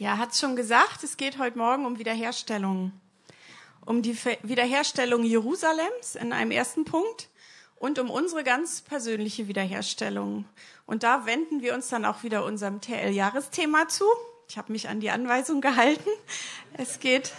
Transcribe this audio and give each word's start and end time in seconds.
Ja, 0.00 0.16
hat 0.16 0.34
schon 0.34 0.56
gesagt, 0.56 1.04
es 1.04 1.18
geht 1.18 1.36
heute 1.36 1.58
Morgen 1.58 1.84
um 1.84 1.98
Wiederherstellung. 1.98 2.90
Um 3.84 4.00
die 4.00 4.16
Wiederherstellung 4.42 5.24
Jerusalems 5.24 6.14
in 6.14 6.32
einem 6.32 6.52
ersten 6.52 6.86
Punkt 6.86 7.28
und 7.76 7.98
um 7.98 8.08
unsere 8.08 8.42
ganz 8.42 8.80
persönliche 8.80 9.46
Wiederherstellung. 9.46 10.46
Und 10.86 11.02
da 11.02 11.26
wenden 11.26 11.60
wir 11.60 11.74
uns 11.74 11.90
dann 11.90 12.06
auch 12.06 12.22
wieder 12.22 12.46
unserem 12.46 12.80
TL-Jahresthema 12.80 13.88
zu. 13.88 14.06
Ich 14.48 14.56
habe 14.56 14.72
mich 14.72 14.88
an 14.88 15.00
die 15.00 15.10
Anweisung 15.10 15.60
gehalten. 15.60 16.08
Es 16.78 16.98
geht 16.98 17.34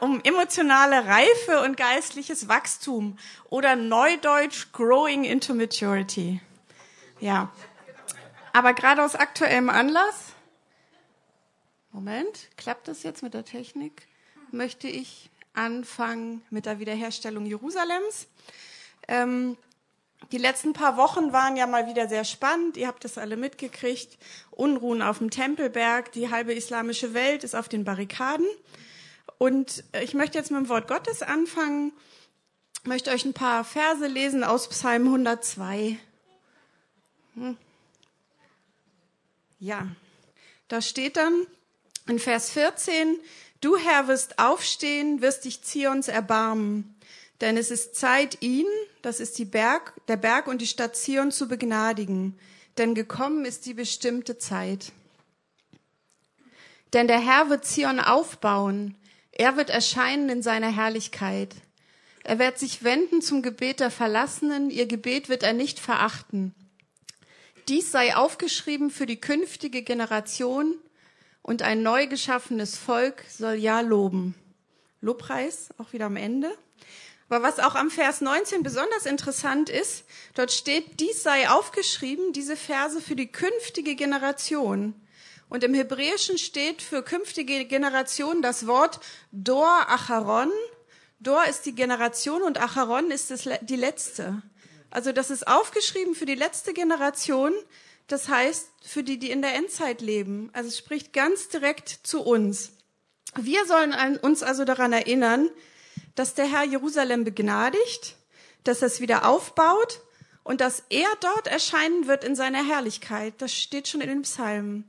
um 0.00 0.20
emotionale 0.24 1.06
Reife 1.06 1.62
und 1.62 1.78
geistliches 1.78 2.48
Wachstum 2.48 3.16
oder 3.48 3.76
neudeutsch 3.76 4.72
Growing 4.72 5.24
into 5.24 5.54
Maturity. 5.54 6.42
Ja. 7.18 7.50
Aber 8.52 8.74
gerade 8.74 9.02
aus 9.02 9.14
aktuellem 9.14 9.70
Anlass 9.70 10.31
Moment, 11.92 12.48
klappt 12.56 12.88
das 12.88 13.02
jetzt 13.02 13.22
mit 13.22 13.34
der 13.34 13.44
Technik? 13.44 14.08
Möchte 14.50 14.88
ich 14.88 15.30
anfangen 15.54 16.42
mit 16.50 16.66
der 16.66 16.78
Wiederherstellung 16.78 17.44
Jerusalems. 17.44 18.28
Ähm, 19.08 19.56
die 20.30 20.38
letzten 20.38 20.72
paar 20.72 20.96
Wochen 20.96 21.32
waren 21.32 21.56
ja 21.56 21.66
mal 21.66 21.86
wieder 21.86 22.08
sehr 22.08 22.24
spannend. 22.24 22.76
Ihr 22.76 22.86
habt 22.86 23.04
das 23.04 23.18
alle 23.18 23.36
mitgekriegt. 23.36 24.16
Unruhen 24.50 25.02
auf 25.02 25.18
dem 25.18 25.30
Tempelberg. 25.30 26.12
Die 26.12 26.30
halbe 26.30 26.54
islamische 26.54 27.12
Welt 27.12 27.44
ist 27.44 27.54
auf 27.54 27.68
den 27.68 27.84
Barrikaden. 27.84 28.46
Und 29.38 29.84
ich 30.00 30.14
möchte 30.14 30.38
jetzt 30.38 30.50
mit 30.50 30.60
dem 30.60 30.68
Wort 30.68 30.88
Gottes 30.88 31.22
anfangen. 31.22 31.92
Ich 32.80 32.86
möchte 32.86 33.10
euch 33.10 33.24
ein 33.24 33.34
paar 33.34 33.64
Verse 33.64 34.06
lesen 34.06 34.44
aus 34.44 34.68
Psalm 34.68 35.06
102. 35.06 35.98
Hm. 37.34 37.56
Ja, 39.58 39.86
da 40.68 40.80
steht 40.80 41.16
dann, 41.16 41.46
in 42.08 42.18
Vers 42.18 42.50
14, 42.50 43.18
du 43.60 43.76
Herr 43.76 44.08
wirst 44.08 44.38
aufstehen, 44.38 45.20
wirst 45.20 45.44
dich 45.44 45.62
Zions 45.62 46.08
erbarmen, 46.08 46.94
denn 47.40 47.56
es 47.56 47.70
ist 47.70 47.96
Zeit, 47.96 48.38
ihn, 48.40 48.66
das 49.02 49.20
ist 49.20 49.38
die 49.38 49.44
Berg, 49.44 49.94
der 50.08 50.16
Berg 50.16 50.46
und 50.46 50.60
die 50.60 50.66
Stadt 50.66 50.96
Zion 50.96 51.30
zu 51.30 51.48
begnadigen, 51.48 52.38
denn 52.78 52.94
gekommen 52.94 53.44
ist 53.44 53.66
die 53.66 53.74
bestimmte 53.74 54.38
Zeit. 54.38 54.92
Denn 56.92 57.08
der 57.08 57.20
Herr 57.20 57.50
wird 57.50 57.64
Zion 57.64 58.00
aufbauen, 58.00 58.96
er 59.32 59.56
wird 59.56 59.70
erscheinen 59.70 60.28
in 60.28 60.42
seiner 60.42 60.70
Herrlichkeit. 60.70 61.54
Er 62.22 62.38
wird 62.38 62.58
sich 62.58 62.84
wenden 62.84 63.22
zum 63.22 63.42
Gebet 63.42 63.80
der 63.80 63.90
Verlassenen, 63.90 64.70
ihr 64.70 64.86
Gebet 64.86 65.28
wird 65.28 65.42
er 65.42 65.54
nicht 65.54 65.80
verachten. 65.80 66.54
Dies 67.68 67.90
sei 67.90 68.14
aufgeschrieben 68.14 68.90
für 68.90 69.06
die 69.06 69.20
künftige 69.20 69.82
Generation, 69.82 70.76
und 71.42 71.62
ein 71.62 71.82
neu 71.82 72.06
geschaffenes 72.06 72.76
Volk 72.76 73.24
soll 73.28 73.54
ja 73.54 73.80
loben. 73.80 74.34
Lobpreis, 75.00 75.70
auch 75.78 75.92
wieder 75.92 76.06
am 76.06 76.16
Ende. 76.16 76.50
Aber 77.28 77.42
was 77.42 77.58
auch 77.58 77.74
am 77.74 77.90
Vers 77.90 78.20
19 78.20 78.62
besonders 78.62 79.06
interessant 79.06 79.70
ist, 79.70 80.04
dort 80.34 80.52
steht, 80.52 81.00
dies 81.00 81.22
sei 81.22 81.48
aufgeschrieben, 81.48 82.32
diese 82.32 82.56
Verse 82.56 83.00
für 83.00 83.16
die 83.16 83.26
künftige 83.32 83.94
Generation. 83.94 84.94
Und 85.48 85.64
im 85.64 85.74
Hebräischen 85.74 86.38
steht 86.38 86.82
für 86.82 87.02
künftige 87.02 87.64
Generation 87.64 88.42
das 88.42 88.66
Wort 88.66 89.00
Dor 89.32 89.86
Acharon. 89.88 90.50
Dor 91.20 91.44
ist 91.46 91.66
die 91.66 91.74
Generation 91.74 92.42
und 92.42 92.60
Acharon 92.60 93.10
ist 93.10 93.32
die 93.62 93.76
letzte. 93.76 94.42
Also 94.90 95.12
das 95.12 95.30
ist 95.30 95.46
aufgeschrieben 95.46 96.14
für 96.14 96.26
die 96.26 96.34
letzte 96.34 96.74
Generation, 96.74 97.54
das 98.06 98.28
heißt 98.28 98.68
für 98.82 99.02
die, 99.02 99.18
die 99.18 99.30
in 99.30 99.42
der 99.42 99.54
Endzeit 99.54 100.00
leben. 100.00 100.50
Also 100.52 100.68
es 100.68 100.78
spricht 100.78 101.12
ganz 101.12 101.48
direkt 101.48 101.88
zu 101.88 102.22
uns. 102.22 102.72
Wir 103.36 103.64
sollen 103.66 104.18
uns 104.18 104.42
also 104.42 104.64
daran 104.64 104.92
erinnern, 104.92 105.48
dass 106.14 106.34
der 106.34 106.46
Herr 106.46 106.64
Jerusalem 106.64 107.24
begnadigt, 107.24 108.16
dass 108.64 108.82
er 108.82 108.88
es 108.88 109.00
wieder 109.00 109.26
aufbaut 109.26 110.00
und 110.44 110.60
dass 110.60 110.82
er 110.90 111.08
dort 111.20 111.46
erscheinen 111.46 112.06
wird 112.06 112.24
in 112.24 112.36
seiner 112.36 112.66
Herrlichkeit. 112.66 113.34
Das 113.38 113.54
steht 113.54 113.88
schon 113.88 114.00
in 114.00 114.08
den 114.08 114.22
Psalmen. 114.22 114.84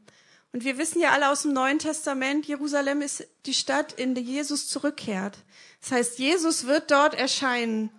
Und 0.51 0.63
wir 0.63 0.77
wissen 0.77 1.01
ja 1.01 1.11
alle 1.11 1.29
aus 1.29 1.43
dem 1.43 1.53
Neuen 1.53 1.79
Testament, 1.79 2.45
Jerusalem 2.45 3.01
ist 3.01 3.27
die 3.45 3.55
Stadt, 3.55 3.93
in 3.93 4.13
der 4.13 4.23
Jesus 4.23 4.67
zurückkehrt. 4.67 5.37
Das 5.81 5.91
heißt, 5.91 6.19
Jesus 6.19 6.67
wird 6.67 6.91
dort 6.91 7.15
erscheinen 7.15 7.89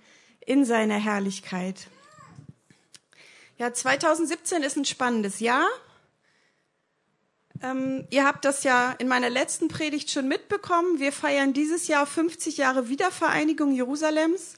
in 0.46 0.64
seiner 0.64 0.98
Herrlichkeit. 0.98 1.88
Ja, 3.56 3.72
2017 3.72 4.62
ist 4.64 4.76
ein 4.76 4.84
spannendes 4.84 5.38
Jahr. 5.38 5.66
Ähm, 7.62 8.06
ihr 8.10 8.24
habt 8.24 8.44
das 8.44 8.64
ja 8.64 8.92
in 8.98 9.06
meiner 9.06 9.30
letzten 9.30 9.68
Predigt 9.68 10.10
schon 10.10 10.26
mitbekommen. 10.26 10.98
Wir 10.98 11.12
feiern 11.12 11.52
dieses 11.52 11.86
Jahr 11.86 12.04
50 12.04 12.56
Jahre 12.56 12.88
Wiedervereinigung 12.88 13.72
Jerusalems. 13.72 14.54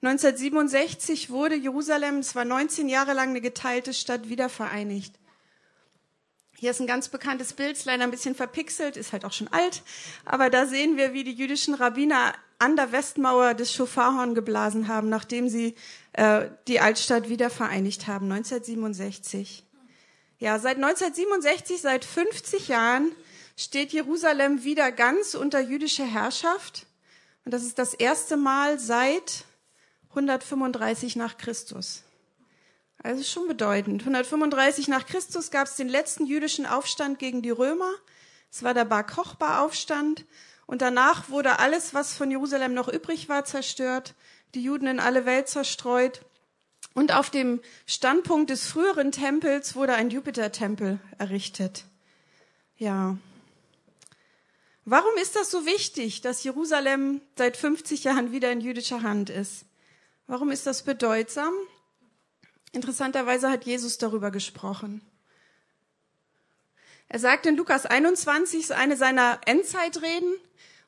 1967 0.00 1.28
wurde 1.28 1.56
Jerusalem, 1.56 2.18
es 2.20 2.34
war 2.34 2.44
19 2.44 2.88
Jahre 2.88 3.12
lang 3.12 3.30
eine 3.30 3.40
geteilte 3.40 3.92
Stadt, 3.92 4.28
wiedervereinigt. 4.28 5.14
Hier 6.60 6.72
ist 6.72 6.80
ein 6.80 6.88
ganz 6.88 7.08
bekanntes 7.08 7.52
Bild, 7.52 7.84
leider 7.84 8.02
ein 8.02 8.10
bisschen 8.10 8.34
verpixelt, 8.34 8.96
ist 8.96 9.12
halt 9.12 9.24
auch 9.24 9.32
schon 9.32 9.46
alt, 9.48 9.82
aber 10.24 10.50
da 10.50 10.66
sehen 10.66 10.96
wir, 10.96 11.12
wie 11.12 11.22
die 11.22 11.32
jüdischen 11.32 11.72
Rabbiner 11.72 12.34
an 12.58 12.74
der 12.74 12.90
Westmauer 12.90 13.54
das 13.54 13.72
Schofarhorn 13.72 14.34
geblasen 14.34 14.88
haben, 14.88 15.08
nachdem 15.08 15.48
sie 15.48 15.76
äh, 16.14 16.48
die 16.66 16.80
Altstadt 16.80 17.28
wieder 17.28 17.48
vereinigt 17.48 18.08
haben, 18.08 18.24
1967. 18.32 19.64
Ja, 20.40 20.58
seit 20.58 20.78
1967, 20.78 21.80
seit 21.80 22.04
50 22.04 22.66
Jahren 22.66 23.12
steht 23.56 23.92
Jerusalem 23.92 24.64
wieder 24.64 24.90
ganz 24.90 25.36
unter 25.36 25.60
jüdischer 25.60 26.06
Herrschaft. 26.06 26.86
Und 27.44 27.54
das 27.54 27.62
ist 27.62 27.78
das 27.78 27.94
erste 27.94 28.36
Mal 28.36 28.80
seit 28.80 29.44
135 30.10 31.14
nach 31.14 31.38
Christus. 31.38 32.02
Also 33.02 33.22
schon 33.22 33.46
bedeutend. 33.46 34.02
135 34.02 34.88
nach 34.88 35.06
Christus 35.06 35.50
gab 35.50 35.66
es 35.66 35.76
den 35.76 35.88
letzten 35.88 36.26
jüdischen 36.26 36.66
Aufstand 36.66 37.18
gegen 37.18 37.42
die 37.42 37.50
Römer. 37.50 37.90
Es 38.50 38.62
war 38.62 38.74
der 38.74 38.84
Bar 38.84 39.06
Kochba 39.06 39.60
Aufstand. 39.64 40.24
Und 40.66 40.82
danach 40.82 41.30
wurde 41.30 41.60
alles, 41.60 41.94
was 41.94 42.16
von 42.16 42.30
Jerusalem 42.30 42.74
noch 42.74 42.88
übrig 42.88 43.28
war, 43.28 43.44
zerstört, 43.44 44.14
die 44.54 44.62
Juden 44.62 44.86
in 44.86 45.00
alle 45.00 45.24
Welt 45.24 45.48
zerstreut. 45.48 46.22
Und 46.94 47.12
auf 47.14 47.30
dem 47.30 47.60
Standpunkt 47.86 48.50
des 48.50 48.66
früheren 48.66 49.12
Tempels 49.12 49.76
wurde 49.76 49.94
ein 49.94 50.10
Jupitertempel 50.10 50.98
errichtet. 51.16 51.84
Ja. 52.76 53.16
Warum 54.84 55.14
ist 55.22 55.36
das 55.36 55.50
so 55.50 55.66
wichtig, 55.66 56.22
dass 56.22 56.42
Jerusalem 56.42 57.20
seit 57.36 57.56
50 57.56 58.04
Jahren 58.04 58.32
wieder 58.32 58.50
in 58.50 58.60
jüdischer 58.60 59.02
Hand 59.02 59.30
ist? 59.30 59.64
Warum 60.26 60.50
ist 60.50 60.66
das 60.66 60.82
bedeutsam? 60.82 61.52
Interessanterweise 62.72 63.50
hat 63.50 63.64
Jesus 63.64 63.98
darüber 63.98 64.30
gesprochen. 64.30 65.00
Er 67.08 67.18
sagt 67.18 67.46
in 67.46 67.56
Lukas 67.56 67.86
21, 67.86 68.74
eine 68.74 68.96
seiner 68.96 69.40
Endzeitreden, 69.46 70.34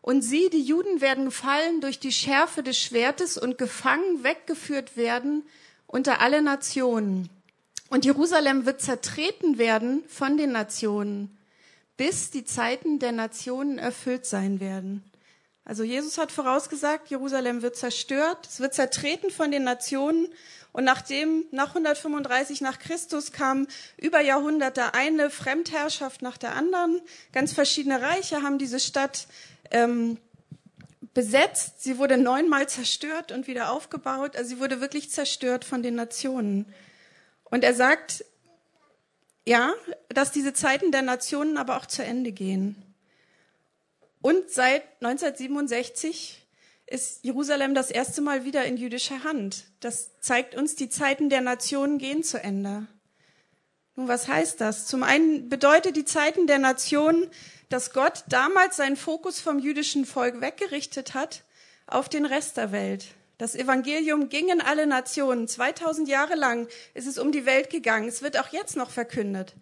und 0.02 0.22
sie, 0.22 0.48
die 0.48 0.62
Juden, 0.62 1.00
werden 1.00 1.30
fallen 1.30 1.80
durch 1.80 1.98
die 1.98 2.12
Schärfe 2.12 2.62
des 2.62 2.78
Schwertes 2.78 3.36
und 3.36 3.58
gefangen 3.58 4.24
weggeführt 4.24 4.96
werden 4.96 5.44
unter 5.86 6.20
alle 6.20 6.40
Nationen. 6.40 7.28
Und 7.90 8.04
Jerusalem 8.04 8.64
wird 8.66 8.80
zertreten 8.80 9.58
werden 9.58 10.04
von 10.08 10.36
den 10.36 10.52
Nationen, 10.52 11.36
bis 11.96 12.30
die 12.30 12.44
Zeiten 12.44 12.98
der 12.98 13.12
Nationen 13.12 13.78
erfüllt 13.78 14.24
sein 14.24 14.60
werden. 14.60 15.04
Also 15.64 15.82
Jesus 15.82 16.16
hat 16.16 16.32
vorausgesagt, 16.32 17.10
Jerusalem 17.10 17.62
wird 17.62 17.76
zerstört, 17.76 18.46
es 18.48 18.60
wird 18.60 18.74
zertreten 18.74 19.30
von 19.30 19.50
den 19.50 19.64
Nationen 19.64 20.28
und 20.72 20.84
nachdem 20.84 21.44
nach 21.50 21.68
135 21.68 22.60
nach 22.60 22.78
Christus 22.78 23.32
kam 23.32 23.66
über 23.96 24.20
Jahrhunderte 24.20 24.94
eine 24.94 25.30
Fremdherrschaft 25.30 26.22
nach 26.22 26.38
der 26.38 26.54
anderen, 26.54 27.00
ganz 27.32 27.52
verschiedene 27.52 28.00
Reiche 28.00 28.42
haben 28.42 28.58
diese 28.58 28.78
Stadt 28.78 29.26
ähm, 29.72 30.18
besetzt. 31.12 31.82
Sie 31.82 31.98
wurde 31.98 32.16
neunmal 32.16 32.68
zerstört 32.68 33.32
und 33.32 33.46
wieder 33.46 33.72
aufgebaut. 33.72 34.36
Also 34.36 34.50
sie 34.50 34.60
wurde 34.60 34.80
wirklich 34.80 35.10
zerstört 35.10 35.64
von 35.64 35.82
den 35.82 35.96
Nationen. 35.96 36.72
Und 37.44 37.64
er 37.64 37.74
sagt, 37.74 38.24
ja, 39.44 39.72
dass 40.08 40.30
diese 40.30 40.52
Zeiten 40.52 40.92
der 40.92 41.02
Nationen 41.02 41.56
aber 41.56 41.76
auch 41.76 41.86
zu 41.86 42.04
Ende 42.04 42.30
gehen. 42.30 42.76
Und 44.22 44.50
seit 44.50 44.82
1967 45.00 46.39
ist 46.90 47.24
Jerusalem 47.24 47.74
das 47.74 47.90
erste 47.90 48.20
Mal 48.20 48.44
wieder 48.44 48.64
in 48.64 48.76
jüdischer 48.76 49.22
Hand. 49.22 49.64
Das 49.78 50.18
zeigt 50.20 50.56
uns, 50.56 50.74
die 50.74 50.88
Zeiten 50.88 51.30
der 51.30 51.40
Nationen 51.40 51.98
gehen 51.98 52.22
zu 52.24 52.42
Ende. 52.42 52.86
Nun, 53.94 54.08
was 54.08 54.28
heißt 54.28 54.60
das? 54.60 54.86
Zum 54.86 55.02
einen 55.02 55.48
bedeutet 55.48 55.96
die 55.96 56.04
Zeiten 56.04 56.46
der 56.46 56.58
Nationen, 56.58 57.28
dass 57.68 57.92
Gott 57.92 58.24
damals 58.28 58.76
seinen 58.76 58.96
Fokus 58.96 59.40
vom 59.40 59.60
jüdischen 59.60 60.04
Volk 60.04 60.40
weggerichtet 60.40 61.14
hat 61.14 61.44
auf 61.86 62.08
den 62.08 62.26
Rest 62.26 62.56
der 62.56 62.72
Welt. 62.72 63.06
Das 63.38 63.54
Evangelium 63.54 64.28
ging 64.28 64.48
in 64.48 64.60
alle 64.60 64.86
Nationen. 64.86 65.48
2000 65.48 66.08
Jahre 66.08 66.34
lang 66.34 66.68
ist 66.94 67.06
es 67.06 67.18
um 67.18 67.30
die 67.30 67.46
Welt 67.46 67.70
gegangen. 67.70 68.08
Es 68.08 68.20
wird 68.20 68.38
auch 68.38 68.48
jetzt 68.48 68.76
noch 68.76 68.90
verkündet. 68.90 69.54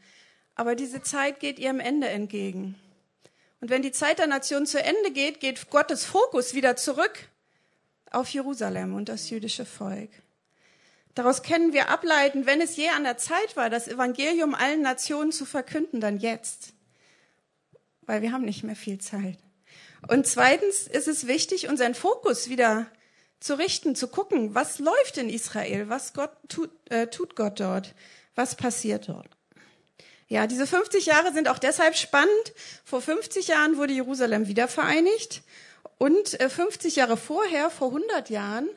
Aber 0.55 0.75
diese 0.75 1.03
Zeit 1.03 1.41
geht 1.41 1.59
ihrem 1.59 1.79
Ende 1.79 2.09
entgegen. 2.09 2.75
Und 3.61 3.71
wenn 3.71 3.83
die 3.83 3.93
Zeit 3.93 4.19
der 4.19 4.27
Nation 4.27 4.67
zu 4.67 4.83
Ende 4.83 5.11
geht, 5.11 5.41
geht 5.41 5.71
Gottes 5.71 6.05
Fokus 6.05 6.55
wieder 6.55 6.77
zurück 6.77 7.29
auf 8.11 8.29
Jerusalem 8.29 8.95
und 8.95 9.09
das 9.09 9.31
jüdische 9.31 9.65
Volk. 9.65 10.11
Daraus 11.15 11.43
können 11.43 11.73
wir 11.73 11.89
ableiten, 11.89 12.47
wenn 12.47 12.61
es 12.61 12.77
je 12.77 12.91
an 12.91 13.03
der 13.03 13.17
Zeit 13.17 13.57
war, 13.57 13.71
das 13.71 13.89
Evangelium 13.89 14.55
allen 14.55 14.83
Nationen 14.83 15.33
zu 15.33 15.45
verkünden, 15.45 16.01
dann 16.01 16.19
jetzt. 16.19 16.75
Weil 18.03 18.23
wir 18.23 18.33
haben 18.33 18.45
nicht 18.45 18.63
mehr 18.63 18.77
viel 18.77 18.99
Zeit. 18.99 19.39
Und 20.07 20.29
zweitens 20.29 20.87
ist 20.87 21.09
es 21.09 21.27
wichtig, 21.27 21.69
unseren 21.69 21.97
Fokus 21.97 22.49
wieder 22.49 22.87
zu 23.41 23.59
richten, 23.59 23.97
zu 23.97 24.07
gucken, 24.07 24.55
was 24.55 24.79
läuft 24.79 25.19
in 25.19 25.29
Israel, 25.29 25.89
was 25.89 26.13
Gott 26.13 26.31
tut, 26.49 26.71
äh, 26.91 27.09
tut 27.09 27.35
Gott 27.35 27.59
dort, 27.59 27.95
was 28.37 28.55
passiert 28.55 29.09
dort. 29.09 29.38
Ja, 30.29 30.47
diese 30.47 30.67
50 30.67 31.07
Jahre 31.07 31.33
sind 31.33 31.49
auch 31.49 31.59
deshalb 31.59 31.97
spannend. 31.97 32.53
Vor 32.85 33.01
50 33.01 33.49
Jahren 33.49 33.79
wurde 33.79 33.95
Jerusalem 33.95 34.47
wieder 34.47 34.69
vereinigt 34.69 35.43
und 35.97 36.29
50 36.29 36.97
äh, 36.97 37.01
Jahre 37.01 37.17
vorher, 37.17 37.71
vor 37.71 37.89
100 37.89 38.29
Jahren, 38.29 38.69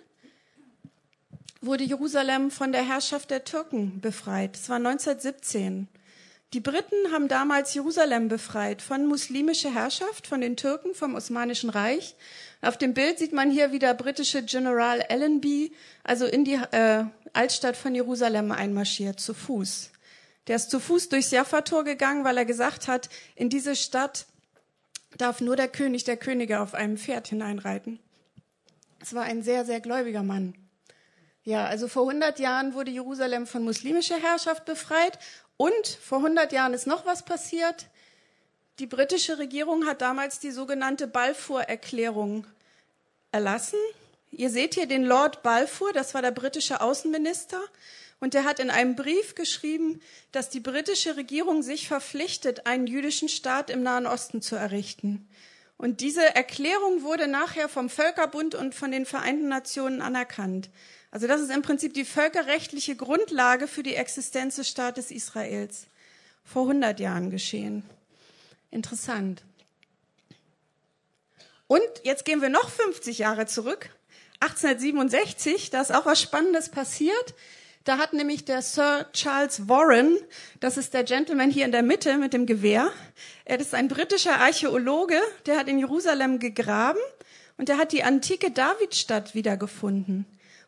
wurde 1.59 1.83
Jerusalem 1.83 2.51
von 2.51 2.71
der 2.71 2.87
Herrschaft 2.87 3.29
der 3.29 3.43
Türken 3.43 3.99
befreit. 4.01 4.55
Das 4.55 4.69
war 4.69 4.77
1917. 4.77 5.87
Die 6.53 6.59
Briten 6.59 7.11
haben 7.13 7.27
damals 7.27 7.73
Jerusalem 7.73 8.27
befreit 8.27 8.81
von 8.81 9.05
muslimischer 9.05 9.73
Herrschaft, 9.73 10.27
von 10.27 10.41
den 10.41 10.57
Türken, 10.57 10.95
vom 10.95 11.15
Osmanischen 11.15 11.69
Reich. 11.69 12.15
Auf 12.61 12.77
dem 12.77 12.93
Bild 12.93 13.19
sieht 13.19 13.31
man 13.31 13.51
hier, 13.51 13.71
wie 13.71 13.79
der 13.79 13.93
britische 13.93 14.43
General 14.43 15.01
Allenby 15.09 15.71
also 16.03 16.25
in 16.25 16.43
die 16.43 16.59
äh, 16.71 17.05
Altstadt 17.33 17.77
von 17.77 17.93
Jerusalem 17.93 18.51
einmarschiert, 18.51 19.19
zu 19.19 19.33
Fuß. 19.33 19.90
Der 20.47 20.55
ist 20.55 20.71
zu 20.71 20.79
Fuß 20.79 21.09
durchs 21.09 21.31
Jaffa-Tor 21.31 21.83
gegangen, 21.83 22.23
weil 22.23 22.37
er 22.37 22.45
gesagt 22.45 22.87
hat, 22.87 23.09
in 23.35 23.49
diese 23.49 23.75
Stadt 23.75 24.25
darf 25.17 25.41
nur 25.41 25.55
der 25.55 25.67
König 25.67 26.03
der 26.03 26.17
Könige 26.17 26.61
auf 26.61 26.73
einem 26.73 26.97
Pferd 26.97 27.27
hineinreiten. 27.27 27.99
Es 28.99 29.13
war 29.13 29.23
ein 29.23 29.43
sehr, 29.43 29.65
sehr 29.65 29.81
gläubiger 29.81 30.23
Mann. 30.23 30.55
Ja, 31.43 31.65
also 31.65 31.87
vor 31.87 32.03
100 32.07 32.39
Jahren 32.39 32.73
wurde 32.73 32.91
Jerusalem 32.91 33.47
von 33.47 33.63
muslimischer 33.63 34.19
Herrschaft 34.19 34.65
befreit 34.65 35.17
und 35.57 35.87
vor 35.87 36.19
100 36.19 36.51
Jahren 36.51 36.73
ist 36.73 36.85
noch 36.87 37.05
was 37.05 37.25
passiert. 37.25 37.87
Die 38.79 38.87
britische 38.87 39.37
Regierung 39.39 39.85
hat 39.85 40.01
damals 40.01 40.39
die 40.39 40.51
sogenannte 40.51 41.07
Balfour-Erklärung 41.07 42.45
erlassen. 43.31 43.79
Ihr 44.31 44.49
seht 44.49 44.75
hier 44.75 44.87
den 44.87 45.03
Lord 45.03 45.43
Balfour, 45.43 45.93
das 45.93 46.13
war 46.13 46.21
der 46.21 46.31
britische 46.31 46.81
Außenminister. 46.81 47.59
Und 48.21 48.35
er 48.35 48.45
hat 48.45 48.59
in 48.59 48.69
einem 48.69 48.95
Brief 48.95 49.33
geschrieben, 49.33 49.99
dass 50.31 50.49
die 50.49 50.59
britische 50.59 51.17
Regierung 51.17 51.63
sich 51.63 51.87
verpflichtet, 51.87 52.67
einen 52.67 52.85
jüdischen 52.85 53.27
Staat 53.27 53.71
im 53.71 53.81
Nahen 53.81 54.05
Osten 54.05 54.43
zu 54.43 54.55
errichten. 54.55 55.27
Und 55.75 56.01
diese 56.01 56.35
Erklärung 56.35 57.01
wurde 57.01 57.27
nachher 57.27 57.67
vom 57.67 57.89
Völkerbund 57.89 58.53
und 58.53 58.75
von 58.75 58.91
den 58.91 59.07
Vereinten 59.07 59.47
Nationen 59.47 60.03
anerkannt. 60.03 60.69
Also 61.09 61.25
das 61.25 61.41
ist 61.41 61.49
im 61.49 61.63
Prinzip 61.63 61.95
die 61.95 62.05
völkerrechtliche 62.05 62.95
Grundlage 62.95 63.67
für 63.67 63.81
die 63.81 63.95
Existenz 63.95 64.57
des 64.57 64.69
Staates 64.69 65.09
Israels. 65.09 65.87
Vor 66.45 66.67
100 66.67 66.99
Jahren 66.99 67.31
geschehen. 67.31 67.81
Interessant. 68.69 69.43
Und 71.65 71.81
jetzt 72.03 72.25
gehen 72.25 72.43
wir 72.43 72.49
noch 72.49 72.69
50 72.69 73.17
Jahre 73.17 73.47
zurück. 73.47 73.89
1867, 74.41 75.71
da 75.71 75.81
ist 75.81 75.91
auch 75.91 76.05
was 76.05 76.21
Spannendes 76.21 76.69
passiert. 76.69 77.33
Da 77.83 77.97
hat 77.97 78.13
nämlich 78.13 78.45
der 78.45 78.61
Sir 78.61 79.07
Charles 79.11 79.67
Warren, 79.67 80.17
das 80.59 80.77
ist 80.77 80.93
der 80.93 81.03
Gentleman 81.03 81.49
hier 81.49 81.65
in 81.65 81.71
der 81.71 81.81
Mitte 81.81 82.17
mit 82.19 82.31
dem 82.31 82.45
Gewehr, 82.45 82.91
er 83.43 83.59
ist 83.59 83.73
ein 83.73 83.87
britischer 83.87 84.39
Archäologe, 84.39 85.19
der 85.47 85.57
hat 85.57 85.67
in 85.67 85.79
Jerusalem 85.79 86.37
gegraben 86.37 86.99
und 87.57 87.69
der 87.69 87.77
hat 87.77 87.91
die 87.91 88.03
antike 88.03 88.51
Davidstadt 88.51 89.33
wiedergefunden 89.33 90.27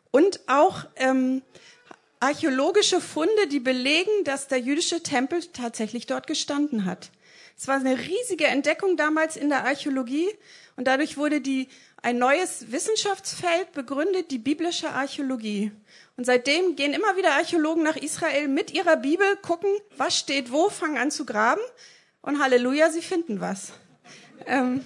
und 0.10 0.39
auch 0.48 0.86
ähm, 0.95 1.44
archäologische 2.19 3.00
Funde, 3.00 3.48
die 3.48 3.60
belegen, 3.60 4.24
dass 4.24 4.48
der 4.48 4.60
jüdische 4.60 5.04
Tempel 5.04 5.44
tatsächlich 5.54 6.07
dort 6.07 6.25
gestanden 6.25 6.86
hat. 6.86 7.12
Es 7.56 7.68
war 7.68 7.75
eine 7.75 7.95
riesige 7.95 8.45
Entdeckung 8.45 8.98
damals 8.98 9.36
in 9.36 9.50
der 9.50 9.65
Archäologie 9.65 10.30
und 10.77 10.88
dadurch 10.88 11.18
wurde 11.18 11.42
die, 11.42 11.68
ein 12.01 12.18
neues 12.18 12.71
Wissenschaftsfeld 12.71 13.71
begründet, 13.71 14.31
die 14.31 14.39
biblische 14.39 14.89
Archäologie. 14.89 15.71
Und 16.15 16.25
seitdem 16.25 16.75
gehen 16.75 16.94
immer 16.94 17.18
wieder 17.18 17.33
Archäologen 17.33 17.83
nach 17.83 17.95
Israel 17.95 18.48
mit 18.48 18.71
ihrer 18.71 18.98
Bibel, 18.98 19.36
gucken, 19.38 19.69
was 19.98 20.18
steht 20.18 20.51
wo, 20.51 20.69
fangen 20.69 20.98
an 20.98 21.12
zu 21.12 21.25
graben 21.25 21.62
und 22.21 22.42
Halleluja, 22.42 22.92
sie 22.92 23.01
finden 23.01 23.42
was. 23.42 23.74
Ähm, 24.45 24.86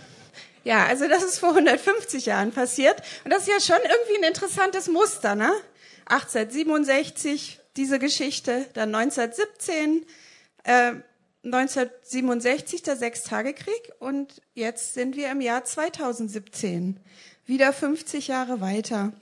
ja, 0.63 0.85
also 0.85 1.07
das 1.07 1.23
ist 1.23 1.39
vor 1.39 1.49
150 1.49 2.25
Jahren 2.25 2.51
passiert. 2.51 3.01
Und 3.23 3.31
das 3.31 3.47
ist 3.47 3.49
ja 3.49 3.59
schon 3.59 3.83
irgendwie 3.83 4.17
ein 4.17 4.29
interessantes 4.29 4.87
Muster, 4.87 5.35
ne? 5.35 5.51
1867 6.05 7.59
diese 7.75 7.99
Geschichte, 7.99 8.65
dann 8.73 8.93
1917, 8.93 10.05
äh, 10.63 10.93
1967 11.43 12.83
der 12.83 12.97
Sechstagekrieg 12.97 13.91
und 13.99 14.41
jetzt 14.53 14.93
sind 14.93 15.15
wir 15.15 15.31
im 15.31 15.41
Jahr 15.41 15.63
2017, 15.63 16.99
wieder 17.45 17.71
50 17.71 18.27
Jahre 18.27 18.59
weiter. 18.59 19.13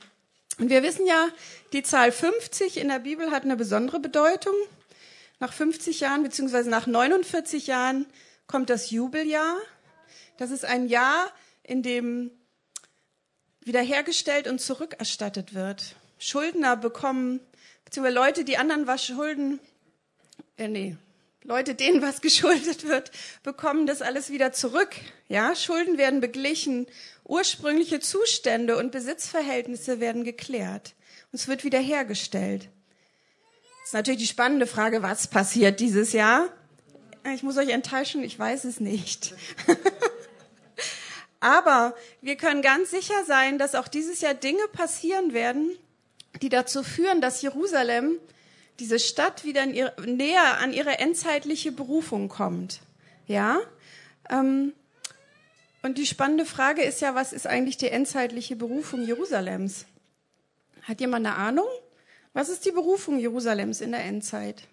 Und 0.57 0.69
wir 0.69 0.83
wissen 0.83 1.05
ja, 1.05 1.27
die 1.73 1.83
Zahl 1.83 2.11
50 2.11 2.77
in 2.77 2.87
der 2.87 2.99
Bibel 2.99 3.31
hat 3.31 3.43
eine 3.43 3.55
besondere 3.55 3.99
Bedeutung. 3.99 4.53
Nach 5.39 5.51
50 5.51 5.99
Jahren 5.99 6.23
beziehungsweise 6.23 6.69
nach 6.69 6.87
49 6.87 7.67
Jahren 7.67 8.05
kommt 8.47 8.69
das 8.69 8.89
Jubeljahr. 8.91 9.57
Das 10.37 10.51
ist 10.51 10.65
ein 10.65 10.87
Jahr, 10.87 11.31
in 11.63 11.83
dem 11.83 12.31
wiederhergestellt 13.61 14.47
und 14.47 14.61
zurückerstattet 14.61 15.53
wird. 15.53 15.95
Schuldner 16.19 16.77
bekommen, 16.77 17.41
beziehungsweise 17.83 18.15
Leute, 18.15 18.43
die 18.45 18.57
anderen 18.57 18.87
was 18.87 19.05
schulden, 19.05 19.59
äh, 20.57 20.67
nee, 20.67 20.95
Leute, 21.45 21.75
denen 21.75 22.01
was 22.01 22.21
geschuldet 22.21 22.87
wird, 22.87 23.11
bekommen 23.43 23.85
das 23.85 24.01
alles 24.01 24.29
wieder 24.29 24.51
zurück. 24.51 24.95
Ja, 25.29 25.55
Schulden 25.55 25.97
werden 25.97 26.19
beglichen, 26.19 26.87
ursprüngliche 27.23 27.99
Zustände 27.99 28.77
und 28.77 28.91
Besitzverhältnisse 28.91 29.99
werden 29.99 30.23
geklärt 30.23 30.93
und 31.31 31.39
es 31.39 31.47
wird 31.47 31.63
wiederhergestellt. 31.63 32.69
Das 33.81 33.89
ist 33.89 33.93
natürlich 33.93 34.21
die 34.21 34.27
spannende 34.27 34.65
Frage, 34.65 35.03
was 35.03 35.27
passiert 35.27 35.79
dieses 35.79 36.13
Jahr? 36.13 36.49
Ich 37.33 37.43
muss 37.43 37.57
euch 37.57 37.69
enttäuschen, 37.69 38.23
ich 38.23 38.37
weiß 38.37 38.65
es 38.65 38.79
nicht. 38.79 39.33
Aber 41.39 41.95
wir 42.21 42.37
können 42.37 42.63
ganz 42.63 42.89
sicher 42.89 43.23
sein, 43.27 43.59
dass 43.59 43.75
auch 43.75 43.87
dieses 43.87 44.21
Jahr 44.21 44.33
Dinge 44.33 44.67
passieren 44.73 45.33
werden, 45.33 45.71
die 46.41 46.49
dazu 46.49 46.81
führen, 46.81 47.21
dass 47.21 47.43
Jerusalem, 47.43 48.19
diese 48.79 48.99
Stadt, 48.99 49.43
wieder 49.43 49.65
ihr, 49.65 49.93
näher 50.05 50.57
an 50.59 50.73
ihre 50.73 50.99
endzeitliche 50.99 51.71
Berufung 51.71 52.29
kommt. 52.29 52.81
Ja? 53.27 53.59
Ähm, 54.29 54.73
und 55.81 55.97
die 55.97 56.05
spannende 56.05 56.45
Frage 56.45 56.83
ist 56.83 57.01
ja, 57.01 57.15
was 57.15 57.33
ist 57.33 57.47
eigentlich 57.47 57.77
die 57.77 57.89
endzeitliche 57.89 58.55
Berufung 58.55 59.05
Jerusalems? 59.05 59.85
Hat 60.83 60.99
jemand 60.99 61.25
eine 61.25 61.35
Ahnung? 61.35 61.67
Was 62.33 62.49
ist 62.49 62.65
die 62.65 62.71
Berufung 62.71 63.19
Jerusalems 63.19 63.81
in 63.81 63.91
der 63.91 64.03
Endzeit? 64.03 64.63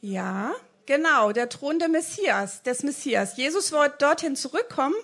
Ja, 0.00 0.54
Genau, 0.90 1.30
der 1.30 1.48
Thron 1.48 1.78
der 1.78 1.88
Messias, 1.88 2.64
des 2.64 2.82
Messias. 2.82 3.36
Jesus 3.36 3.70
wird 3.70 4.02
dorthin 4.02 4.34
zurückkommen, 4.34 4.96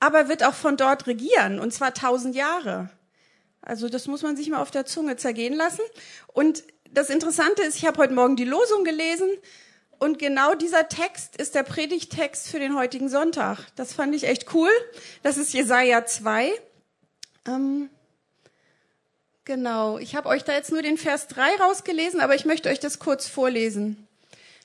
aber 0.00 0.28
wird 0.28 0.42
auch 0.42 0.54
von 0.54 0.76
dort 0.76 1.06
regieren, 1.06 1.60
und 1.60 1.72
zwar 1.72 1.94
tausend 1.94 2.34
Jahre. 2.34 2.90
Also 3.62 3.88
das 3.88 4.06
muss 4.06 4.22
man 4.22 4.36
sich 4.36 4.48
mal 4.48 4.62
auf 4.62 4.70
der 4.70 4.86
Zunge 4.86 5.16
zergehen 5.16 5.54
lassen. 5.54 5.82
Und 6.28 6.64
das 6.92 7.10
Interessante 7.10 7.62
ist, 7.62 7.76
ich 7.76 7.86
habe 7.86 7.98
heute 7.98 8.14
Morgen 8.14 8.36
die 8.36 8.44
Losung 8.44 8.84
gelesen 8.84 9.28
und 9.98 10.18
genau 10.18 10.54
dieser 10.54 10.88
Text 10.88 11.36
ist 11.36 11.54
der 11.54 11.62
Predigtext 11.62 12.48
für 12.48 12.58
den 12.58 12.74
heutigen 12.74 13.10
Sonntag. 13.10 13.58
Das 13.76 13.92
fand 13.92 14.14
ich 14.14 14.24
echt 14.24 14.54
cool. 14.54 14.70
Das 15.22 15.36
ist 15.36 15.52
Jesaja 15.52 16.06
2. 16.06 16.50
Ähm, 17.46 17.90
genau, 19.44 19.98
ich 19.98 20.16
habe 20.16 20.30
euch 20.30 20.42
da 20.42 20.54
jetzt 20.54 20.72
nur 20.72 20.80
den 20.80 20.96
Vers 20.96 21.28
3 21.28 21.56
rausgelesen, 21.56 22.20
aber 22.20 22.34
ich 22.34 22.46
möchte 22.46 22.70
euch 22.70 22.80
das 22.80 22.98
kurz 22.98 23.28
vorlesen. 23.28 24.08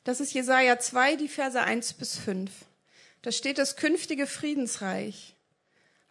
Das 0.05 0.21
ist 0.21 0.33
Jesaja 0.33 0.79
2, 0.79 1.17
die 1.17 1.27
Verse 1.27 1.59
1 1.59 1.93
bis 1.93 2.15
5. 2.17 2.49
Da 3.21 3.33
steht 3.33 3.57
das 3.57 3.75
künftige 3.75 4.27
Friedensreich. 4.27 5.34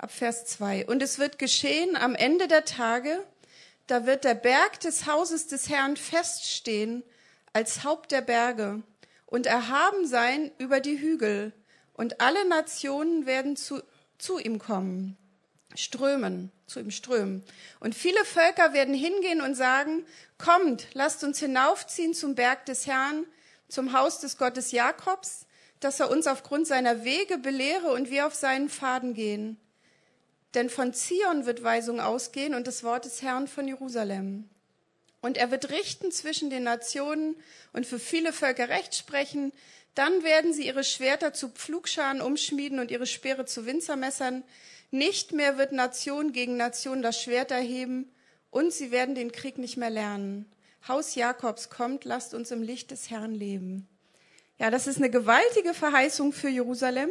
Ab 0.04 0.12
Vers 0.12 0.44
2. 0.44 0.84
Und 0.84 1.02
es 1.02 1.18
wird 1.18 1.38
geschehen 1.38 1.96
am 1.96 2.14
Ende 2.14 2.46
der 2.46 2.66
Tage, 2.66 3.24
da 3.86 4.04
wird 4.04 4.24
der 4.24 4.34
Berg 4.34 4.78
des 4.80 5.06
Hauses 5.06 5.46
des 5.46 5.70
Herrn 5.70 5.96
feststehen 5.96 7.02
als 7.54 7.84
Haupt 7.84 8.12
der 8.12 8.20
Berge 8.20 8.82
und 9.24 9.46
erhaben 9.46 10.06
sein 10.06 10.52
über 10.58 10.80
die 10.80 11.00
Hügel. 11.00 11.54
Und 11.94 12.20
alle 12.20 12.46
Nationen 12.46 13.24
werden 13.24 13.56
zu, 13.56 13.82
zu 14.18 14.38
ihm 14.38 14.58
kommen, 14.58 15.16
strömen, 15.74 16.52
zu 16.66 16.80
ihm 16.80 16.90
strömen. 16.90 17.42
Und 17.80 17.94
viele 17.94 18.26
Völker 18.26 18.74
werden 18.74 18.92
hingehen 18.92 19.40
und 19.40 19.54
sagen, 19.54 20.04
kommt, 20.36 20.86
lasst 20.92 21.24
uns 21.24 21.38
hinaufziehen 21.38 22.12
zum 22.12 22.34
Berg 22.34 22.66
des 22.66 22.86
Herrn, 22.86 23.24
zum 23.68 23.94
Haus 23.94 24.20
des 24.20 24.36
Gottes 24.36 24.70
Jakobs, 24.70 25.46
dass 25.80 25.98
er 25.98 26.10
uns 26.10 26.26
aufgrund 26.26 26.66
seiner 26.66 27.04
Wege 27.04 27.38
belehre 27.38 27.90
und 27.90 28.10
wir 28.10 28.26
auf 28.26 28.34
seinen 28.34 28.68
Pfaden 28.68 29.14
gehen. 29.14 29.58
Denn 30.54 30.70
von 30.70 30.94
Zion 30.94 31.46
wird 31.46 31.62
Weisung 31.62 32.00
ausgehen 32.00 32.54
und 32.54 32.66
das 32.66 32.84
Wort 32.84 33.04
des 33.04 33.22
Herrn 33.22 33.48
von 33.48 33.66
Jerusalem. 33.66 34.48
Und 35.20 35.36
er 35.36 35.50
wird 35.50 35.70
richten 35.70 36.12
zwischen 36.12 36.50
den 36.50 36.64
Nationen 36.64 37.34
und 37.72 37.86
für 37.86 37.98
viele 37.98 38.32
Völker 38.32 38.68
Recht 38.68 38.94
sprechen. 38.94 39.52
Dann 39.94 40.22
werden 40.22 40.52
sie 40.52 40.66
ihre 40.66 40.84
Schwerter 40.84 41.32
zu 41.32 41.48
Pflugscharen 41.48 42.20
umschmieden 42.20 42.78
und 42.78 42.90
ihre 42.90 43.06
Speere 43.06 43.46
zu 43.46 43.66
Winzermessern. 43.66 44.44
Nicht 44.90 45.32
mehr 45.32 45.58
wird 45.58 45.72
Nation 45.72 46.32
gegen 46.32 46.56
Nation 46.56 47.02
das 47.02 47.20
Schwert 47.20 47.50
erheben 47.50 48.12
und 48.50 48.72
sie 48.72 48.90
werden 48.90 49.14
den 49.14 49.32
Krieg 49.32 49.58
nicht 49.58 49.76
mehr 49.76 49.90
lernen. 49.90 50.46
Haus 50.86 51.14
Jakobs 51.14 51.70
kommt, 51.70 52.04
lasst 52.04 52.34
uns 52.34 52.50
im 52.50 52.62
Licht 52.62 52.90
des 52.90 53.10
Herrn 53.10 53.34
leben. 53.34 53.88
Ja, 54.58 54.70
das 54.70 54.86
ist 54.86 54.98
eine 54.98 55.10
gewaltige 55.10 55.74
Verheißung 55.74 56.32
für 56.32 56.48
Jerusalem. 56.48 57.10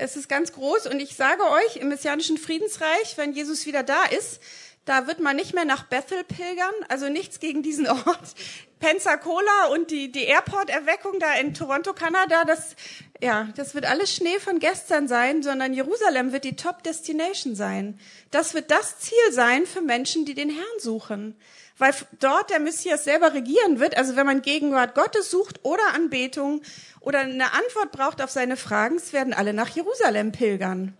Es 0.00 0.14
ist 0.14 0.28
ganz 0.28 0.52
groß 0.52 0.86
und 0.86 1.00
ich 1.00 1.16
sage 1.16 1.42
euch, 1.42 1.76
im 1.76 1.88
messianischen 1.88 2.38
Friedensreich, 2.38 3.16
wenn 3.16 3.32
Jesus 3.32 3.66
wieder 3.66 3.82
da 3.82 4.04
ist, 4.04 4.40
da 4.84 5.08
wird 5.08 5.18
man 5.18 5.34
nicht 5.34 5.54
mehr 5.54 5.64
nach 5.64 5.82
Bethel 5.82 6.22
pilgern, 6.22 6.72
also 6.88 7.08
nichts 7.08 7.40
gegen 7.40 7.64
diesen 7.64 7.88
Ort. 7.88 8.34
Pensacola 8.78 9.66
und 9.72 9.90
die, 9.90 10.12
die 10.12 10.22
Airport-Erweckung 10.22 11.18
da 11.18 11.34
in 11.34 11.52
Toronto, 11.52 11.94
Kanada, 11.94 12.44
das, 12.44 12.76
ja, 13.20 13.48
das 13.56 13.74
wird 13.74 13.86
alles 13.86 14.14
Schnee 14.14 14.38
von 14.38 14.60
gestern 14.60 15.08
sein, 15.08 15.42
sondern 15.42 15.74
Jerusalem 15.74 16.30
wird 16.30 16.44
die 16.44 16.54
Top-Destination 16.54 17.56
sein. 17.56 17.98
Das 18.30 18.54
wird 18.54 18.70
das 18.70 19.00
Ziel 19.00 19.32
sein 19.32 19.66
für 19.66 19.80
Menschen, 19.80 20.24
die 20.26 20.34
den 20.34 20.50
Herrn 20.50 20.78
suchen 20.78 21.34
weil 21.78 21.94
dort 22.18 22.50
der 22.50 22.58
Messias 22.58 23.04
selber 23.04 23.32
regieren 23.32 23.80
wird. 23.80 23.96
Also 23.96 24.16
wenn 24.16 24.26
man 24.26 24.42
Gegenwart 24.42 24.94
Gottes 24.94 25.30
sucht 25.30 25.60
oder 25.62 25.94
Anbetung 25.94 26.62
oder 27.08 27.20
eine 27.20 27.54
Antwort 27.54 27.90
braucht 27.90 28.20
auf 28.20 28.30
seine 28.30 28.58
Fragen, 28.58 28.96
es 28.96 29.14
werden 29.14 29.32
alle 29.32 29.54
nach 29.54 29.70
Jerusalem 29.70 30.30
pilgern. 30.30 30.94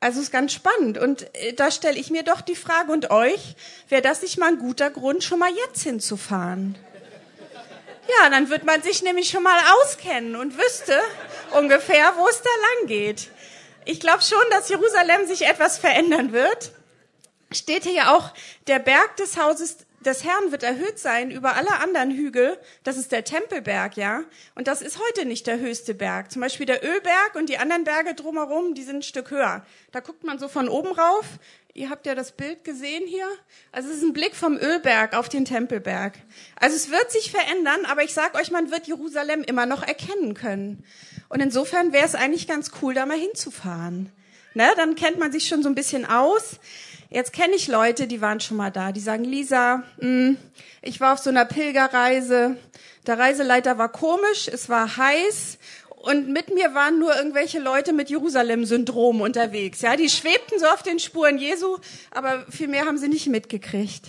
Also 0.00 0.20
ist 0.20 0.30
ganz 0.30 0.52
spannend. 0.52 0.98
Und 0.98 1.34
äh, 1.34 1.54
da 1.54 1.70
stelle 1.70 1.98
ich 1.98 2.10
mir 2.10 2.24
doch 2.24 2.42
die 2.42 2.54
Frage 2.54 2.92
und 2.92 3.10
euch, 3.10 3.56
wäre 3.88 4.02
das 4.02 4.20
nicht 4.20 4.36
mal 4.36 4.48
ein 4.48 4.58
guter 4.58 4.90
Grund, 4.90 5.24
schon 5.24 5.38
mal 5.38 5.50
jetzt 5.66 5.82
hinzufahren? 5.82 6.76
Ja, 8.20 8.28
dann 8.28 8.50
wird 8.50 8.64
man 8.64 8.82
sich 8.82 9.02
nämlich 9.02 9.30
schon 9.30 9.42
mal 9.42 9.58
auskennen 9.80 10.36
und 10.36 10.58
wüsste 10.58 11.00
ungefähr, 11.52 12.12
wo 12.18 12.28
es 12.28 12.42
da 12.42 12.50
lang 12.50 12.88
geht. 12.88 13.30
Ich 13.86 13.98
glaube 13.98 14.22
schon, 14.22 14.44
dass 14.50 14.68
Jerusalem 14.68 15.26
sich 15.26 15.46
etwas 15.46 15.78
verändern 15.78 16.32
wird 16.32 16.72
steht 17.54 17.84
hier 17.84 17.92
ja 17.92 18.16
auch, 18.16 18.30
der 18.66 18.78
Berg 18.78 19.16
des 19.16 19.36
Hauses 19.36 19.78
des 20.06 20.24
Herrn 20.24 20.52
wird 20.52 20.62
erhöht 20.62 20.98
sein 20.98 21.30
über 21.30 21.56
alle 21.56 21.80
anderen 21.80 22.10
Hügel. 22.10 22.58
Das 22.84 22.96
ist 22.96 23.12
der 23.12 23.24
Tempelberg, 23.24 23.96
ja. 23.96 24.22
Und 24.54 24.68
das 24.68 24.82
ist 24.82 24.98
heute 24.98 25.24
nicht 25.24 25.46
der 25.46 25.58
höchste 25.58 25.94
Berg. 25.94 26.30
Zum 26.30 26.40
Beispiel 26.40 26.66
der 26.66 26.84
Ölberg 26.84 27.34
und 27.34 27.48
die 27.48 27.58
anderen 27.58 27.84
Berge 27.84 28.14
drumherum, 28.14 28.74
die 28.74 28.82
sind 28.82 28.96
ein 28.96 29.02
Stück 29.02 29.30
höher. 29.30 29.64
Da 29.90 30.00
guckt 30.00 30.24
man 30.24 30.38
so 30.38 30.48
von 30.48 30.68
oben 30.68 30.92
rauf. 30.92 31.26
Ihr 31.74 31.88
habt 31.88 32.04
ja 32.04 32.14
das 32.14 32.32
Bild 32.32 32.64
gesehen 32.64 33.06
hier. 33.06 33.26
Also 33.72 33.88
es 33.88 33.96
ist 33.96 34.02
ein 34.02 34.12
Blick 34.12 34.34
vom 34.34 34.58
Ölberg 34.58 35.14
auf 35.14 35.28
den 35.28 35.44
Tempelberg. 35.46 36.14
Also 36.56 36.76
es 36.76 36.90
wird 36.90 37.10
sich 37.10 37.30
verändern, 37.30 37.86
aber 37.86 38.02
ich 38.02 38.12
sag 38.12 38.34
euch, 38.34 38.50
man 38.50 38.70
wird 38.70 38.86
Jerusalem 38.86 39.42
immer 39.42 39.64
noch 39.64 39.82
erkennen 39.82 40.34
können. 40.34 40.84
Und 41.30 41.40
insofern 41.40 41.92
wäre 41.94 42.04
es 42.04 42.14
eigentlich 42.14 42.46
ganz 42.46 42.72
cool, 42.82 42.92
da 42.92 43.06
mal 43.06 43.18
hinzufahren. 43.18 44.12
Ne? 44.54 44.68
Dann 44.76 44.96
kennt 44.96 45.18
man 45.18 45.32
sich 45.32 45.48
schon 45.48 45.62
so 45.62 45.68
ein 45.70 45.74
bisschen 45.74 46.04
aus. 46.04 46.58
Jetzt 47.12 47.34
kenne 47.34 47.54
ich 47.54 47.68
Leute, 47.68 48.06
die 48.06 48.22
waren 48.22 48.40
schon 48.40 48.56
mal 48.56 48.70
da, 48.70 48.90
die 48.90 49.00
sagen, 49.00 49.24
Lisa, 49.24 49.82
mh, 49.98 50.06
hm, 50.06 50.36
ich 50.80 50.98
war 51.00 51.12
auf 51.12 51.18
so 51.18 51.28
einer 51.28 51.44
Pilgerreise, 51.44 52.56
der 53.06 53.18
Reiseleiter 53.18 53.76
war 53.76 53.90
komisch, 53.90 54.48
es 54.48 54.70
war 54.70 54.96
heiß 54.96 55.58
und 55.88 56.28
mit 56.28 56.54
mir 56.54 56.74
waren 56.74 56.98
nur 56.98 57.14
irgendwelche 57.14 57.58
Leute 57.58 57.92
mit 57.92 58.08
Jerusalem-Syndrom 58.08 59.20
unterwegs. 59.20 59.82
Ja, 59.82 59.94
die 59.96 60.08
schwebten 60.08 60.58
so 60.58 60.66
auf 60.66 60.82
den 60.82 60.98
Spuren 60.98 61.36
Jesu, 61.36 61.76
aber 62.10 62.46
viel 62.50 62.68
mehr 62.68 62.86
haben 62.86 62.96
sie 62.96 63.08
nicht 63.08 63.26
mitgekriegt. 63.26 64.06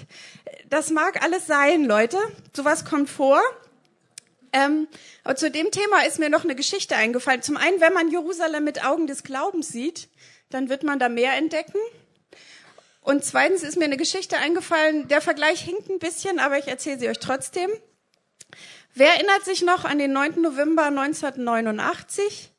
Das 0.69 0.89
mag 0.89 1.21
alles 1.23 1.45
sein, 1.45 1.83
Leute. 1.83 2.17
Sowas 2.55 2.85
kommt 2.85 3.09
vor. 3.09 3.41
Ähm, 4.53 4.87
aber 5.25 5.35
zu 5.35 5.51
dem 5.51 5.71
Thema 5.71 6.05
ist 6.07 6.19
mir 6.19 6.29
noch 6.29 6.45
eine 6.45 6.55
Geschichte 6.55 6.95
eingefallen. 6.95 7.41
Zum 7.41 7.57
einen, 7.57 7.81
wenn 7.81 7.93
man 7.93 8.09
Jerusalem 8.09 8.63
mit 8.63 8.85
Augen 8.85 9.07
des 9.07 9.23
Glaubens 9.23 9.67
sieht, 9.67 10.07
dann 10.49 10.69
wird 10.69 10.83
man 10.83 10.99
da 10.99 11.09
mehr 11.09 11.33
entdecken. 11.33 11.79
Und 13.03 13.25
zweitens 13.25 13.63
ist 13.63 13.77
mir 13.77 13.85
eine 13.85 13.97
Geschichte 13.97 14.37
eingefallen, 14.37 15.09
der 15.09 15.19
Vergleich 15.19 15.61
hinkt 15.61 15.89
ein 15.89 15.99
bisschen, 15.99 16.39
aber 16.39 16.57
ich 16.57 16.67
erzähle 16.67 16.99
sie 16.99 17.09
euch 17.09 17.19
trotzdem. 17.19 17.69
Wer 18.95 19.09
erinnert 19.15 19.43
sich 19.43 19.61
noch 19.61 19.83
an 19.83 19.99
den 19.99 20.13
9. 20.13 20.41
November 20.41 20.85
1989? 20.85 22.51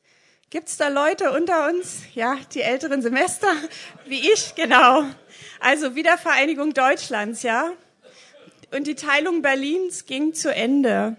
Gibt's 0.50 0.76
da 0.76 0.88
Leute 0.88 1.32
unter 1.32 1.68
uns? 1.68 2.02
Ja, 2.14 2.36
die 2.52 2.60
älteren 2.60 3.00
Semester, 3.00 3.48
wie 4.06 4.30
ich, 4.32 4.54
genau. 4.54 5.04
Also 5.60 5.94
Wiedervereinigung 5.94 6.74
Deutschlands, 6.74 7.42
ja. 7.42 7.72
Und 8.70 8.86
die 8.86 8.96
Teilung 8.96 9.40
Berlins 9.40 10.04
ging 10.04 10.34
zu 10.34 10.54
Ende. 10.54 11.16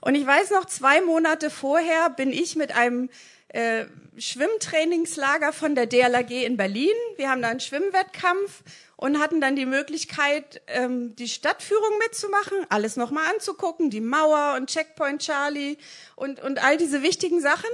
Und 0.00 0.14
ich 0.14 0.26
weiß 0.26 0.50
noch, 0.50 0.64
zwei 0.64 1.02
Monate 1.02 1.50
vorher 1.50 2.08
bin 2.08 2.32
ich 2.32 2.56
mit 2.56 2.74
einem 2.74 3.10
äh, 3.52 3.86
Schwimmtrainingslager 4.18 5.52
von 5.52 5.74
der 5.74 5.86
DLAG 5.86 6.30
in 6.30 6.56
Berlin. 6.56 6.94
Wir 7.16 7.30
haben 7.30 7.42
da 7.42 7.48
einen 7.48 7.60
Schwimmwettkampf 7.60 8.62
und 8.96 9.18
hatten 9.18 9.40
dann 9.40 9.56
die 9.56 9.66
Möglichkeit, 9.66 10.60
ähm, 10.66 11.16
die 11.16 11.28
Stadtführung 11.28 11.98
mitzumachen, 11.98 12.66
alles 12.68 12.96
nochmal 12.96 13.24
anzugucken, 13.32 13.90
die 13.90 14.00
Mauer 14.00 14.54
und 14.56 14.70
Checkpoint 14.70 15.22
Charlie 15.22 15.76
und, 16.14 16.40
und 16.40 16.62
all 16.62 16.76
diese 16.76 17.02
wichtigen 17.02 17.40
Sachen 17.40 17.70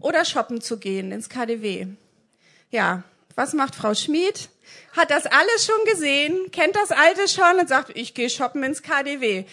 oder 0.00 0.24
shoppen 0.24 0.60
zu 0.60 0.78
gehen 0.78 1.10
ins 1.10 1.28
KDW. 1.28 1.86
Ja, 2.70 3.02
was 3.34 3.54
macht 3.54 3.74
Frau 3.74 3.94
Schmid? 3.94 4.50
Hat 4.96 5.10
das 5.10 5.26
alles 5.26 5.64
schon 5.64 5.84
gesehen, 5.86 6.50
kennt 6.52 6.76
das 6.76 6.90
Alte 6.90 7.28
schon 7.28 7.60
und 7.60 7.68
sagt, 7.68 7.96
ich 7.96 8.14
gehe 8.14 8.28
shoppen 8.30 8.62
ins 8.62 8.82
KDW. 8.82 9.44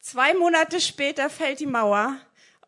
Zwei 0.00 0.34
Monate 0.34 0.80
später 0.80 1.28
fällt 1.28 1.60
die 1.60 1.66
Mauer 1.66 2.16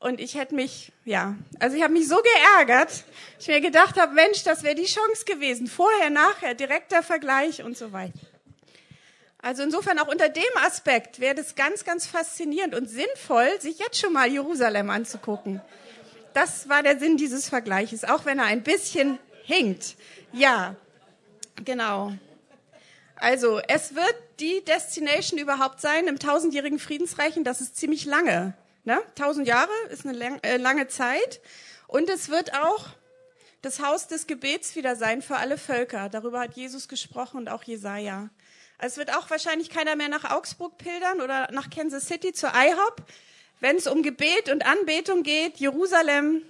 und 0.04 0.20
ich 0.20 0.34
hätte 0.34 0.54
mich, 0.54 0.92
ja, 1.06 1.34
also 1.60 1.78
ich 1.78 1.82
habe 1.82 1.94
mich 1.94 2.06
so 2.06 2.16
geärgert. 2.16 3.04
Ich 3.40 3.48
mir 3.48 3.62
gedacht 3.62 3.98
habe, 3.98 4.12
Mensch, 4.12 4.44
das 4.44 4.62
wäre 4.62 4.74
die 4.74 4.84
Chance 4.84 5.24
gewesen. 5.24 5.66
Vorher, 5.66 6.10
nachher, 6.10 6.52
direkter 6.52 7.02
Vergleich 7.02 7.62
und 7.62 7.74
so 7.74 7.92
weiter. 7.92 8.18
Also 9.40 9.62
insofern 9.62 9.98
auch 9.98 10.08
unter 10.08 10.28
dem 10.28 10.44
Aspekt 10.66 11.20
wäre 11.20 11.34
das 11.34 11.54
ganz, 11.54 11.86
ganz 11.86 12.06
faszinierend 12.06 12.74
und 12.74 12.86
sinnvoll, 12.86 13.48
sich 13.60 13.78
jetzt 13.78 13.98
schon 13.98 14.12
mal 14.12 14.30
Jerusalem 14.30 14.90
anzugucken. 14.90 15.62
Das 16.34 16.68
war 16.68 16.82
der 16.82 16.98
Sinn 16.98 17.16
dieses 17.16 17.48
Vergleiches, 17.48 18.04
auch 18.04 18.26
wenn 18.26 18.38
er 18.38 18.44
ein 18.44 18.62
bisschen 18.62 19.18
hinkt. 19.44 19.96
Ja, 20.34 20.76
genau. 21.64 22.12
Also 23.16 23.58
es 23.68 23.94
wird 23.94 24.14
die 24.38 24.62
Destination 24.66 25.40
überhaupt 25.40 25.80
sein 25.80 26.08
im 26.08 26.18
tausendjährigen 26.18 26.78
Friedensreichen. 26.78 27.42
Das 27.42 27.62
ist 27.62 27.78
ziemlich 27.78 28.04
lange. 28.04 28.52
Ne? 28.84 29.00
Tausend 29.14 29.48
Jahre 29.48 29.72
ist 29.90 30.06
eine 30.06 30.16
lang, 30.16 30.38
äh, 30.42 30.58
lange 30.58 30.88
Zeit. 30.88 31.40
Und 31.86 32.10
es 32.10 32.28
wird 32.28 32.54
auch 32.54 32.86
das 33.62 33.80
Haus 33.80 34.06
des 34.08 34.26
Gebets 34.26 34.76
wieder 34.76 34.94
sein 34.94 35.22
für 35.22 35.36
alle 35.36 35.56
Völker. 35.56 36.08
Darüber 36.10 36.40
hat 36.40 36.54
Jesus 36.54 36.88
gesprochen 36.88 37.38
und 37.38 37.48
auch 37.48 37.62
Jesaja. 37.62 38.28
Also 38.76 38.94
es 38.94 38.96
wird 38.98 39.16
auch 39.16 39.30
wahrscheinlich 39.30 39.70
keiner 39.70 39.96
mehr 39.96 40.08
nach 40.08 40.30
Augsburg 40.30 40.76
pilgern 40.76 41.20
oder 41.22 41.50
nach 41.52 41.70
Kansas 41.70 42.06
City 42.06 42.32
zur 42.32 42.50
IHOP. 42.50 43.02
Wenn 43.60 43.76
es 43.76 43.86
um 43.86 44.02
Gebet 44.02 44.50
und 44.50 44.66
Anbetung 44.66 45.22
geht, 45.22 45.56
Jerusalem 45.56 46.42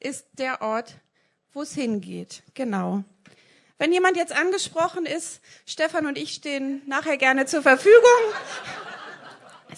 ist 0.00 0.26
der 0.38 0.62
Ort, 0.62 0.94
wo 1.52 1.62
es 1.62 1.74
hingeht. 1.74 2.42
Genau. 2.54 3.04
Wenn 3.78 3.92
jemand 3.92 4.16
jetzt 4.16 4.34
angesprochen 4.34 5.04
ist, 5.04 5.42
Stefan 5.66 6.06
und 6.06 6.16
ich 6.16 6.32
stehen 6.32 6.80
nachher 6.86 7.18
gerne 7.18 7.44
zur 7.44 7.60
Verfügung. 7.60 8.00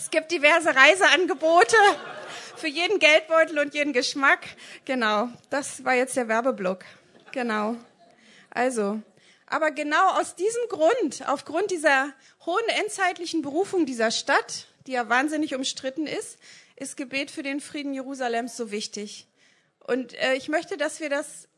Es 0.01 0.11
gibt 0.11 0.31
diverse 0.31 0.77
Reiseangebote 0.77 1.77
für 2.55 2.69
jeden 2.69 3.01
Geldbeutel 3.01 3.59
und 3.59 3.75
jeden 3.75 3.93
Geschmack. 3.93 4.47
Genau, 4.85 5.29
das 5.51 5.85
war 5.85 5.95
jetzt 5.95 6.17
der 6.17 6.29
Werbeblock. 6.29 6.85
Genau. 7.33 7.75
Also, 8.49 9.03
aber 9.47 9.73
genau 9.73 10.13
aus 10.21 10.37
diesem 10.37 10.63
Grund, 10.69 11.29
aufgrund 11.29 11.73
dieser 11.73 12.13
hohen 12.47 12.69
endzeitlichen 12.81 13.43
Berufung 13.43 13.87
dieser 13.87 14.13
Stadt, 14.13 14.69
die 14.87 14.93
ja 14.93 15.09
wahnsinnig 15.09 15.57
umstritten 15.57 16.07
ist, 16.07 16.39
ist 16.77 16.97
Gebet 16.97 17.33
für 17.33 17.43
den 17.43 17.61
Frieden 17.61 17.93
Jerusalems 17.93 18.57
so 18.57 18.71
wichtig. 18.71 19.27
Und 19.81 20.15
äh, 20.15 20.35
ich 20.35 20.49
möchte, 20.49 20.77
dass 20.77 21.01
wir 21.01 21.11
das 21.11 21.49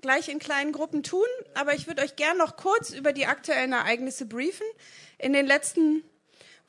gleich 0.00 0.30
in 0.30 0.38
kleinen 0.38 0.72
Gruppen 0.72 1.02
tun, 1.02 1.28
aber 1.52 1.74
ich 1.74 1.86
würde 1.86 2.00
euch 2.00 2.16
gern 2.16 2.38
noch 2.38 2.56
kurz 2.56 2.90
über 2.92 3.12
die 3.12 3.26
aktuellen 3.26 3.74
Ereignisse 3.74 4.24
briefen. 4.24 4.66
In 5.18 5.34
den 5.34 5.46
letzten 5.46 6.02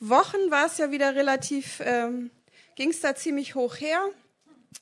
Wochen 0.02 0.50
war 0.50 0.66
es 0.66 0.80
ja 0.80 0.90
wieder 0.90 1.16
relativ, 1.16 1.80
ähm, 1.86 2.32
ging 2.76 2.90
es 2.90 3.02
da 3.02 3.16
ziemlich 3.16 3.54
hoch 3.54 3.76
her. 3.76 4.04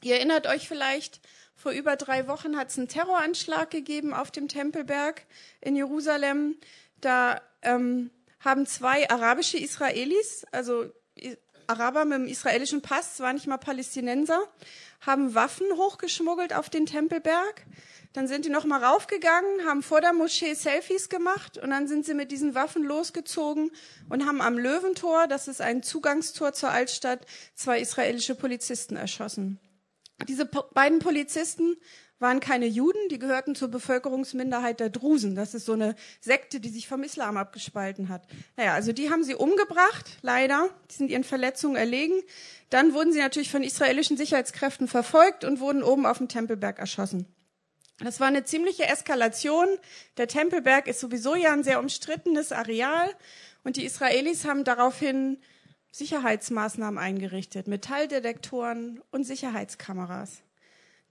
Ihr 0.02 0.16
erinnert 0.16 0.48
euch 0.48 0.68
vielleicht, 0.68 1.20
vor 1.56 1.74
über 1.74 1.98
drei 1.98 2.28
Wochen 2.30 2.56
hat 2.56 2.70
es 2.70 2.78
einen 2.78 2.88
Terroranschlag 2.88 3.70
gegeben 3.70 4.14
auf 4.14 4.32
dem 4.32 4.48
Tempelberg 4.48 5.26
in 5.60 5.76
Jerusalem. 5.76 6.58
Da 7.02 7.42
ähm, 7.62 8.12
haben 8.40 8.66
zwei 8.66 9.10
arabische 9.10 9.58
Israelis, 9.58 10.46
also 10.54 10.86
Araber 11.68 12.06
mit 12.06 12.20
dem 12.20 12.28
israelischen 12.28 12.82
Pass, 12.82 13.20
war 13.20 13.34
nicht 13.34 13.46
mal 13.46 13.58
Palästinenser, 13.58 14.42
haben 15.02 15.36
Waffen 15.36 15.68
hochgeschmuggelt 15.76 16.54
auf 16.54 16.70
den 16.70 16.86
Tempelberg. 16.86 17.66
Dann 18.14 18.28
sind 18.28 18.46
die 18.46 18.50
nochmal 18.50 18.84
raufgegangen, 18.84 19.66
haben 19.66 19.84
vor 19.84 20.02
der 20.02 20.14
Moschee 20.14 20.56
Selfies 20.56 21.10
gemacht 21.10 21.60
und 21.60 21.70
dann 21.70 21.88
sind 21.88 22.06
sie 22.06 22.16
mit 22.16 22.32
diesen 22.32 22.56
Waffen 22.56 22.84
losgezogen 22.84 23.72
und 24.10 24.26
haben 24.26 24.42
am 24.42 24.58
Löwentor, 24.58 25.28
das 25.28 25.48
ist 25.48 25.62
ein 25.62 25.84
Zugangstor 25.84 26.54
zur 26.54 26.70
Altstadt, 26.70 27.26
zwei 27.54 27.80
israelische 27.80 28.34
Polizisten 28.34 28.96
erschossen. 28.96 29.60
Diese 30.28 30.46
po 30.46 30.64
beiden 30.74 31.00
Polizisten 31.00 31.78
waren 32.18 32.40
keine 32.42 32.66
Juden, 32.66 33.00
die 33.10 33.20
gehörten 33.20 33.56
zur 33.56 33.70
Bevölkerungsminderheit 33.70 34.80
der 34.80 34.90
Drusen. 34.90 35.36
Das 35.36 35.54
ist 35.54 35.66
so 35.66 35.74
eine 35.74 35.96
Sekte, 36.20 36.60
die 36.60 36.70
sich 36.70 36.88
vom 36.88 37.04
Islam 37.04 37.38
abgespalten 37.38 38.10
hat. 38.10 38.28
Naja, 38.58 38.74
also 38.74 38.92
die 38.92 39.10
haben 39.10 39.24
sie 39.24 39.36
umgebracht, 39.36 40.18
leider. 40.22 40.70
Die 40.92 40.96
sind 40.96 41.12
ihren 41.12 41.24
Verletzungen 41.24 41.78
erlegen. 41.78 42.22
Dann 42.70 42.94
wurden 42.94 43.14
sie 43.14 43.20
natürlich 43.20 43.52
von 43.52 43.64
israelischen 43.64 44.18
Sicherheitskräften 44.18 44.90
verfolgt 44.90 45.46
und 45.46 45.62
wurden 45.62 45.82
oben 45.82 46.06
auf 46.06 46.18
dem 46.18 46.28
Tempelberg 46.28 46.80
erschossen. 46.80 47.26
Das 48.00 48.20
war 48.20 48.28
eine 48.28 48.46
ziemliche 48.46 48.88
Eskalation. 48.88 49.68
Der 50.18 50.28
Tempelberg 50.28 50.88
ist 50.88 51.00
sowieso 51.00 51.36
ja 51.36 51.52
ein 51.52 51.64
sehr 51.64 51.80
umstrittenes 51.80 52.52
Areal 52.52 53.14
und 53.64 53.76
die 53.76 53.86
Israelis 53.86 54.46
haben 54.46 54.64
daraufhin 54.64 55.38
Sicherheitsmaßnahmen 55.92 56.98
eingerichtet, 56.98 57.68
Metalldetektoren 57.68 59.02
und 59.12 59.26
Sicherheitskameras. 59.26 60.44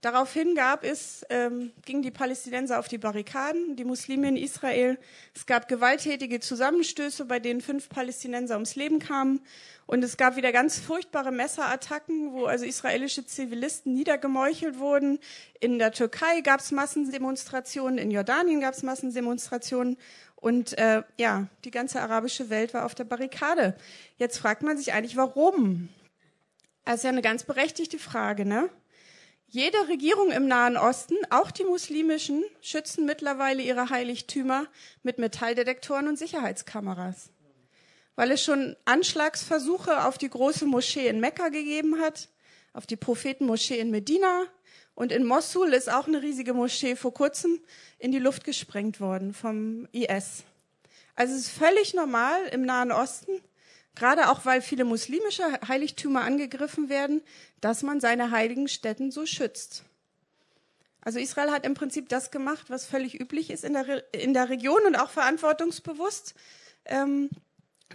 Daraufhin 0.01 0.55
gab 0.55 0.85
es, 0.85 1.25
ähm, 1.29 1.73
gingen 1.83 2.01
die 2.01 2.11
Palästinenser 2.11 2.79
auf 2.79 2.87
die 2.87 2.97
Barrikaden, 2.97 3.75
die 3.75 3.83
Muslime 3.83 4.29
in 4.29 4.37
Israel. 4.37 4.97
Es 5.35 5.45
gab 5.45 5.67
gewalttätige 5.67 6.39
Zusammenstöße, 6.39 7.25
bei 7.25 7.39
denen 7.39 7.59
fünf 7.59 7.89
Palästinenser 7.89 8.53
ums 8.55 8.77
Leben 8.77 8.99
kamen. 8.99 9.41
Und 9.87 10.01
es 10.01 10.15
gab 10.15 10.37
wieder 10.37 10.53
ganz 10.53 10.79
furchtbare 10.79 11.33
Messerattacken, 11.33 12.31
wo 12.31 12.45
also 12.45 12.63
israelische 12.63 13.25
Zivilisten 13.25 13.93
niedergemeuchelt 13.93 14.79
wurden. 14.79 15.19
In 15.59 15.79
der 15.79 15.91
Türkei 15.91 16.39
gab 16.41 16.61
es 16.61 16.71
Massendemonstrationen, 16.71 17.97
in 17.97 18.09
Jordanien 18.09 18.61
gab 18.61 18.75
es 18.75 18.83
Massendemonstrationen. 18.83 19.97
Und 20.37 20.77
äh, 20.77 21.03
ja, 21.17 21.47
die 21.65 21.71
ganze 21.71 21.99
arabische 21.99 22.49
Welt 22.49 22.73
war 22.73 22.85
auf 22.85 22.95
der 22.95 23.03
Barrikade. 23.03 23.75
Jetzt 24.15 24.37
fragt 24.37 24.63
man 24.63 24.77
sich 24.77 24.93
eigentlich, 24.93 25.17
warum? 25.17 25.89
Das 26.85 26.97
ist 26.97 27.03
ja 27.03 27.09
eine 27.09 27.21
ganz 27.21 27.43
berechtigte 27.43 27.99
Frage, 27.99 28.45
ne? 28.45 28.69
Jede 29.51 29.87
Regierung 29.87 30.29
im 30.29 30.47
Nahen 30.47 30.77
Osten, 30.77 31.15
auch 31.31 31.49
die 31.49 31.63
muslimischen, 31.63 32.43
schützen 32.61 33.07
mittlerweile 33.07 33.63
ihre 33.63 33.89
Heiligtümer 33.89 34.67
mit 35.01 35.17
Metalldetektoren 35.17 36.07
und 36.07 36.19
Sicherheitskameras. 36.19 37.31
Weil 38.15 38.29
es 38.29 38.43
schon 38.43 38.75
Anschlagsversuche 38.85 40.05
auf 40.05 40.19
die 40.19 40.29
große 40.29 40.67
Moschee 40.67 41.07
in 41.07 41.19
Mekka 41.19 41.49
gegeben 41.49 41.99
hat, 41.99 42.29
auf 42.73 42.85
die 42.85 42.95
Prophetenmoschee 42.95 43.79
in 43.79 43.89
Medina 43.89 44.43
und 44.93 45.11
in 45.11 45.25
Mossul 45.25 45.73
ist 45.73 45.91
auch 45.91 46.05
eine 46.05 46.21
riesige 46.21 46.53
Moschee 46.53 46.95
vor 46.95 47.15
kurzem 47.15 47.59
in 47.97 48.11
die 48.11 48.19
Luft 48.19 48.43
gesprengt 48.43 48.99
worden 48.99 49.33
vom 49.33 49.87
IS. 49.93 50.43
Also 51.15 51.33
es 51.33 51.47
ist 51.47 51.57
völlig 51.57 51.95
normal 51.95 52.39
im 52.51 52.61
Nahen 52.61 52.91
Osten, 52.91 53.31
gerade 53.99 54.29
auch 54.29 54.45
weil 54.45 54.61
viele 54.61 54.85
muslimische 54.85 55.43
Heiligtümer 55.67 56.21
angegriffen 56.21 56.89
werden, 56.89 57.21
dass 57.61 57.83
man 57.83 57.99
seine 57.99 58.31
heiligen 58.31 58.67
Stätten 58.67 59.11
so 59.11 59.25
schützt. 59.25 59.83
Also 61.01 61.19
Israel 61.19 61.51
hat 61.51 61.65
im 61.65 61.75
Prinzip 61.75 62.09
das 62.09 62.31
gemacht, 62.31 62.69
was 62.69 62.85
völlig 62.85 63.19
üblich 63.19 63.51
ist 63.51 63.63
in 63.63 63.73
der, 63.73 63.87
Re 63.87 64.03
in 64.11 64.33
der 64.33 64.49
Region 64.49 64.81
und 64.87 64.95
auch 64.95 65.09
verantwortungsbewusst 65.09 66.33
ähm, 66.85 67.29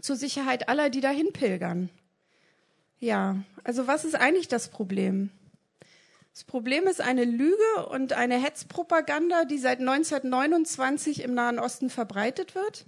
zur 0.00 0.16
Sicherheit 0.16 0.68
aller, 0.68 0.90
die 0.90 1.00
dahin 1.00 1.32
pilgern. 1.32 1.90
Ja, 2.98 3.36
also 3.64 3.86
was 3.86 4.04
ist 4.04 4.14
eigentlich 4.14 4.48
das 4.48 4.68
Problem? 4.68 5.30
Das 6.32 6.44
Problem 6.44 6.86
ist 6.86 7.00
eine 7.00 7.24
Lüge 7.24 7.86
und 7.90 8.12
eine 8.12 8.42
Hetzpropaganda, 8.42 9.44
die 9.44 9.58
seit 9.58 9.80
1929 9.80 11.22
im 11.22 11.34
Nahen 11.34 11.58
Osten 11.58 11.90
verbreitet 11.90 12.54
wird 12.54 12.86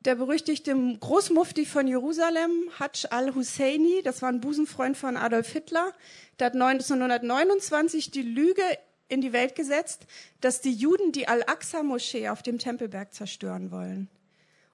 der 0.00 0.14
berüchtigte 0.14 0.74
Großmufti 1.00 1.66
von 1.66 1.88
Jerusalem, 1.88 2.70
Hajj 2.78 3.06
al-Husseini, 3.10 4.02
das 4.02 4.22
war 4.22 4.28
ein 4.28 4.40
Busenfreund 4.40 4.96
von 4.96 5.16
Adolf 5.16 5.50
Hitler, 5.52 5.92
der 6.38 6.46
hat 6.46 6.54
1929 6.54 8.10
die 8.10 8.22
Lüge 8.22 8.62
in 9.08 9.20
die 9.20 9.32
Welt 9.32 9.54
gesetzt, 9.54 10.06
dass 10.40 10.60
die 10.60 10.72
Juden 10.72 11.12
die 11.12 11.28
Al-Aqsa-Moschee 11.28 12.28
auf 12.28 12.42
dem 12.42 12.58
Tempelberg 12.58 13.12
zerstören 13.12 13.70
wollen. 13.70 14.08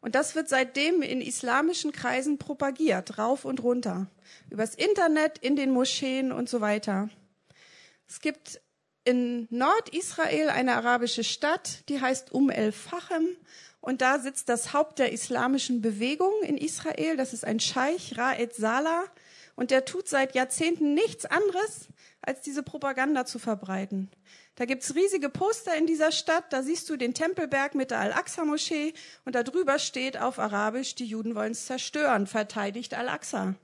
Und 0.00 0.14
das 0.14 0.34
wird 0.34 0.50
seitdem 0.50 1.00
in 1.00 1.22
islamischen 1.22 1.92
Kreisen 1.92 2.36
propagiert, 2.36 3.16
rauf 3.16 3.46
und 3.46 3.62
runter. 3.62 4.08
Übers 4.50 4.74
Internet, 4.74 5.38
in 5.38 5.56
den 5.56 5.70
Moscheen 5.70 6.30
und 6.30 6.48
so 6.48 6.60
weiter. 6.60 7.08
Es 8.06 8.20
gibt 8.20 8.60
in 9.04 9.46
Nordisrael 9.50 10.50
eine 10.50 10.74
arabische 10.74 11.24
Stadt, 11.24 11.88
die 11.88 12.00
heißt 12.00 12.32
Um 12.32 12.50
el-Fachem 12.50 13.36
und 13.84 14.00
da 14.00 14.18
sitzt 14.18 14.48
das 14.48 14.72
Haupt 14.72 14.98
der 14.98 15.12
islamischen 15.12 15.82
Bewegung 15.82 16.32
in 16.42 16.56
Israel. 16.56 17.18
Das 17.18 17.34
ist 17.34 17.44
ein 17.44 17.60
Scheich, 17.60 18.16
Raed 18.16 18.54
Salah. 18.54 19.04
Und 19.56 19.70
der 19.70 19.84
tut 19.84 20.08
seit 20.08 20.34
Jahrzehnten 20.34 20.94
nichts 20.94 21.26
anderes, 21.26 21.88
als 22.22 22.40
diese 22.40 22.62
Propaganda 22.62 23.26
zu 23.26 23.38
verbreiten. 23.38 24.10
Da 24.54 24.64
gibt's 24.64 24.94
riesige 24.94 25.28
Poster 25.28 25.76
in 25.76 25.86
dieser 25.86 26.12
Stadt. 26.12 26.50
Da 26.50 26.62
siehst 26.62 26.88
du 26.88 26.96
den 26.96 27.12
Tempelberg 27.12 27.74
mit 27.74 27.90
der 27.90 27.98
Al-Aqsa-Moschee. 27.98 28.94
Und 29.26 29.34
da 29.34 29.42
drüber 29.42 29.78
steht 29.78 30.16
auf 30.16 30.38
Arabisch, 30.38 30.94
die 30.94 31.04
Juden 31.04 31.34
wollen 31.34 31.52
es 31.52 31.66
zerstören, 31.66 32.26
verteidigt 32.26 32.94
Al-Aqsa. 32.94 33.54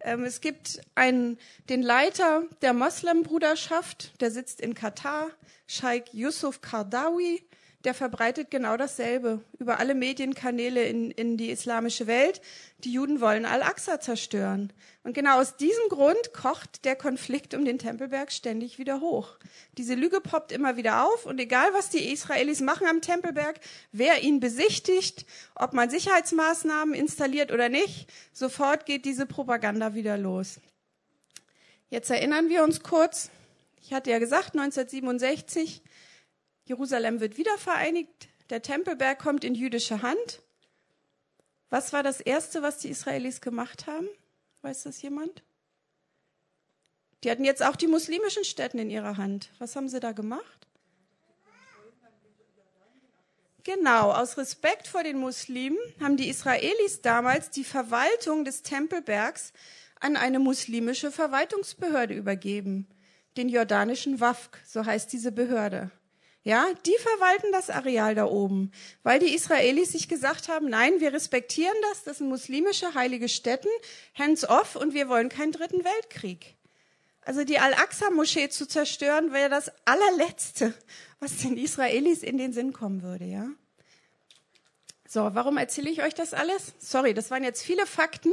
Ähm, 0.00 0.24
es 0.24 0.42
gibt 0.42 0.82
einen, 0.94 1.38
den 1.70 1.80
Leiter 1.80 2.42
der 2.60 2.74
Moslembruderschaft, 2.74 4.20
der 4.20 4.30
sitzt 4.30 4.60
in 4.60 4.74
Katar, 4.74 5.30
Sheikh 5.66 6.10
Yusuf 6.12 6.60
Kardawi 6.60 7.42
der 7.84 7.94
verbreitet 7.94 8.50
genau 8.50 8.76
dasselbe 8.76 9.40
über 9.58 9.78
alle 9.78 9.94
Medienkanäle 9.94 10.84
in, 10.84 11.10
in 11.10 11.36
die 11.36 11.50
islamische 11.50 12.06
Welt. 12.06 12.40
Die 12.84 12.92
Juden 12.92 13.20
wollen 13.20 13.44
Al-Aqsa 13.44 14.00
zerstören. 14.00 14.72
Und 15.04 15.14
genau 15.14 15.40
aus 15.40 15.56
diesem 15.56 15.88
Grund 15.88 16.32
kocht 16.32 16.84
der 16.84 16.94
Konflikt 16.94 17.54
um 17.54 17.64
den 17.64 17.78
Tempelberg 17.78 18.30
ständig 18.30 18.78
wieder 18.78 19.00
hoch. 19.00 19.36
Diese 19.78 19.94
Lüge 19.94 20.20
poppt 20.20 20.52
immer 20.52 20.76
wieder 20.76 21.04
auf 21.06 21.26
und 21.26 21.40
egal 21.40 21.72
was 21.72 21.90
die 21.90 22.12
Israelis 22.12 22.60
machen 22.60 22.86
am 22.86 23.00
Tempelberg, 23.00 23.58
wer 23.90 24.22
ihn 24.22 24.38
besichtigt, 24.38 25.26
ob 25.56 25.72
man 25.72 25.90
Sicherheitsmaßnahmen 25.90 26.94
installiert 26.94 27.50
oder 27.50 27.68
nicht, 27.68 28.12
sofort 28.32 28.86
geht 28.86 29.04
diese 29.04 29.26
Propaganda 29.26 29.94
wieder 29.94 30.16
los. 30.16 30.60
Jetzt 31.90 32.10
erinnern 32.10 32.48
wir 32.48 32.62
uns 32.62 32.82
kurz. 32.82 33.30
Ich 33.82 33.92
hatte 33.92 34.10
ja 34.10 34.20
gesagt, 34.20 34.56
1967 34.56 35.82
Jerusalem 36.72 37.20
wird 37.20 37.36
wieder 37.36 37.58
vereinigt, 37.58 38.28
der 38.48 38.62
Tempelberg 38.62 39.18
kommt 39.18 39.44
in 39.44 39.54
jüdische 39.54 40.00
Hand. 40.00 40.40
Was 41.68 41.92
war 41.92 42.02
das 42.02 42.18
Erste, 42.18 42.62
was 42.62 42.78
die 42.78 42.88
Israelis 42.88 43.42
gemacht 43.42 43.86
haben? 43.86 44.08
Weiß 44.62 44.84
das 44.84 45.02
jemand? 45.02 45.42
Die 47.22 47.30
hatten 47.30 47.44
jetzt 47.44 47.62
auch 47.62 47.76
die 47.76 47.88
muslimischen 47.88 48.44
Städten 48.44 48.78
in 48.78 48.88
ihrer 48.88 49.18
Hand. 49.18 49.50
Was 49.58 49.76
haben 49.76 49.90
sie 49.90 50.00
da 50.00 50.12
gemacht? 50.12 50.66
Genau, 53.64 54.12
aus 54.12 54.38
Respekt 54.38 54.88
vor 54.88 55.02
den 55.02 55.18
Muslimen 55.18 55.78
haben 56.00 56.16
die 56.16 56.30
Israelis 56.30 57.02
damals 57.02 57.50
die 57.50 57.64
Verwaltung 57.64 58.46
des 58.46 58.62
Tempelbergs 58.62 59.52
an 60.00 60.16
eine 60.16 60.38
muslimische 60.38 61.12
Verwaltungsbehörde 61.12 62.14
übergeben, 62.14 62.86
den 63.36 63.50
jordanischen 63.50 64.20
WAFK, 64.20 64.58
so 64.66 64.86
heißt 64.86 65.12
diese 65.12 65.32
Behörde. 65.32 65.90
Ja, 66.44 66.66
die 66.86 66.96
verwalten 66.98 67.52
das 67.52 67.70
Areal 67.70 68.16
da 68.16 68.24
oben, 68.24 68.72
weil 69.04 69.20
die 69.20 69.32
Israelis 69.32 69.92
sich 69.92 70.08
gesagt 70.08 70.48
haben, 70.48 70.68
nein, 70.68 70.98
wir 70.98 71.12
respektieren 71.12 71.76
das, 71.90 72.02
das 72.02 72.18
sind 72.18 72.28
muslimische 72.28 72.94
heilige 72.94 73.28
Stätten, 73.28 73.70
hands 74.18 74.48
off 74.48 74.74
und 74.74 74.92
wir 74.92 75.08
wollen 75.08 75.28
keinen 75.28 75.52
dritten 75.52 75.84
Weltkrieg. 75.84 76.56
Also 77.24 77.44
die 77.44 77.60
Al-Aqsa-Moschee 77.60 78.48
zu 78.48 78.66
zerstören, 78.66 79.32
wäre 79.32 79.48
das 79.48 79.70
allerletzte, 79.84 80.74
was 81.20 81.36
den 81.38 81.56
Israelis 81.56 82.24
in 82.24 82.38
den 82.38 82.52
Sinn 82.52 82.72
kommen 82.72 83.02
würde, 83.02 83.24
ja. 83.24 83.46
So, 85.08 85.20
warum 85.34 85.58
erzähle 85.58 85.90
ich 85.90 86.02
euch 86.02 86.14
das 86.14 86.34
alles? 86.34 86.72
Sorry, 86.78 87.14
das 87.14 87.30
waren 87.30 87.44
jetzt 87.44 87.62
viele 87.62 87.86
Fakten, 87.86 88.32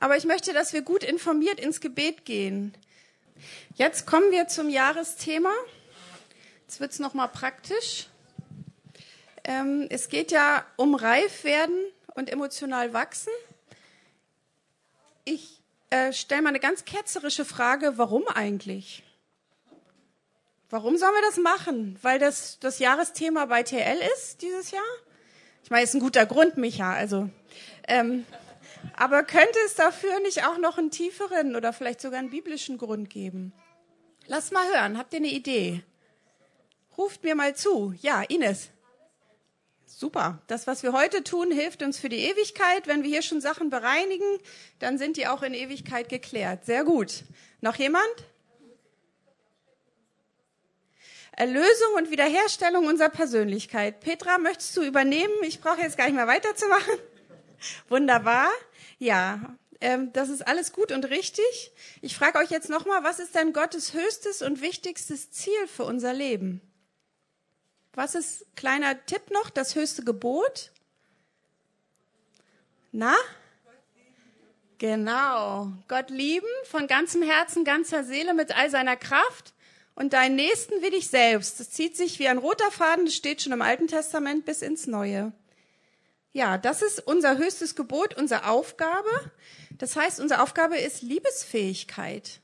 aber 0.00 0.16
ich 0.16 0.24
möchte, 0.24 0.52
dass 0.52 0.72
wir 0.72 0.82
gut 0.82 1.04
informiert 1.04 1.60
ins 1.60 1.80
Gebet 1.80 2.24
gehen. 2.24 2.74
Jetzt 3.74 4.06
kommen 4.06 4.32
wir 4.32 4.48
zum 4.48 4.70
Jahresthema. 4.70 5.52
Jetzt 6.66 6.80
wird 6.80 6.92
es 6.92 6.98
nochmal 6.98 7.28
praktisch. 7.28 8.08
Ähm, 9.44 9.86
es 9.90 10.08
geht 10.08 10.32
ja 10.32 10.64
um 10.76 10.94
reif 10.94 11.44
werden 11.44 11.78
und 12.14 12.30
emotional 12.30 12.92
wachsen. 12.92 13.32
Ich 15.24 15.60
äh, 15.90 16.12
stelle 16.12 16.42
mal 16.42 16.48
eine 16.48 16.60
ganz 16.60 16.84
ketzerische 16.84 17.44
Frage, 17.44 17.98
warum 17.98 18.26
eigentlich? 18.28 19.02
Warum 20.70 20.96
sollen 20.96 21.14
wir 21.14 21.22
das 21.22 21.36
machen? 21.36 21.98
Weil 22.02 22.18
das 22.18 22.58
das 22.58 22.78
Jahresthema 22.78 23.44
bei 23.46 23.62
TL 23.62 23.98
ist 24.16 24.42
dieses 24.42 24.70
Jahr? 24.70 24.82
Ich 25.62 25.70
meine, 25.70 25.84
ist 25.84 25.94
ein 25.94 26.00
guter 26.00 26.26
Grund, 26.26 26.56
Micha. 26.56 26.92
Also, 26.92 27.30
ähm, 27.86 28.26
Aber 28.96 29.22
könnte 29.22 29.58
es 29.66 29.74
dafür 29.74 30.20
nicht 30.20 30.46
auch 30.46 30.58
noch 30.58 30.78
einen 30.78 30.90
tieferen 30.90 31.56
oder 31.56 31.72
vielleicht 31.72 32.00
sogar 32.00 32.18
einen 32.18 32.30
biblischen 32.30 32.78
Grund 32.78 33.10
geben? 33.10 33.52
Lasst 34.26 34.52
mal 34.52 34.66
hören. 34.66 34.98
Habt 34.98 35.12
ihr 35.12 35.20
eine 35.20 35.28
Idee? 35.28 35.82
Ruft 36.96 37.24
mir 37.24 37.34
mal 37.34 37.54
zu. 37.56 37.94
Ja, 38.00 38.22
Ines. 38.22 38.70
Super. 39.86 40.42
Das, 40.48 40.66
was 40.66 40.82
wir 40.82 40.92
heute 40.92 41.22
tun, 41.22 41.50
hilft 41.50 41.82
uns 41.82 41.98
für 41.98 42.08
die 42.08 42.18
Ewigkeit. 42.18 42.86
Wenn 42.86 43.02
wir 43.02 43.10
hier 43.10 43.22
schon 43.22 43.40
Sachen 43.40 43.70
bereinigen, 43.70 44.38
dann 44.78 44.98
sind 44.98 45.16
die 45.16 45.26
auch 45.26 45.42
in 45.42 45.54
Ewigkeit 45.54 46.08
geklärt. 46.08 46.64
Sehr 46.66 46.84
gut. 46.84 47.24
Noch 47.60 47.76
jemand? 47.76 48.04
Erlösung 51.36 51.94
und 51.96 52.10
Wiederherstellung 52.10 52.86
unserer 52.86 53.08
Persönlichkeit. 53.08 54.00
Petra, 54.00 54.38
möchtest 54.38 54.76
du 54.76 54.82
übernehmen? 54.82 55.32
Ich 55.42 55.60
brauche 55.60 55.80
jetzt 55.80 55.96
gar 55.96 56.06
nicht 56.06 56.14
mehr 56.14 56.28
weiterzumachen. 56.28 56.94
Wunderbar. 57.88 58.50
Ja, 58.98 59.56
ähm, 59.80 60.12
das 60.12 60.28
ist 60.28 60.46
alles 60.46 60.72
gut 60.72 60.92
und 60.92 61.04
richtig. 61.10 61.72
Ich 62.02 62.16
frage 62.16 62.38
euch 62.38 62.50
jetzt 62.50 62.68
nochmal, 62.68 63.02
was 63.02 63.18
ist 63.18 63.34
denn 63.34 63.52
Gottes 63.52 63.94
höchstes 63.94 64.42
und 64.42 64.60
wichtigstes 64.60 65.30
Ziel 65.30 65.66
für 65.66 65.84
unser 65.84 66.12
Leben? 66.12 66.60
Was 67.94 68.14
ist, 68.14 68.44
kleiner 68.56 69.04
Tipp 69.06 69.30
noch, 69.30 69.50
das 69.50 69.74
höchste 69.74 70.04
Gebot? 70.04 70.72
Na? 72.92 73.14
Genau. 74.78 75.72
Gott 75.88 76.10
lieben 76.10 76.46
von 76.64 76.86
ganzem 76.86 77.22
Herzen, 77.22 77.64
ganzer 77.64 78.04
Seele, 78.04 78.34
mit 78.34 78.56
all 78.56 78.68
seiner 78.70 78.96
Kraft 78.96 79.54
und 79.94 80.12
deinen 80.12 80.34
Nächsten 80.34 80.82
wie 80.82 80.90
dich 80.90 81.08
selbst. 81.08 81.60
Das 81.60 81.70
zieht 81.70 81.96
sich 81.96 82.18
wie 82.18 82.28
ein 82.28 82.38
roter 82.38 82.70
Faden, 82.70 83.04
das 83.04 83.14
steht 83.14 83.42
schon 83.42 83.52
im 83.52 83.62
Alten 83.62 83.86
Testament 83.86 84.44
bis 84.44 84.62
ins 84.62 84.86
Neue. 84.86 85.32
Ja, 86.32 86.58
das 86.58 86.82
ist 86.82 87.06
unser 87.06 87.38
höchstes 87.38 87.76
Gebot, 87.76 88.14
unsere 88.14 88.48
Aufgabe. 88.48 89.08
Das 89.78 89.94
heißt, 89.94 90.18
unsere 90.18 90.42
Aufgabe 90.42 90.76
ist 90.76 91.02
Liebesfähigkeit. 91.02 92.40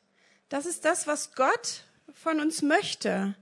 Das 0.48 0.64
ist 0.64 0.84
das, 0.84 1.08
was 1.08 1.34
Gott 1.34 1.82
von 2.14 2.38
uns 2.38 2.62
möchte. 2.62 3.34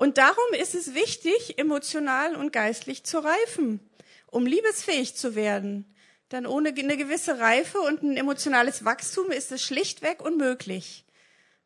Und 0.00 0.16
darum 0.16 0.54
ist 0.58 0.74
es 0.74 0.94
wichtig, 0.94 1.58
emotional 1.58 2.34
und 2.34 2.54
geistlich 2.54 3.04
zu 3.04 3.18
reifen, 3.18 3.80
um 4.28 4.46
liebesfähig 4.46 5.14
zu 5.14 5.34
werden. 5.34 5.94
Denn 6.32 6.46
ohne 6.46 6.70
eine 6.70 6.96
gewisse 6.96 7.38
Reife 7.38 7.78
und 7.80 8.02
ein 8.02 8.16
emotionales 8.16 8.86
Wachstum 8.86 9.30
ist 9.30 9.52
es 9.52 9.62
schlichtweg 9.62 10.22
unmöglich. 10.22 11.04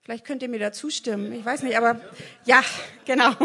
Vielleicht 0.03 0.25
könnt 0.25 0.43
ihr 0.43 0.49
mir 0.49 0.59
da 0.59 0.73
zustimmen. 0.73 1.33
Ich 1.33 1.45
weiß 1.45 1.63
nicht, 1.63 1.77
aber 1.77 2.01
ja, 2.45 2.65
genau. 3.05 3.37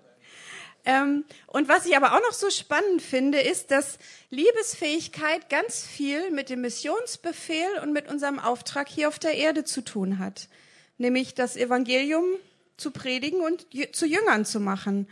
ähm, 0.86 1.26
und 1.48 1.68
was 1.68 1.84
ich 1.84 1.94
aber 1.94 2.14
auch 2.14 2.22
noch 2.22 2.32
so 2.32 2.48
spannend 2.48 3.02
finde, 3.02 3.40
ist, 3.40 3.70
dass 3.72 3.98
Liebesfähigkeit 4.30 5.50
ganz 5.50 5.86
viel 5.86 6.30
mit 6.30 6.48
dem 6.48 6.62
Missionsbefehl 6.62 7.78
und 7.82 7.92
mit 7.92 8.10
unserem 8.10 8.38
Auftrag 8.38 8.88
hier 8.88 9.08
auf 9.08 9.18
der 9.18 9.34
Erde 9.34 9.64
zu 9.64 9.82
tun 9.82 10.18
hat. 10.18 10.48
Nämlich 10.96 11.34
das 11.34 11.58
Evangelium 11.58 12.24
zu 12.76 12.90
predigen 12.90 13.40
und 13.40 13.66
zu 13.94 14.06
Jüngern 14.06 14.44
zu 14.44 14.60
machen. 14.60 15.08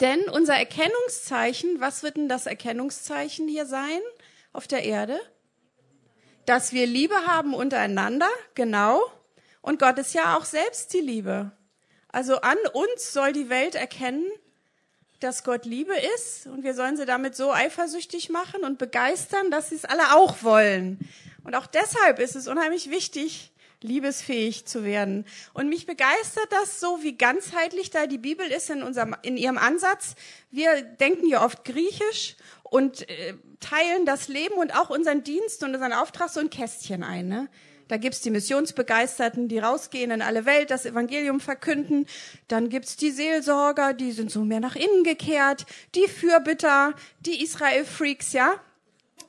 Denn 0.00 0.28
unser 0.28 0.54
Erkennungszeichen, 0.54 1.80
was 1.80 2.02
wird 2.02 2.16
denn 2.16 2.28
das 2.28 2.46
Erkennungszeichen 2.46 3.48
hier 3.48 3.66
sein 3.66 4.00
auf 4.52 4.66
der 4.66 4.84
Erde? 4.84 5.20
Dass 6.46 6.72
wir 6.72 6.86
Liebe 6.86 7.14
haben 7.26 7.54
untereinander, 7.54 8.28
genau. 8.54 9.02
Und 9.60 9.78
Gott 9.78 9.98
ist 9.98 10.14
ja 10.14 10.36
auch 10.36 10.44
selbst 10.44 10.92
die 10.92 11.00
Liebe. 11.00 11.52
Also 12.08 12.40
an 12.40 12.58
uns 12.72 13.12
soll 13.12 13.32
die 13.32 13.48
Welt 13.48 13.74
erkennen, 13.74 14.24
dass 15.20 15.42
Gott 15.42 15.64
Liebe 15.64 15.94
ist 16.16 16.46
und 16.46 16.64
wir 16.64 16.74
sollen 16.74 16.96
sie 16.96 17.06
damit 17.06 17.34
so 17.34 17.50
eifersüchtig 17.50 18.28
machen 18.28 18.62
und 18.62 18.78
begeistern, 18.78 19.50
dass 19.50 19.70
sie 19.70 19.76
es 19.76 19.84
alle 19.84 20.14
auch 20.14 20.42
wollen. 20.42 20.98
Und 21.44 21.54
auch 21.54 21.66
deshalb 21.66 22.18
ist 22.18 22.36
es 22.36 22.46
unheimlich 22.46 22.90
wichtig, 22.90 23.53
liebesfähig 23.84 24.64
zu 24.64 24.82
werden. 24.82 25.26
Und 25.52 25.68
mich 25.68 25.86
begeistert 25.86 26.48
das 26.50 26.80
so, 26.80 27.02
wie 27.02 27.16
ganzheitlich 27.16 27.90
da 27.90 28.06
die 28.06 28.18
Bibel 28.18 28.46
ist 28.46 28.70
in 28.70 28.82
unserem, 28.82 29.14
in 29.22 29.36
ihrem 29.36 29.58
Ansatz. 29.58 30.14
Wir 30.50 30.82
denken 30.82 31.28
ja 31.28 31.44
oft 31.44 31.64
griechisch 31.64 32.36
und 32.62 33.08
äh, 33.08 33.34
teilen 33.60 34.06
das 34.06 34.28
Leben 34.28 34.54
und 34.54 34.74
auch 34.74 34.90
unseren 34.90 35.22
Dienst 35.22 35.62
und 35.62 35.74
unseren 35.74 35.92
Auftrag 35.92 36.30
so 36.30 36.40
in 36.40 36.50
Kästchen 36.50 37.02
ein. 37.02 37.28
Ne? 37.28 37.48
Da 37.88 37.98
gibt's 37.98 38.22
die 38.22 38.30
Missionsbegeisterten, 38.30 39.48
die 39.48 39.58
rausgehen 39.58 40.10
in 40.10 40.22
alle 40.22 40.46
Welt, 40.46 40.70
das 40.70 40.86
Evangelium 40.86 41.40
verkünden. 41.40 42.06
Dann 42.48 42.70
gibt's 42.70 42.96
die 42.96 43.10
Seelsorger, 43.10 43.92
die 43.92 44.12
sind 44.12 44.30
so 44.30 44.44
mehr 44.44 44.60
nach 44.60 44.76
innen 44.76 45.04
gekehrt. 45.04 45.66
Die 45.94 46.08
Fürbitter, 46.08 46.94
die 47.20 47.42
Israel-Freaks, 47.42 48.32
ja. 48.32 48.54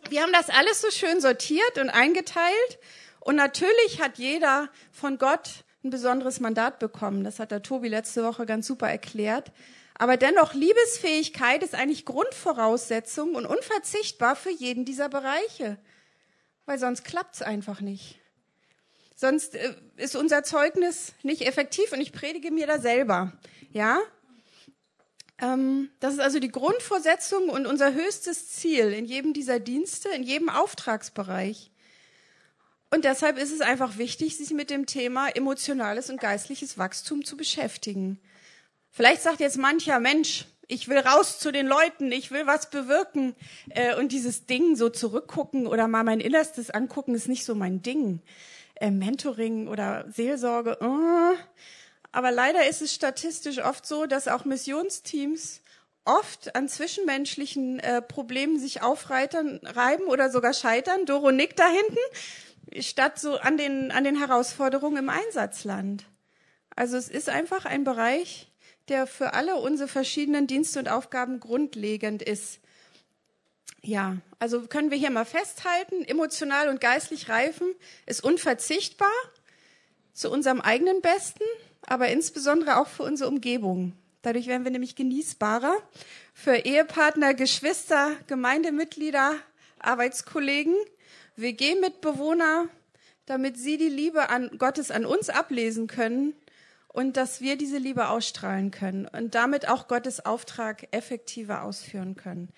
Wir 0.10 0.22
haben 0.22 0.32
das 0.32 0.50
alles 0.50 0.82
so 0.82 0.92
schön 0.92 1.20
sortiert 1.20 1.78
und 1.78 1.90
eingeteilt. 1.90 2.80
Und 3.26 3.38
natürlich 3.38 4.00
hat 4.00 4.20
jeder 4.20 4.70
von 4.92 5.18
Gott 5.18 5.64
ein 5.84 5.90
besonderes 5.90 6.40
Mandat 6.40 6.78
bekommen. 6.78 7.24
Das 7.24 7.40
hat 7.40 7.50
der 7.50 7.64
Tobi 7.64 7.88
letzte 7.88 8.24
Woche 8.24 8.46
ganz 8.46 8.68
super 8.68 8.88
erklärt. 8.88 9.52
Aber 9.96 10.16
dennoch, 10.16 10.54
Liebesfähigkeit 10.54 11.64
ist 11.64 11.74
eigentlich 11.74 12.06
Grundvoraussetzung 12.06 13.34
und 13.34 13.48
unverzichtbar 13.48 14.36
für 14.36 14.52
jeden 14.52 14.86
dieser 14.86 15.10
Bereiche. 15.10 15.80
Weil 16.68 16.78
sonst 16.78 17.04
klappt's 17.04 17.42
einfach 17.42 17.82
nicht. 17.82 18.20
Sonst 19.16 19.56
äh, 19.56 19.74
ist 19.96 20.16
unser 20.16 20.44
Zeugnis 20.44 21.14
nicht 21.24 21.48
effektiv 21.48 21.94
und 21.94 22.02
ich 22.02 22.12
predige 22.12 22.52
mir 22.52 22.68
da 22.68 22.78
selber. 22.78 23.34
Ja? 23.72 24.02
Ähm, 25.42 25.90
das 26.00 26.14
ist 26.14 26.20
also 26.20 26.38
die 26.38 26.52
Grundvorsetzung 26.52 27.50
und 27.50 27.66
unser 27.66 27.92
höchstes 27.96 28.52
Ziel 28.52 28.94
in 28.94 29.06
jedem 29.06 29.34
dieser 29.34 29.60
Dienste, 29.60 30.10
in 30.10 30.22
jedem 30.22 30.50
Auftragsbereich. 30.50 31.72
Und 32.92 33.06
deshalb 33.06 33.38
ist 33.38 33.52
es 33.52 33.62
einfach 33.62 33.98
wichtig, 33.98 34.38
sich 34.38 34.52
mit 34.52 34.70
dem 34.70 34.86
Thema 34.86 35.28
emotionales 35.30 36.10
und 36.10 36.20
geistliches 36.20 36.78
Wachstum 36.78 37.26
zu 37.26 37.36
beschäftigen. 37.36 38.20
Vielleicht 38.90 39.22
sagt 39.22 39.40
jetzt 39.40 39.58
mancher 39.58 40.00
Mensch, 40.00 40.46
ich 40.68 40.88
will 40.88 41.00
raus 41.00 41.40
zu 41.40 41.52
den 41.52 41.68
Leuten, 41.68 42.12
ich 42.12 42.32
will 42.32 42.48
was 42.48 42.70
bewirken. 42.70 43.36
Äh, 43.70 43.96
und 43.96 44.12
dieses 44.12 44.46
Ding 44.46 44.76
so 44.76 44.90
zurückgucken 44.90 45.68
oder 45.68 45.88
mal 45.88 46.04
mein 46.04 46.20
Innerstes 46.20 46.70
angucken, 46.70 47.16
ist 47.16 47.28
nicht 47.28 47.46
so 47.46 47.56
mein 47.56 47.82
Ding 47.82 48.22
äh, 48.76 48.92
Mentoring 48.92 49.68
oder 49.68 50.06
Seelsorge. 50.10 50.78
Äh. 50.82 51.38
Aber 52.12 52.32
leider 52.32 52.68
ist 52.68 52.82
es 52.82 52.94
statistisch 52.94 53.60
oft 53.60 53.86
so, 53.86 54.06
dass 54.06 54.28
auch 54.28 54.46
Missionsteams 54.46 55.62
oft 56.06 56.56
an 56.56 56.70
zwischenmenschlichen 56.70 57.80
äh, 57.80 58.02
Problemen 58.02 58.60
sich 58.60 58.82
aufreitern, 58.82 59.60
reiben 59.64 60.06
oder 60.06 60.30
sogar 60.30 60.54
scheitern. 60.54 61.06
Doro 61.06 61.32
nickt 61.32 61.60
da 61.60 61.68
hinten, 61.68 61.98
statt 62.80 63.20
so 63.20 63.38
an 63.38 63.58
den, 63.58 63.92
an 63.92 64.04
den 64.04 64.18
Herausforderungen 64.18 64.98
im 64.98 65.10
Einsatzland. 65.10 66.06
Also 66.76 66.98
es 66.98 67.08
ist 67.08 67.30
einfach 67.30 67.66
ein 67.66 67.84
Bereich, 67.84 68.52
der 68.88 69.08
für 69.08 69.34
alle 69.34 69.56
unsere 69.56 69.88
verschiedenen 69.88 70.48
Dienste 70.48 70.80
und 70.80 70.90
Aufgaben 70.90 71.40
grundlegend 71.40 72.22
ist. 72.22 72.60
Ja, 73.82 74.18
also 74.40 74.62
können 74.62 74.92
wir 74.92 74.98
hier 74.98 75.12
mal 75.12 75.26
festhalten, 75.26 76.04
emotional 76.04 76.70
und 76.70 76.82
geistlich 76.82 77.30
reifen 77.30 77.68
ist 78.06 78.24
unverzichtbar 78.24 79.12
zu 80.14 80.32
unserem 80.32 80.62
eigenen 80.62 81.02
Besten, 81.02 81.44
aber 81.86 82.10
insbesondere 82.10 82.78
auch 82.78 82.88
für 82.88 83.04
unsere 83.04 83.30
Umgebung. 83.30 83.94
Dadurch 84.22 84.48
werden 84.48 84.64
wir 84.64 84.72
nämlich 84.72 84.96
genießbarer 84.96 85.78
für 86.34 86.56
Ehepartner, 86.56 87.36
Geschwister, 87.36 88.12
Gemeindemitglieder, 88.26 89.36
Arbeitskollegen, 89.78 90.76
WG-Mitbewohner, 91.36 92.70
damit 93.26 93.58
sie 93.58 93.78
die 93.78 93.90
Liebe 93.90 94.30
an 94.30 94.58
Gottes 94.58 94.92
an 94.92 95.06
uns 95.06 95.30
ablesen 95.30 95.88
können 95.88 96.34
und 96.88 97.18
dass 97.18 97.42
wir 97.42 97.58
diese 97.58 97.78
Liebe 97.78 98.10
ausstrahlen 98.10 98.72
können 98.72 99.08
und 99.08 99.36
damit 99.36 99.68
auch 99.68 99.88
Gottes 99.88 100.26
Auftrag 100.26 100.88
effektiver 100.92 101.64
ausführen 101.64 102.16
können. 102.16 102.50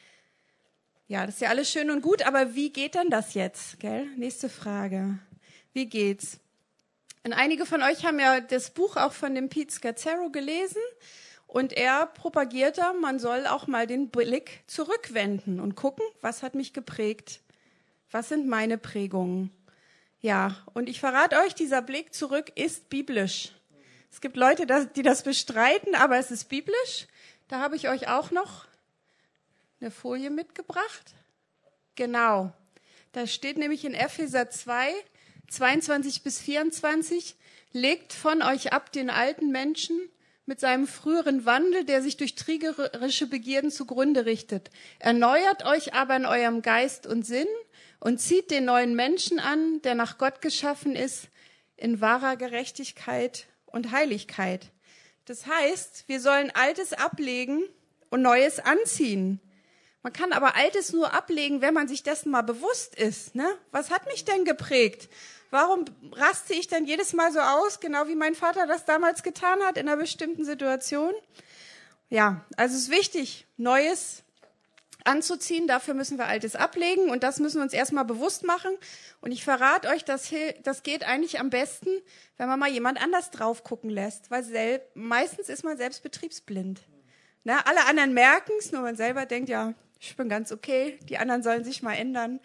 Ja, 1.08 1.26
das 1.26 1.36
ist 1.36 1.42
ja 1.42 1.50
alles 1.50 1.72
schön 1.72 1.90
und 1.90 2.02
gut, 2.02 2.22
aber 2.22 2.54
wie 2.54 2.72
geht 2.72 2.96
denn 2.96 3.10
das 3.10 3.34
jetzt? 3.34 3.80
Gell? 3.80 4.06
Nächste 4.18 4.50
Frage. 4.50 5.20
Wie 5.74 5.88
geht's? 5.88 6.40
Und 7.24 7.34
einige 7.34 7.66
von 7.66 7.82
euch 7.82 8.06
haben 8.06 8.20
ja 8.20 8.42
das 8.42 8.72
Buch 8.72 8.96
auch 8.98 9.13
von 9.13 9.34
dem 9.34 9.50
Pete 9.50 9.74
Scazzaro 9.74 10.30
gelesen 10.30 10.82
und 11.48 11.74
er 11.74 12.06
propagiert 12.06 12.78
da, 12.78 12.94
man 12.94 13.20
soll 13.20 13.48
auch 13.48 13.68
mal 13.68 13.88
den 13.88 14.10
Blick 14.10 14.63
zurückwenden 14.68 15.60
und 15.60 15.76
gucken, 15.76 16.06
was 16.22 16.44
hat 16.44 16.56
mich 16.56 16.74
geprägt? 16.74 17.42
Was 18.12 18.30
sind 18.30 18.48
meine 18.48 18.78
Prägungen? 18.78 19.52
Ja, 20.20 20.58
und 20.74 20.89
ich 20.89 21.00
verrate 21.00 21.38
euch, 21.46 21.54
dieser 21.54 21.82
Blick 21.82 22.13
zurück 22.13 22.52
ist 22.56 22.89
biblisch. 22.89 23.52
Es 24.12 24.22
gibt 24.22 24.38
Leute, 24.38 24.65
die 24.96 25.04
das 25.04 25.24
bestreiten, 25.24 25.93
aber 25.96 26.17
es 26.17 26.32
ist 26.32 26.46
biblisch. 26.46 27.08
Da 27.48 27.60
habe 27.60 27.76
ich 27.76 27.89
euch 27.89 28.08
auch 28.08 28.32
noch 28.32 28.65
eine 29.80 29.91
Folie 29.91 30.30
mitgebracht? 30.30 31.13
Genau. 31.96 32.52
Da 33.12 33.28
steht 33.28 33.58
nämlich 33.58 33.86
in 33.86 33.93
Epheser 33.93 34.50
2, 34.50 34.91
22 35.50 36.24
bis 36.24 36.39
24, 36.39 37.36
legt 37.74 38.13
von 38.13 38.41
euch 38.41 38.74
ab 38.74 38.91
den 38.91 39.10
alten 39.10 39.52
Menschen 39.52 40.00
mit 40.46 40.60
seinem 40.60 40.88
früheren 40.88 41.46
Wandel, 41.46 41.84
der 41.84 42.02
sich 42.02 42.17
durch 42.17 42.36
trügerische 42.36 43.28
Begierden 43.28 43.70
zugrunde 43.70 44.26
richtet. 44.26 44.72
Erneuert 45.00 45.65
euch 45.65 45.93
aber 45.93 46.15
in 46.15 46.26
eurem 46.26 46.62
Geist 46.62 47.06
und 47.06 47.26
Sinn 47.26 47.48
und 47.99 48.19
zieht 48.19 48.51
den 48.51 48.65
neuen 48.65 48.95
Menschen 48.95 49.39
an, 49.39 49.81
der 49.81 49.95
nach 49.95 50.17
Gott 50.17 50.41
geschaffen 50.41 50.95
ist, 50.95 51.29
in 51.75 52.01
wahrer 52.01 52.36
Gerechtigkeit 52.36 53.47
und 53.65 53.91
Heiligkeit. 53.91 54.71
Das 55.25 55.45
heißt, 55.45 56.05
wir 56.07 56.19
sollen 56.19 56.51
Altes 56.51 56.93
ablegen 56.93 57.63
und 58.10 58.21
Neues 58.21 58.60
anziehen. 58.60 59.39
Man 60.01 60.13
kann 60.13 60.31
aber 60.31 60.55
Altes 60.55 60.93
nur 60.93 61.13
ablegen, 61.13 61.62
wenn 61.62 61.73
man 61.73 61.88
sich 61.88 62.01
dessen 62.01 62.31
mal 62.31 62.43
bewusst 62.43 62.95
ist. 62.95 63.36
Ne? 63.36 63.45
Was 63.71 63.91
hat 63.91 64.05
mich 64.05 64.23
denn 64.23 64.45
geprägt? 64.45 65.10
Warum 65.49 65.86
raste 66.13 66.53
ich 66.53 66.67
denn 66.67 66.86
jedes 66.86 67.13
Mal 67.13 67.31
so 67.31 67.39
aus, 67.39 67.79
genau 67.79 68.07
wie 68.07 68.15
mein 68.15 68.36
Vater 68.36 68.67
das 68.67 68.86
damals 68.86 69.23
getan 69.23 69.62
hat 69.63 69.77
in 69.77 69.88
einer 69.88 69.97
bestimmten 69.97 70.45
Situation? 70.45 71.13
Ja, 72.10 72.45
also 72.55 72.75
es 72.75 72.83
ist 72.83 72.91
wichtig, 72.91 73.47
Neues 73.57 74.23
anzuziehen. 75.08 75.67
Dafür 75.67 75.93
müssen 75.93 76.17
wir 76.17 76.28
Altes 76.28 76.56
ablegen 76.56 77.10
und 77.10 77.24
das 77.24 77.39
müssen 77.39 77.58
wir 77.58 77.63
uns 77.63 77.74
erstmal 77.74 78.06
bewusst 78.06 78.46
machen. 78.46 78.72
Und 79.22 79.32
ich 79.32 79.43
verrate 79.43 79.88
euch, 79.89 80.06
das, 80.06 80.32
das 80.63 80.84
geht 80.84 81.04
eigentlich 81.04 81.39
am 81.39 81.50
besten, 81.50 81.89
wenn 82.38 82.48
man 82.48 82.60
mal 82.60 82.70
jemand 82.70 83.02
anders 83.02 83.32
drauf 83.32 83.63
gucken 83.63 83.89
lässt, 83.89 84.30
weil 84.30 84.82
meistens 84.93 85.50
ist 85.50 85.63
man 85.63 85.78
selbst 85.78 86.04
betriebsblind. 86.04 86.82
Na, 87.43 87.62
alle 87.65 87.86
anderen 87.86 88.13
merken 88.13 88.52
es, 88.60 88.72
nur 88.72 88.82
man 88.82 88.96
selber 88.96 89.26
denkt, 89.26 89.50
ja, 89.50 89.74
ich 90.00 90.15
bin 90.15 90.30
ganz 90.30 90.52
okay, 90.52 91.00
die 91.10 91.17
anderen 91.17 91.43
sollen 91.43 91.63
sich 91.63 91.82
mal 91.82 91.93
ändern. 91.93 92.39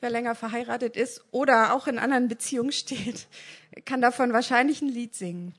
Wer 0.00 0.10
länger 0.10 0.34
verheiratet 0.34 0.96
ist 0.96 1.24
oder 1.30 1.74
auch 1.74 1.86
in 1.86 1.98
anderen 1.98 2.28
Beziehungen 2.28 2.72
steht, 2.72 3.28
kann 3.84 4.00
davon 4.00 4.32
wahrscheinlich 4.32 4.82
ein 4.82 4.88
Lied 4.88 5.14
singen. 5.14 5.54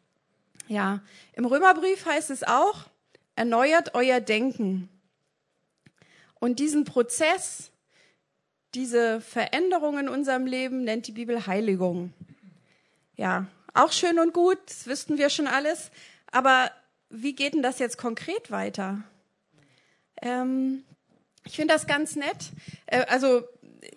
Ja, 0.67 1.01
im 1.33 1.45
Römerbrief 1.45 2.05
heißt 2.05 2.31
es 2.31 2.43
auch, 2.43 2.85
erneuert 3.35 3.93
euer 3.93 4.19
Denken. 4.19 4.89
Und 6.45 6.59
diesen 6.59 6.83
Prozess, 6.83 7.71
diese 8.75 9.19
Veränderung 9.19 9.97
in 9.97 10.07
unserem 10.07 10.45
Leben 10.45 10.83
nennt 10.83 11.07
die 11.07 11.11
Bibel 11.11 11.47
Heiligung. 11.47 12.13
Ja, 13.15 13.47
auch 13.73 13.91
schön 13.91 14.19
und 14.19 14.31
gut, 14.31 14.59
das 14.67 14.85
wüssten 14.85 15.17
wir 15.17 15.31
schon 15.31 15.47
alles. 15.47 15.89
Aber 16.31 16.69
wie 17.09 17.33
geht 17.33 17.55
denn 17.55 17.63
das 17.63 17.79
jetzt 17.79 17.97
konkret 17.97 18.51
weiter? 18.51 19.01
Ähm, 20.21 20.83
ich 21.47 21.55
finde 21.55 21.73
das 21.73 21.87
ganz 21.87 22.15
nett. 22.15 22.37
Äh, 22.85 23.07
also, 23.07 23.41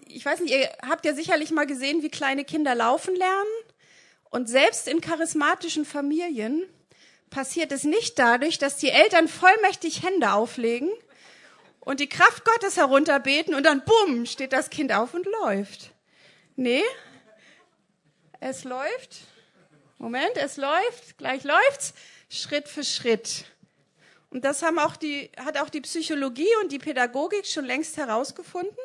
ich 0.06 0.24
weiß 0.24 0.40
nicht, 0.40 0.54
ihr 0.54 0.70
habt 0.88 1.04
ja 1.04 1.12
sicherlich 1.12 1.50
mal 1.50 1.66
gesehen, 1.66 2.02
wie 2.02 2.08
kleine 2.08 2.46
Kinder 2.46 2.74
laufen 2.74 3.14
lernen. 3.14 3.50
Und 4.30 4.48
selbst 4.48 4.88
in 4.88 5.02
charismatischen 5.02 5.84
Familien 5.84 6.62
passiert 7.28 7.72
es 7.72 7.84
nicht 7.84 8.18
dadurch, 8.18 8.56
dass 8.56 8.78
die 8.78 8.88
Eltern 8.88 9.28
vollmächtig 9.28 10.02
Hände 10.02 10.32
auflegen 10.32 10.88
und 11.88 12.00
die 12.00 12.08
Kraft 12.08 12.44
Gottes 12.44 12.76
herunterbeten 12.76 13.54
und 13.54 13.64
dann 13.64 13.82
bumm, 13.82 14.26
steht 14.26 14.52
das 14.52 14.68
Kind 14.68 14.92
auf 14.92 15.14
und 15.14 15.24
läuft. 15.40 15.90
Nee, 16.54 16.82
es 18.40 18.64
läuft. 18.64 19.22
Moment, 19.96 20.36
es 20.36 20.58
läuft, 20.58 21.16
gleich 21.16 21.44
läuft's, 21.44 21.94
Schritt 22.28 22.68
für 22.68 22.84
Schritt. 22.84 23.46
Und 24.28 24.44
das 24.44 24.62
haben 24.62 24.78
auch 24.78 24.96
die, 24.96 25.30
hat 25.38 25.56
auch 25.56 25.70
die 25.70 25.80
Psychologie 25.80 26.54
und 26.62 26.72
die 26.72 26.78
Pädagogik 26.78 27.46
schon 27.46 27.64
längst 27.64 27.96
herausgefunden. 27.96 28.76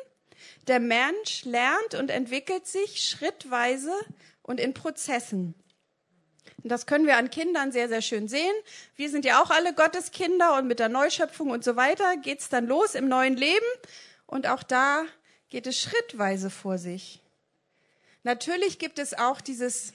Der 0.66 0.80
Mensch 0.80 1.44
lernt 1.44 1.94
und 1.96 2.10
entwickelt 2.10 2.66
sich 2.66 3.06
schrittweise 3.06 3.92
und 4.42 4.58
in 4.58 4.72
Prozessen. 4.72 5.54
Und 6.64 6.70
das 6.70 6.86
können 6.86 7.06
wir 7.06 7.18
an 7.18 7.28
Kindern 7.28 7.72
sehr, 7.72 7.88
sehr 7.88 8.00
schön 8.00 8.26
sehen. 8.26 8.54
Wir 8.96 9.10
sind 9.10 9.26
ja 9.26 9.42
auch 9.42 9.50
alle 9.50 9.74
Gotteskinder 9.74 10.56
und 10.56 10.66
mit 10.66 10.78
der 10.78 10.88
Neuschöpfung 10.88 11.50
und 11.50 11.62
so 11.62 11.76
weiter 11.76 12.16
geht's 12.16 12.48
dann 12.48 12.66
los 12.66 12.94
im 12.94 13.06
neuen 13.06 13.36
Leben. 13.36 13.66
Und 14.26 14.46
auch 14.46 14.62
da 14.62 15.04
geht 15.50 15.66
es 15.66 15.78
schrittweise 15.78 16.48
vor 16.48 16.78
sich. 16.78 17.20
Natürlich 18.22 18.78
gibt 18.78 18.98
es 18.98 19.12
auch 19.12 19.42
dieses 19.42 19.92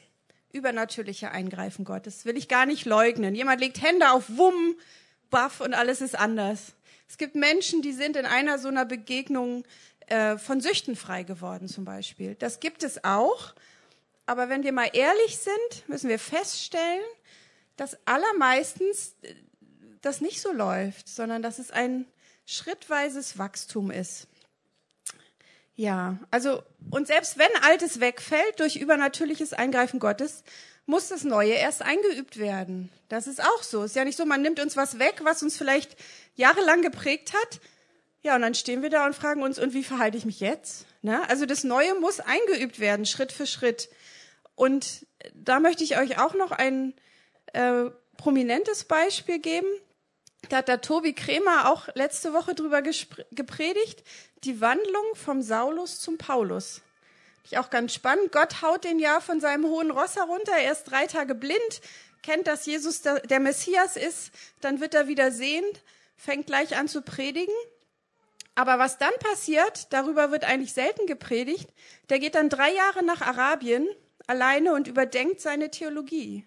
übernatürliche 0.52 1.32
Eingreifen 1.32 1.86
Gottes. 1.86 2.26
will 2.26 2.38
ich 2.38 2.48
gar 2.48 2.68
nicht 2.68 2.86
leugnen. 2.86 3.34
Jemand 3.34 3.60
legt 3.60 3.82
Hände 3.82 4.12
auf 4.12 4.26
Wumm, 4.28 4.76
Baff 5.32 5.62
und 5.62 5.74
alles 5.74 6.02
ist 6.02 6.18
anders. 6.18 6.74
Es 7.08 7.18
gibt 7.18 7.34
Menschen, 7.34 7.82
die 7.82 7.94
sind 7.94 8.16
in 8.16 8.28
einer 8.28 8.60
so 8.60 8.68
einer 8.68 8.86
Begegnung 8.86 9.64
äh, 10.06 10.38
von 10.38 10.62
Süchten 10.62 10.96
frei 10.96 11.24
geworden 11.24 11.68
zum 11.68 11.84
Beispiel. 11.84 12.36
Das 12.36 12.60
gibt 12.60 12.84
es 12.84 13.04
auch. 13.04 13.56
Aber 14.30 14.48
wenn 14.48 14.62
wir 14.62 14.74
mal 14.74 14.92
ehrlich 14.94 15.40
sind, 15.40 15.90
müssen 15.90 16.08
wir 16.08 16.20
feststellen, 16.20 17.02
dass 17.78 17.98
allermeistens 18.06 19.16
äh, 19.24 19.34
das 20.02 20.22
nicht 20.22 20.40
so 20.40 20.52
läuft, 20.52 21.10
sondern 21.10 21.42
dass 21.42 21.58
es 21.58 21.72
ein 21.72 22.06
schrittweises 22.46 23.40
Wachstum 23.40 23.90
ist. 23.90 24.28
Ja, 25.76 26.20
also, 26.30 26.62
und 26.92 27.08
selbst 27.08 27.40
wenn 27.40 27.50
Altes 27.64 28.02
wegfällt 28.02 28.60
durch 28.60 28.76
übernatürliches 28.76 29.54
Eingreifen 29.54 30.00
Gottes, 30.00 30.44
muss 30.86 31.08
das 31.08 31.24
Neue 31.24 31.54
erst 31.54 31.82
eingeübt 31.82 32.38
werden. 32.38 32.92
Das 33.08 33.26
ist 33.26 33.42
auch 33.42 33.64
so. 33.64 33.82
Ist 33.82 33.96
ja 33.96 34.06
nicht 34.06 34.18
so, 34.18 34.28
man 34.28 34.44
nimmt 34.44 34.60
uns 34.60 34.78
was 34.78 35.00
weg, 35.00 35.22
was 35.24 35.42
uns 35.42 35.58
vielleicht 35.58 35.98
jahrelang 36.36 36.84
geprägt 36.84 37.34
hat. 37.34 37.60
Ja, 38.22 38.36
und 38.36 38.44
dann 38.44 38.54
stehen 38.54 38.84
wir 38.84 38.92
da 38.92 39.08
und 39.08 39.16
fragen 39.16 39.42
uns, 39.42 39.58
und 39.58 39.74
wie 39.74 39.84
verhalte 39.84 40.20
ich 40.20 40.26
mich 40.26 40.40
jetzt? 40.40 40.86
Ne? 41.02 41.28
Also 41.30 41.48
das 41.48 41.64
Neue 41.64 41.96
muss 41.96 42.20
eingeübt 42.20 42.80
werden, 42.80 43.08
Schritt 43.08 43.32
für 43.32 43.48
Schritt. 43.48 43.90
Und 44.60 45.08
da 45.34 45.62
möchte 45.62 45.86
ich 45.86 45.98
euch 45.98 46.20
auch 46.20 46.34
noch 46.34 46.52
ein 46.52 46.94
äh, 47.54 47.86
prominentes 48.18 48.84
Beispiel 48.84 49.40
geben. 49.40 49.70
Da 50.50 50.58
hat 50.58 50.68
der 50.68 50.82
Tobi 50.82 51.14
Kremer 51.14 51.72
auch 51.72 51.88
letzte 51.96 52.34
Woche 52.34 52.56
drüber 52.56 52.82
gepredigt. 52.82 54.04
Die 54.44 54.60
Wandlung 54.60 55.16
vom 55.16 55.42
Saulus 55.42 56.02
zum 56.02 56.18
Paulus. 56.18 56.82
Ich 57.46 57.58
auch 57.58 57.70
ganz 57.70 57.94
spannend. 57.94 58.34
Gott 58.34 58.62
haut 58.62 58.84
den 58.84 59.00
ja 59.00 59.22
von 59.22 59.40
seinem 59.40 59.64
hohen 59.64 59.92
Ross 59.92 60.18
herunter. 60.18 60.52
Er 60.58 60.74
ist 60.74 60.84
drei 60.84 61.08
Tage 61.08 61.36
blind, 61.36 61.82
kennt, 62.22 62.46
dass 62.46 62.66
Jesus 62.66 63.02
der 63.02 63.40
Messias 63.40 63.96
ist. 63.96 64.32
Dann 64.60 64.82
wird 64.82 64.94
er 64.94 65.08
wieder 65.08 65.32
sehend, 65.32 65.84
fängt 66.18 66.48
gleich 66.48 66.76
an 66.76 66.90
zu 66.90 67.02
predigen. 67.02 67.56
Aber 68.56 68.78
was 68.78 68.98
dann 68.98 69.14
passiert, 69.22 69.94
darüber 69.94 70.32
wird 70.32 70.44
eigentlich 70.44 70.74
selten 70.74 71.06
gepredigt. 71.06 71.70
Der 72.10 72.20
geht 72.20 72.36
dann 72.36 72.50
drei 72.50 72.74
Jahre 72.74 73.06
nach 73.06 73.22
Arabien 73.22 73.88
alleine 74.30 74.74
und 74.74 74.88
überdenkt 74.88 75.42
seine 75.42 75.72
Theologie. 75.72 76.46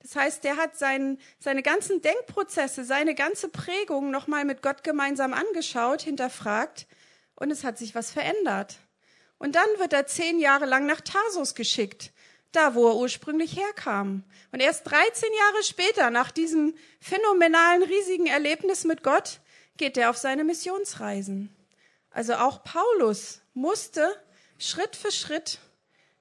Das 0.00 0.16
heißt, 0.16 0.42
der 0.42 0.56
hat 0.56 0.76
sein, 0.76 1.18
seine 1.38 1.62
ganzen 1.62 2.00
Denkprozesse, 2.00 2.84
seine 2.84 3.14
ganze 3.14 3.48
Prägung 3.48 4.10
nochmal 4.10 4.44
mit 4.44 4.62
Gott 4.62 4.82
gemeinsam 4.82 5.34
angeschaut, 5.34 6.02
hinterfragt 6.02 6.86
und 7.36 7.50
es 7.50 7.62
hat 7.64 7.78
sich 7.78 7.94
was 7.94 8.10
verändert. 8.10 8.78
Und 9.38 9.54
dann 9.54 9.68
wird 9.78 9.92
er 9.92 10.06
zehn 10.06 10.40
Jahre 10.40 10.64
lang 10.64 10.86
nach 10.86 11.02
Tarsus 11.02 11.54
geschickt, 11.54 12.12
da 12.50 12.74
wo 12.74 12.88
er 12.88 12.96
ursprünglich 12.96 13.56
herkam. 13.56 14.24
Und 14.50 14.60
erst 14.60 14.90
13 14.90 15.28
Jahre 15.32 15.62
später, 15.64 16.10
nach 16.10 16.30
diesem 16.30 16.74
phänomenalen, 17.00 17.82
riesigen 17.82 18.26
Erlebnis 18.26 18.84
mit 18.84 19.02
Gott, 19.02 19.40
geht 19.76 19.96
er 19.96 20.10
auf 20.10 20.16
seine 20.16 20.44
Missionsreisen. 20.44 21.54
Also 22.10 22.34
auch 22.34 22.64
Paulus 22.64 23.40
musste 23.54 24.14
Schritt 24.58 24.96
für 24.96 25.12
Schritt 25.12 25.58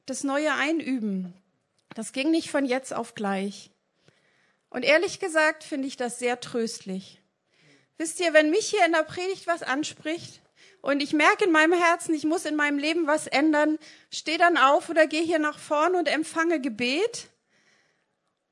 das 0.06 0.24
Neue 0.24 0.54
einüben. 0.54 1.34
Das 1.94 2.14
ging 2.14 2.32
nicht 2.32 2.50
von 2.50 2.66
jetzt 2.66 2.94
auf 2.94 3.16
gleich. 3.16 3.72
Und 4.70 4.84
ehrlich 4.84 5.20
gesagt 5.20 5.64
finde 5.64 5.88
ich 5.88 5.98
das 5.98 6.20
sehr 6.20 6.40
tröstlich. 6.40 7.22
Wisst 7.98 8.20
ihr, 8.20 8.34
wenn 8.34 8.50
mich 8.50 8.70
hier 8.70 8.86
in 8.86 8.94
der 8.94 9.04
Predigt 9.04 9.46
was 9.48 9.62
anspricht 9.62 10.42
und 10.82 11.04
ich 11.04 11.14
merke 11.14 11.46
in 11.46 11.52
meinem 11.52 11.74
Herzen, 11.74 12.16
ich 12.16 12.24
muss 12.24 12.46
in 12.46 12.56
meinem 12.56 12.80
Leben 12.80 13.06
was 13.06 13.28
ändern, 13.28 13.78
stehe 14.10 14.38
dann 14.38 14.58
auf 14.58 14.90
oder 14.90 15.08
gehe 15.08 15.22
hier 15.22 15.40
nach 15.40 15.60
vorne 15.60 15.98
und 15.98 16.08
empfange 16.08 16.62
Gebet. 16.62 17.28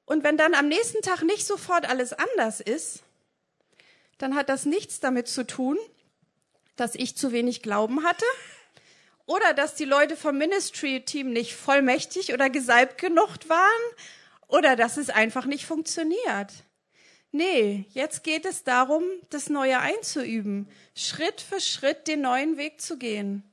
Und 0.05 0.23
wenn 0.23 0.37
dann 0.37 0.53
am 0.53 0.67
nächsten 0.67 1.01
Tag 1.01 1.23
nicht 1.23 1.47
sofort 1.47 1.87
alles 1.89 2.13
anders 2.13 2.59
ist, 2.59 3.03
dann 4.17 4.35
hat 4.35 4.49
das 4.49 4.65
nichts 4.65 4.99
damit 4.99 5.27
zu 5.27 5.47
tun, 5.47 5.77
dass 6.75 6.95
ich 6.95 7.17
zu 7.17 7.31
wenig 7.31 7.61
Glauben 7.61 8.03
hatte 8.03 8.25
oder 9.29 9.53
dass 9.53 9.75
die 9.75 9.85
Leute 9.85 10.17
vom 10.17 10.39
Ministry-Team 10.39 11.31
nicht 11.31 11.53
vollmächtig 11.53 12.33
oder 12.33 12.49
gesalbt 12.49 12.97
genug 12.97 13.37
waren 13.47 13.59
oder 14.47 14.75
dass 14.75 14.97
es 14.97 15.11
einfach 15.11 15.45
nicht 15.45 15.67
funktioniert. 15.67 16.51
Nee, 17.31 17.85
jetzt 17.91 18.23
geht 18.23 18.45
es 18.45 18.63
darum, 18.63 19.03
das 19.29 19.51
Neue 19.51 19.79
einzuüben, 19.81 20.67
Schritt 20.95 21.41
für 21.41 21.61
Schritt 21.61 22.07
den 22.07 22.21
neuen 22.21 22.57
Weg 22.57 22.81
zu 22.81 22.97
gehen. 22.97 23.43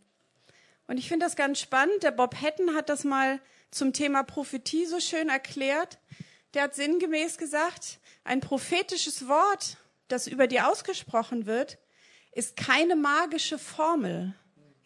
Und 0.86 0.96
ich 0.96 1.08
finde 1.08 1.26
das 1.26 1.36
ganz 1.36 1.60
spannend. 1.60 2.02
Der 2.02 2.10
Bob 2.10 2.40
Hatton 2.40 2.74
hat 2.74 2.88
das 2.88 3.04
mal 3.04 3.38
zum 3.70 3.92
Thema 3.92 4.22
Prophetie 4.22 4.86
so 4.86 4.98
schön 4.98 5.28
erklärt. 5.28 5.98
Der 6.54 6.62
hat 6.62 6.74
sinngemäß 6.74 7.36
gesagt, 7.36 7.98
ein 8.24 8.40
prophetisches 8.40 9.28
Wort, 9.28 9.76
das 10.08 10.26
über 10.26 10.46
dir 10.46 10.70
ausgesprochen 10.70 11.44
wird, 11.44 11.76
ist 12.32 12.56
keine 12.56 12.96
magische 12.96 13.58
Formel. 13.58 14.34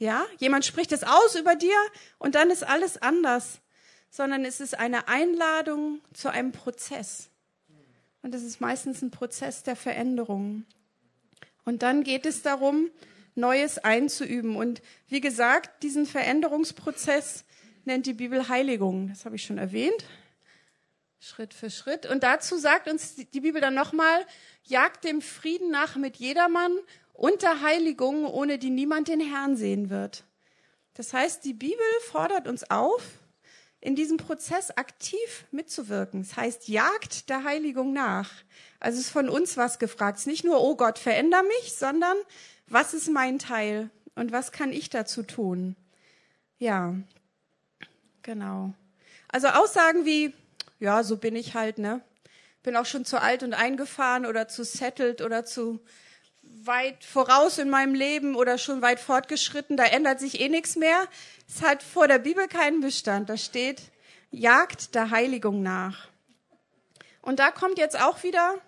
Ja, 0.01 0.27
jemand 0.39 0.65
spricht 0.65 0.93
es 0.93 1.05
aus 1.05 1.35
über 1.35 1.55
dir 1.57 1.77
und 2.19 2.35
dann 2.35 2.51
ist 2.51 2.65
alles 2.65 2.97
anders, 2.97 3.61
sondern 4.09 4.47
es 4.47 4.59
ist 4.59 4.79
eine 4.79 5.09
Einladung 5.09 6.01
zu 6.15 6.31
einem 6.31 6.53
Prozess. 6.53 7.29
Und 8.23 8.35
es 8.35 8.43
ist 8.43 8.63
meistens 8.63 9.03
ein 9.03 9.11
Prozess 9.11 9.63
der 9.63 9.77
Veränderung. 9.77 10.65
Und 11.67 11.83
dann 11.83 12.03
geht 12.03 12.25
es 12.25 12.41
darum, 12.41 12.91
Neues 13.35 13.77
einzuüben. 13.77 14.57
Und 14.57 14.81
wie 15.09 15.21
gesagt, 15.21 15.83
diesen 15.83 16.07
Veränderungsprozess 16.07 17.45
nennt 17.85 18.07
die 18.07 18.15
Bibel 18.15 18.49
Heiligung. 18.49 19.09
Das 19.09 19.27
habe 19.27 19.37
ich 19.37 19.45
schon 19.45 19.59
erwähnt. 19.59 20.05
Schritt 21.21 21.53
für 21.53 21.69
Schritt. 21.69 22.07
Und 22.07 22.23
dazu 22.23 22.57
sagt 22.57 22.89
uns 22.89 23.17
die 23.17 23.41
Bibel 23.41 23.61
dann 23.61 23.75
nochmal, 23.75 24.27
jagt 24.65 25.05
dem 25.05 25.21
Frieden 25.21 25.71
nach 25.71 25.97
mit 25.97 26.17
jedermann 26.17 26.73
unter 27.21 27.61
Heiligung, 27.61 28.25
ohne 28.25 28.59
die 28.59 28.71
niemand 28.71 29.09
den 29.09 29.21
Herrn 29.21 29.55
sehen 29.55 29.91
wird. 29.91 30.25
Das 30.95 31.13
heißt, 31.13 31.45
die 31.45 31.53
Bibel 31.53 31.85
fordert 32.11 32.49
uns 32.49 32.71
auf, 32.71 33.03
in 33.83 33.95
diesem 33.95 34.17
Prozess 34.17 34.71
aktiv 34.71 35.45
mitzuwirken. 35.51 36.23
Das 36.23 36.37
heißt, 36.37 36.69
jagt 36.69 37.29
der 37.29 37.45
Heiligung 37.45 37.93
nach. 37.93 38.31
Also 38.79 38.99
ist 38.99 39.11
von 39.11 39.29
uns 39.29 39.59
was 39.59 39.79
gefragt. 39.79 40.17
Es 40.17 40.23
ist 40.23 40.29
nicht 40.29 40.45
nur, 40.45 40.63
oh 40.63 40.77
Gott, 40.77 40.99
veränder 40.99 41.43
mich, 41.43 41.75
sondern 41.75 42.17
was 42.67 42.95
ist 42.95 43.11
mein 43.11 43.39
Teil 43.39 43.91
und 44.15 44.33
was 44.33 44.51
kann 44.51 44.73
ich 44.73 44.89
dazu 44.89 45.23
tun? 45.23 45.77
Ja, 46.59 46.95
genau. 48.23 48.73
Also 49.29 49.49
Aussagen 49.49 50.07
wie, 50.07 50.33
ja, 50.79 51.03
so 51.03 51.19
bin 51.19 51.37
ich 51.37 51.55
halt, 51.55 51.77
ne? 51.77 52.01
Bin 52.63 52.77
auch 52.77 52.87
schon 52.87 53.05
zu 53.05 53.21
alt 53.21 53.43
und 53.43 53.53
eingefahren 53.53 54.25
oder 54.25 54.49
zu 54.49 54.65
settled 54.65 55.21
oder 55.21 55.45
zu 55.45 55.81
weit 56.67 57.05
voraus 57.05 57.59
in 57.59 57.71
meinem 57.71 57.95
Leben 57.95 58.35
oder 58.35 58.59
schon 58.59 58.83
weit 58.83 59.01
fortgeschritten, 59.01 59.77
da 59.77 59.85
ändert 59.85 60.21
sich 60.21 60.41
eh 60.41 60.49
nichts 60.49 60.77
mehr. 60.77 61.07
Es 61.49 61.63
hat 61.63 61.83
vor 61.83 62.09
der 62.09 62.19
Bibel 62.19 62.49
keinen 62.49 62.81
Bestand. 62.81 63.29
Da 63.29 63.37
steht, 63.37 63.83
jagt 64.31 64.95
der 64.95 65.11
Heiligung 65.11 65.63
nach. 65.63 66.09
Und 67.23 67.39
da 67.39 67.51
kommt 67.51 67.79
jetzt 67.79 68.01
auch 68.01 68.23
wieder 68.23 68.59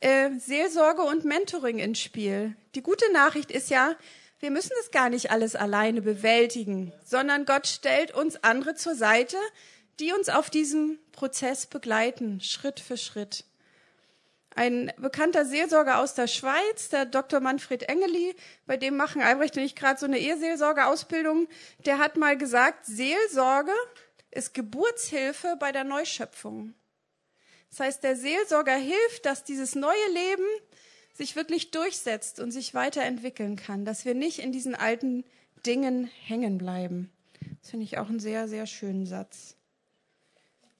äh, 0.00 0.30
Seelsorge 0.38 1.02
und 1.02 1.24
Mentoring 1.24 1.78
ins 1.78 2.00
Spiel. 2.00 2.56
Die 2.74 2.82
gute 2.82 3.10
Nachricht 3.12 3.50
ist 3.50 3.70
ja, 3.70 3.94
wir 4.40 4.50
müssen 4.50 4.72
das 4.78 4.90
gar 4.90 5.08
nicht 5.08 5.30
alles 5.30 5.56
alleine 5.56 6.02
bewältigen, 6.02 6.92
sondern 7.04 7.46
Gott 7.46 7.66
stellt 7.66 8.12
uns 8.12 8.42
andere 8.42 8.74
zur 8.74 8.94
Seite, 8.94 9.36
die 10.00 10.12
uns 10.12 10.28
auf 10.28 10.50
diesem 10.50 10.98
Prozess 11.12 11.66
begleiten, 11.66 12.40
Schritt 12.40 12.80
für 12.80 12.96
Schritt. 12.96 13.44
Ein 14.56 14.92
bekannter 14.98 15.44
Seelsorger 15.44 15.98
aus 15.98 16.14
der 16.14 16.28
Schweiz, 16.28 16.88
der 16.88 17.06
Dr. 17.06 17.40
Manfred 17.40 17.88
Engeli, 17.88 18.36
bei 18.66 18.76
dem 18.76 18.96
machen 18.96 19.20
Albrecht 19.20 19.56
und 19.56 19.64
ich 19.64 19.74
gerade 19.74 19.98
so 19.98 20.06
eine 20.06 20.18
Eheseelsorgeausbildung, 20.18 21.48
der 21.84 21.98
hat 21.98 22.16
mal 22.16 22.38
gesagt, 22.38 22.86
Seelsorge 22.86 23.72
ist 24.30 24.54
Geburtshilfe 24.54 25.56
bei 25.58 25.72
der 25.72 25.84
Neuschöpfung. 25.84 26.74
Das 27.70 27.80
heißt, 27.80 28.04
der 28.04 28.14
Seelsorger 28.14 28.76
hilft, 28.76 29.26
dass 29.26 29.42
dieses 29.42 29.74
neue 29.74 30.08
Leben 30.12 30.46
sich 31.12 31.34
wirklich 31.34 31.72
durchsetzt 31.72 32.38
und 32.38 32.52
sich 32.52 32.74
weiterentwickeln 32.74 33.56
kann, 33.56 33.84
dass 33.84 34.04
wir 34.04 34.14
nicht 34.14 34.38
in 34.38 34.52
diesen 34.52 34.76
alten 34.76 35.24
Dingen 35.66 36.10
hängen 36.24 36.58
bleiben. 36.58 37.10
Das 37.60 37.70
finde 37.70 37.84
ich 37.84 37.98
auch 37.98 38.08
einen 38.08 38.20
sehr, 38.20 38.46
sehr 38.46 38.66
schönen 38.66 39.06
Satz. 39.06 39.56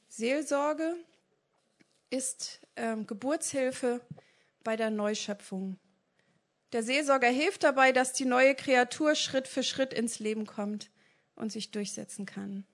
Seelsorge 0.08 0.94
ist 2.14 2.60
ähm, 2.76 3.06
Geburtshilfe 3.06 4.00
bei 4.62 4.76
der 4.76 4.90
Neuschöpfung. 4.90 5.78
Der 6.72 6.84
Seelsorger 6.84 7.28
hilft 7.28 7.64
dabei, 7.64 7.90
dass 7.90 8.12
die 8.12 8.24
neue 8.24 8.54
Kreatur 8.54 9.16
Schritt 9.16 9.48
für 9.48 9.64
Schritt 9.64 9.92
ins 9.92 10.20
Leben 10.20 10.46
kommt 10.46 10.90
und 11.34 11.50
sich 11.50 11.72
durchsetzen 11.72 12.24
kann. 12.24 12.64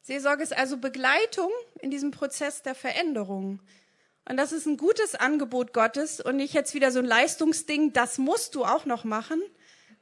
Seelsorge 0.00 0.42
ist 0.42 0.56
also 0.56 0.78
Begleitung 0.78 1.50
in 1.80 1.90
diesem 1.90 2.10
Prozess 2.10 2.62
der 2.62 2.74
Veränderung. 2.74 3.60
Und 4.26 4.38
das 4.38 4.52
ist 4.52 4.66
ein 4.66 4.78
gutes 4.78 5.14
Angebot 5.14 5.74
Gottes 5.74 6.20
und 6.20 6.36
nicht 6.36 6.54
jetzt 6.54 6.72
wieder 6.72 6.90
so 6.90 6.98
ein 7.00 7.04
Leistungsding, 7.04 7.92
das 7.92 8.16
musst 8.16 8.54
du 8.54 8.64
auch 8.64 8.86
noch 8.86 9.04
machen. 9.04 9.42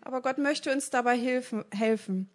Aber 0.01 0.23
Gott 0.23 0.39
möchte 0.39 0.73
uns 0.73 0.91
dabei 0.91 1.17
helfen. 1.19 2.31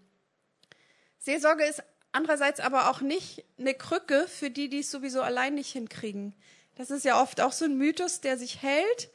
Seelsorge 1.19 1.63
ist 1.63 1.83
andererseits 2.11 2.59
aber 2.59 2.89
auch 2.89 3.01
nicht 3.01 3.43
eine 3.59 3.73
Krücke 3.73 4.27
für 4.27 4.49
die, 4.49 4.69
die 4.69 4.79
es 4.79 4.91
sowieso 4.91 5.21
allein 5.21 5.55
nicht 5.55 5.71
hinkriegen. 5.71 6.35
Das 6.75 6.91
ist 6.91 7.05
ja 7.05 7.21
oft 7.21 7.41
auch 7.41 7.51
so 7.51 7.65
ein 7.65 7.77
Mythos, 7.77 8.21
der 8.21 8.37
sich 8.37 8.61
hält. 8.61 9.09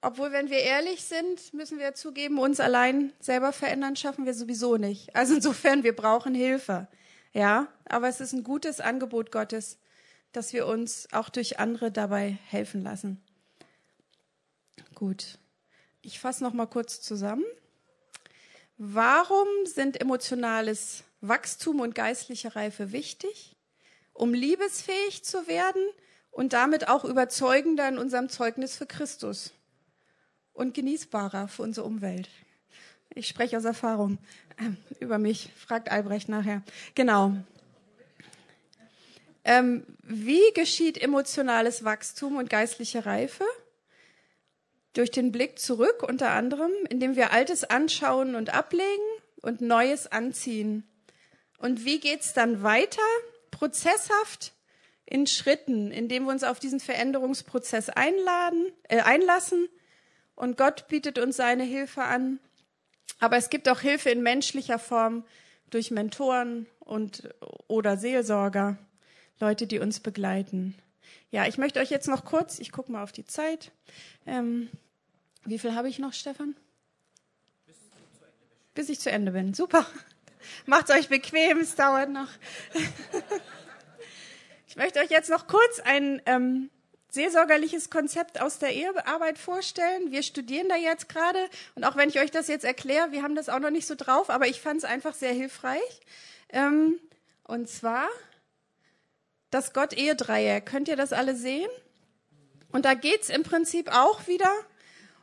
Obwohl, 0.00 0.32
wenn 0.32 0.50
wir 0.50 0.58
ehrlich 0.58 1.04
sind, 1.04 1.54
müssen 1.54 1.78
wir 1.78 1.94
zugeben, 1.94 2.38
uns 2.38 2.58
allein 2.58 3.12
selber 3.20 3.52
verändern 3.52 3.94
schaffen 3.94 4.26
wir 4.26 4.34
sowieso 4.34 4.76
nicht. 4.76 5.14
Also 5.14 5.34
insofern, 5.36 5.84
wir 5.84 5.94
brauchen 5.94 6.34
Hilfe. 6.34 6.88
Ja, 7.32 7.68
aber 7.84 8.08
es 8.08 8.20
ist 8.20 8.32
ein 8.32 8.42
gutes 8.42 8.80
Angebot 8.80 9.30
Gottes, 9.30 9.78
dass 10.32 10.52
wir 10.52 10.66
uns 10.66 11.08
auch 11.12 11.28
durch 11.28 11.58
andere 11.60 11.92
dabei 11.92 12.38
helfen 12.48 12.82
lassen. 12.82 13.22
Gut. 14.94 15.38
Ich 16.02 16.18
fasse 16.18 16.42
noch 16.42 16.52
mal 16.52 16.66
kurz 16.66 17.00
zusammen. 17.00 17.44
Warum 18.76 19.46
sind 19.64 20.00
emotionales 20.00 21.04
Wachstum 21.20 21.80
und 21.80 21.94
geistliche 21.94 22.56
Reife 22.56 22.92
wichtig, 22.92 23.56
um 24.12 24.34
liebesfähig 24.34 25.24
zu 25.24 25.46
werden 25.46 25.82
und 26.30 26.52
damit 26.52 26.88
auch 26.88 27.04
überzeugender 27.04 27.88
in 27.88 27.98
unserem 27.98 28.28
Zeugnis 28.28 28.76
für 28.76 28.86
Christus 28.86 29.52
und 30.52 30.74
genießbarer 30.74 31.48
für 31.48 31.62
unsere 31.62 31.86
Umwelt. 31.86 32.28
Ich 33.14 33.28
spreche 33.28 33.56
aus 33.56 33.64
Erfahrung 33.64 34.18
äh, 34.58 34.70
über 35.00 35.18
mich, 35.18 35.50
fragt 35.56 35.90
Albrecht 35.90 36.28
nachher. 36.28 36.62
Genau. 36.94 37.36
Ähm, 39.44 39.84
wie 40.02 40.52
geschieht 40.54 41.00
emotionales 41.00 41.84
Wachstum 41.84 42.36
und 42.36 42.48
geistliche 42.48 43.04
Reife? 43.04 43.44
Durch 44.94 45.10
den 45.10 45.32
Blick 45.32 45.58
zurück 45.58 46.02
unter 46.06 46.30
anderem, 46.30 46.70
indem 46.90 47.16
wir 47.16 47.32
Altes 47.32 47.64
anschauen 47.64 48.34
und 48.34 48.52
ablegen 48.52 49.02
und 49.40 49.60
Neues 49.60 50.06
anziehen. 50.06 50.84
Und 51.58 51.84
wie 51.84 52.00
geht's 52.00 52.34
dann 52.34 52.62
weiter? 52.62 53.00
Prozesshaft 53.50 54.52
in 55.06 55.26
Schritten, 55.26 55.90
indem 55.90 56.24
wir 56.24 56.32
uns 56.32 56.44
auf 56.44 56.58
diesen 56.58 56.80
Veränderungsprozess 56.80 57.88
einladen, 57.88 58.72
äh, 58.88 59.00
einlassen. 59.00 59.68
Und 60.34 60.56
Gott 60.56 60.88
bietet 60.88 61.18
uns 61.18 61.36
seine 61.36 61.64
Hilfe 61.64 62.02
an. 62.02 62.38
Aber 63.20 63.36
es 63.36 63.50
gibt 63.50 63.68
auch 63.68 63.80
Hilfe 63.80 64.10
in 64.10 64.22
menschlicher 64.22 64.78
Form 64.78 65.24
durch 65.70 65.90
Mentoren 65.90 66.66
und 66.80 67.28
oder 67.68 67.96
Seelsorger, 67.96 68.78
Leute, 69.38 69.66
die 69.66 69.78
uns 69.78 70.00
begleiten. 70.00 70.74
Ja, 71.32 71.46
ich 71.46 71.56
möchte 71.56 71.80
euch 71.80 71.88
jetzt 71.88 72.08
noch 72.08 72.26
kurz, 72.26 72.58
ich 72.58 72.72
gucke 72.72 72.92
mal 72.92 73.02
auf 73.02 73.10
die 73.10 73.24
Zeit. 73.24 73.72
Ähm, 74.26 74.68
wie 75.46 75.58
viel 75.58 75.74
habe 75.74 75.88
ich 75.88 75.98
noch, 75.98 76.12
Stefan? 76.12 76.54
Bis 78.74 78.90
ich 78.90 79.00
zu 79.00 79.10
Ende 79.10 79.32
bin. 79.32 79.54
Super. 79.54 79.86
Macht 80.66 80.90
euch 80.90 81.08
bequem, 81.08 81.60
es 81.60 81.74
dauert 81.74 82.10
noch. 82.10 82.28
ich 84.68 84.76
möchte 84.76 85.00
euch 85.00 85.08
jetzt 85.08 85.30
noch 85.30 85.46
kurz 85.46 85.80
ein 85.80 86.20
ähm, 86.26 86.68
seelsorgerliches 87.08 87.88
Konzept 87.88 88.38
aus 88.38 88.58
der 88.58 88.74
Ehearbeit 88.74 89.38
vorstellen. 89.38 90.10
Wir 90.10 90.22
studieren 90.22 90.68
da 90.68 90.76
jetzt 90.76 91.08
gerade 91.08 91.38
und 91.74 91.84
auch 91.84 91.96
wenn 91.96 92.10
ich 92.10 92.20
euch 92.20 92.30
das 92.30 92.46
jetzt 92.46 92.66
erkläre, 92.66 93.10
wir 93.10 93.22
haben 93.22 93.36
das 93.36 93.48
auch 93.48 93.58
noch 93.58 93.70
nicht 93.70 93.86
so 93.86 93.94
drauf, 93.94 94.28
aber 94.28 94.48
ich 94.48 94.60
fand 94.60 94.80
es 94.80 94.84
einfach 94.84 95.14
sehr 95.14 95.32
hilfreich. 95.32 96.00
Ähm, 96.50 97.00
und 97.44 97.70
zwar 97.70 98.06
das 99.52 99.72
Gott-Ehe-Dreieck. 99.72 100.66
Könnt 100.66 100.88
ihr 100.88 100.96
das 100.96 101.12
alle 101.12 101.36
sehen? 101.36 101.70
Und 102.72 102.84
da 102.84 102.94
geht's 102.94 103.28
im 103.28 103.44
Prinzip 103.44 103.94
auch 103.94 104.26
wieder 104.26 104.50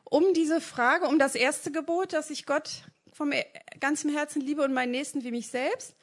um 0.06 0.34
diese 0.34 0.62
Frage, 0.62 1.08
um 1.08 1.20
das 1.20 1.36
erste 1.36 1.72
Gebot, 1.72 2.14
dass 2.14 2.30
ich 2.30 2.46
Gott 2.46 2.84
vom 3.12 3.34
ganzem 3.80 4.12
Herzen 4.12 4.42
liebe 4.42 4.64
und 4.64 4.74
meinen 4.74 4.92
Nächsten 4.92 5.24
wie 5.24 5.32
mich 5.32 5.48
selbst. 5.48 5.96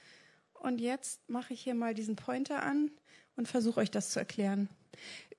Und 0.54 0.80
jetzt 0.80 1.28
mache 1.28 1.54
ich 1.54 1.62
hier 1.62 1.74
mal 1.74 1.94
diesen 1.94 2.16
Pointer 2.16 2.62
an 2.62 2.90
und 3.36 3.48
versuche 3.48 3.80
euch 3.80 3.90
das 3.90 4.10
zu 4.10 4.18
erklären. 4.18 4.68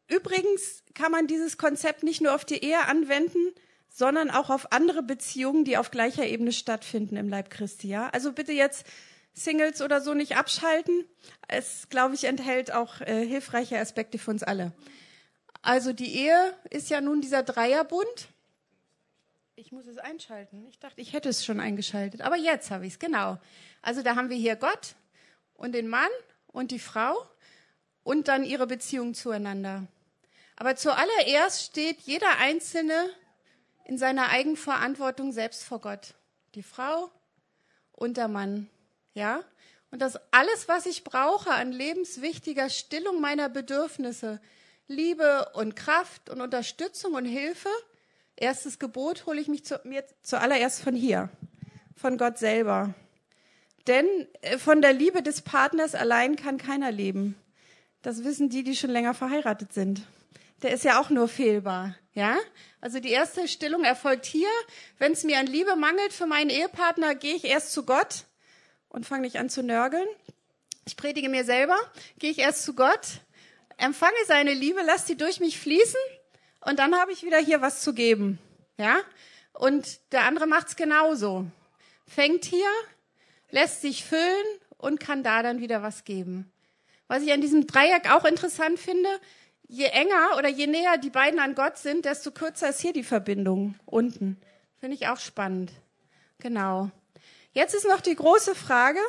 Übrigens 0.07 0.83
kann 0.93 1.11
man 1.11 1.27
dieses 1.27 1.57
Konzept 1.57 2.03
nicht 2.03 2.21
nur 2.21 2.33
auf 2.33 2.45
die 2.45 2.63
Ehe 2.63 2.85
anwenden, 2.87 3.53
sondern 3.89 4.29
auch 4.29 4.49
auf 4.49 4.71
andere 4.71 5.03
Beziehungen, 5.03 5.65
die 5.65 5.77
auf 5.77 5.91
gleicher 5.91 6.25
Ebene 6.25 6.53
stattfinden 6.53 7.17
im 7.17 7.27
Leib 7.27 7.49
Christi. 7.49 7.89
Ja? 7.89 8.09
Also 8.09 8.31
bitte 8.31 8.53
jetzt 8.53 8.85
Singles 9.37 9.81
oder 9.81 10.01
so 10.01 10.13
nicht 10.13 10.35
abschalten. 10.35 11.05
Es, 11.47 11.89
glaube 11.89 12.15
ich, 12.15 12.23
enthält 12.23 12.71
auch 12.71 13.01
äh, 13.01 13.25
hilfreiche 13.25 13.79
Aspekte 13.79 14.17
für 14.17 14.31
uns 14.31 14.43
alle. 14.43 14.73
Also 15.61 15.93
die 15.93 16.15
Ehe 16.15 16.53
ist 16.69 16.89
ja 16.89 17.01
nun 17.01 17.21
dieser 17.21 17.43
Dreierbund. 17.43 18.29
Ich 19.55 19.71
muss 19.71 19.85
es 19.87 19.97
einschalten. 19.97 20.65
Ich 20.67 20.79
dachte, 20.79 21.01
ich 21.01 21.13
hätte 21.13 21.29
es 21.29 21.45
schon 21.45 21.59
eingeschaltet. 21.59 22.21
Aber 22.21 22.35
jetzt 22.35 22.71
habe 22.71 22.85
ich 22.85 22.93
es, 22.93 22.99
genau. 22.99 23.37
Also 23.81 24.01
da 24.01 24.15
haben 24.15 24.29
wir 24.29 24.37
hier 24.37 24.55
Gott 24.55 24.95
und 25.53 25.73
den 25.73 25.87
Mann 25.87 26.09
und 26.47 26.71
die 26.71 26.79
Frau 26.79 27.15
und 28.03 28.27
dann 28.27 28.43
ihre 28.43 28.67
Beziehung 28.67 29.13
zueinander. 29.13 29.87
Aber 30.55 30.75
zuallererst 30.75 31.63
steht 31.63 32.01
jeder 32.01 32.37
Einzelne 32.39 33.09
in 33.85 33.97
seiner 33.97 34.29
Eigenverantwortung 34.29 35.31
selbst 35.31 35.63
vor 35.63 35.79
Gott. 35.79 36.15
Die 36.55 36.63
Frau 36.63 37.11
und 37.91 38.17
der 38.17 38.27
Mann. 38.27 38.69
Ja? 39.17 39.43
Und 39.89 40.01
das 40.01 40.19
alles, 40.31 40.67
was 40.67 40.85
ich 40.85 41.03
brauche 41.03 41.49
an 41.49 41.71
lebenswichtiger 41.71 42.69
Stillung 42.69 43.19
meiner 43.19 43.49
Bedürfnisse, 43.49 44.39
Liebe 44.87 45.49
und 45.53 45.75
Kraft 45.75 46.29
und 46.29 46.39
Unterstützung 46.39 47.13
und 47.13 47.25
Hilfe, 47.25 47.69
Erstes 48.39 48.77
Gebot 48.77 49.25
hole 49.25 49.41
ich 49.41 49.47
mich 49.47 49.65
zu, 49.65 49.81
mir 49.83 50.03
zuallererst 50.21 50.83
von 50.83 50.93
hier, 50.93 51.29
von 51.95 52.19
Gott 52.19 52.37
selber. 52.37 52.93
Denn 53.87 54.05
äh, 54.41 54.59
von 54.59 54.83
der 54.83 54.93
Liebe 54.93 55.23
des 55.23 55.41
Partners 55.41 55.95
allein 55.95 56.35
kann 56.35 56.59
keiner 56.59 56.91
leben. 56.91 57.35
Das 58.03 58.23
wissen 58.23 58.49
die, 58.49 58.63
die 58.63 58.75
schon 58.75 58.91
länger 58.91 59.15
verheiratet 59.15 59.73
sind. 59.73 60.03
Der 60.61 60.71
ist 60.71 60.83
ja 60.83 61.01
auch 61.01 61.09
nur 61.09 61.27
fehlbar, 61.27 61.95
ja? 62.13 62.37
Also 62.79 62.99
die 62.99 63.09
erste 63.09 63.47
Stillung 63.47 63.83
erfolgt 63.83 64.27
hier. 64.27 64.49
Wenn 64.99 65.13
es 65.13 65.23
mir 65.23 65.39
an 65.39 65.47
Liebe 65.47 65.75
mangelt 65.75 66.13
für 66.13 66.27
meinen 66.27 66.51
Ehepartner, 66.51 67.15
gehe 67.15 67.35
ich 67.35 67.43
erst 67.43 67.73
zu 67.73 67.85
Gott 67.85 68.26
und 68.97 69.05
fange 69.05 69.21
nicht 69.21 69.37
an 69.37 69.47
zu 69.47 69.61
nörgeln. 69.61 70.07
Ich 70.87 70.97
predige 70.97 71.29
mir 71.29 71.45
selber, 71.45 71.77
gehe 72.17 72.31
ich 72.31 72.39
erst 72.39 72.63
zu 72.63 72.73
Gott, 72.73 73.21
empfange 73.77 74.17
seine 74.25 74.55
Liebe, 74.55 74.81
lass 74.83 75.05
sie 75.05 75.15
durch 75.15 75.39
mich 75.39 75.59
fließen 75.59 75.99
und 76.61 76.79
dann 76.79 76.95
habe 76.95 77.11
ich 77.11 77.23
wieder 77.23 77.37
hier 77.37 77.61
was 77.61 77.81
zu 77.81 77.93
geben, 77.93 78.39
ja? 78.77 78.97
Und 79.53 79.99
der 80.13 80.23
andere 80.23 80.47
macht's 80.47 80.75
genauso. 80.75 81.45
Fängt 82.07 82.45
hier, 82.45 82.69
lässt 83.51 83.81
sich 83.81 84.03
füllen 84.03 84.45
und 84.77 84.99
kann 84.99 85.21
da 85.21 85.43
dann 85.43 85.59
wieder 85.61 85.83
was 85.83 86.03
geben. 86.03 86.51
Was 87.07 87.21
ich 87.21 87.31
an 87.31 87.41
diesem 87.41 87.67
Dreieck 87.67 88.11
auch 88.11 88.25
interessant 88.25 88.79
finde, 88.79 89.09
je 89.67 89.85
enger 89.85 90.37
oder 90.39 90.49
je 90.49 90.65
näher 90.65 90.97
die 90.97 91.11
beiden 91.11 91.39
an 91.39 91.53
Gott 91.53 91.77
sind, 91.77 92.05
desto 92.05 92.31
kürzer 92.31 92.69
ist 92.69 92.81
hier 92.81 92.93
die 92.93 93.03
Verbindung 93.03 93.75
unten. 93.85 94.41
Finde 94.79 94.95
ich 94.95 95.07
auch 95.07 95.19
spannend. 95.19 95.71
Genau. 96.39 96.89
Jetzt 97.57 97.73
ist 97.73 97.87
noch 97.87 98.01
die 98.01 98.13
große 98.13 98.53
Frage, 98.53 98.99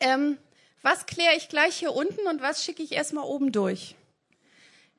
ähm, 0.00 0.36
was 0.82 1.06
kläre 1.06 1.36
ich 1.36 1.48
gleich 1.48 1.76
hier 1.76 1.92
unten 1.94 2.26
und 2.26 2.42
was 2.42 2.64
schicke 2.64 2.82
ich 2.82 2.90
erstmal 2.90 3.22
oben 3.22 3.52
durch? 3.52 3.94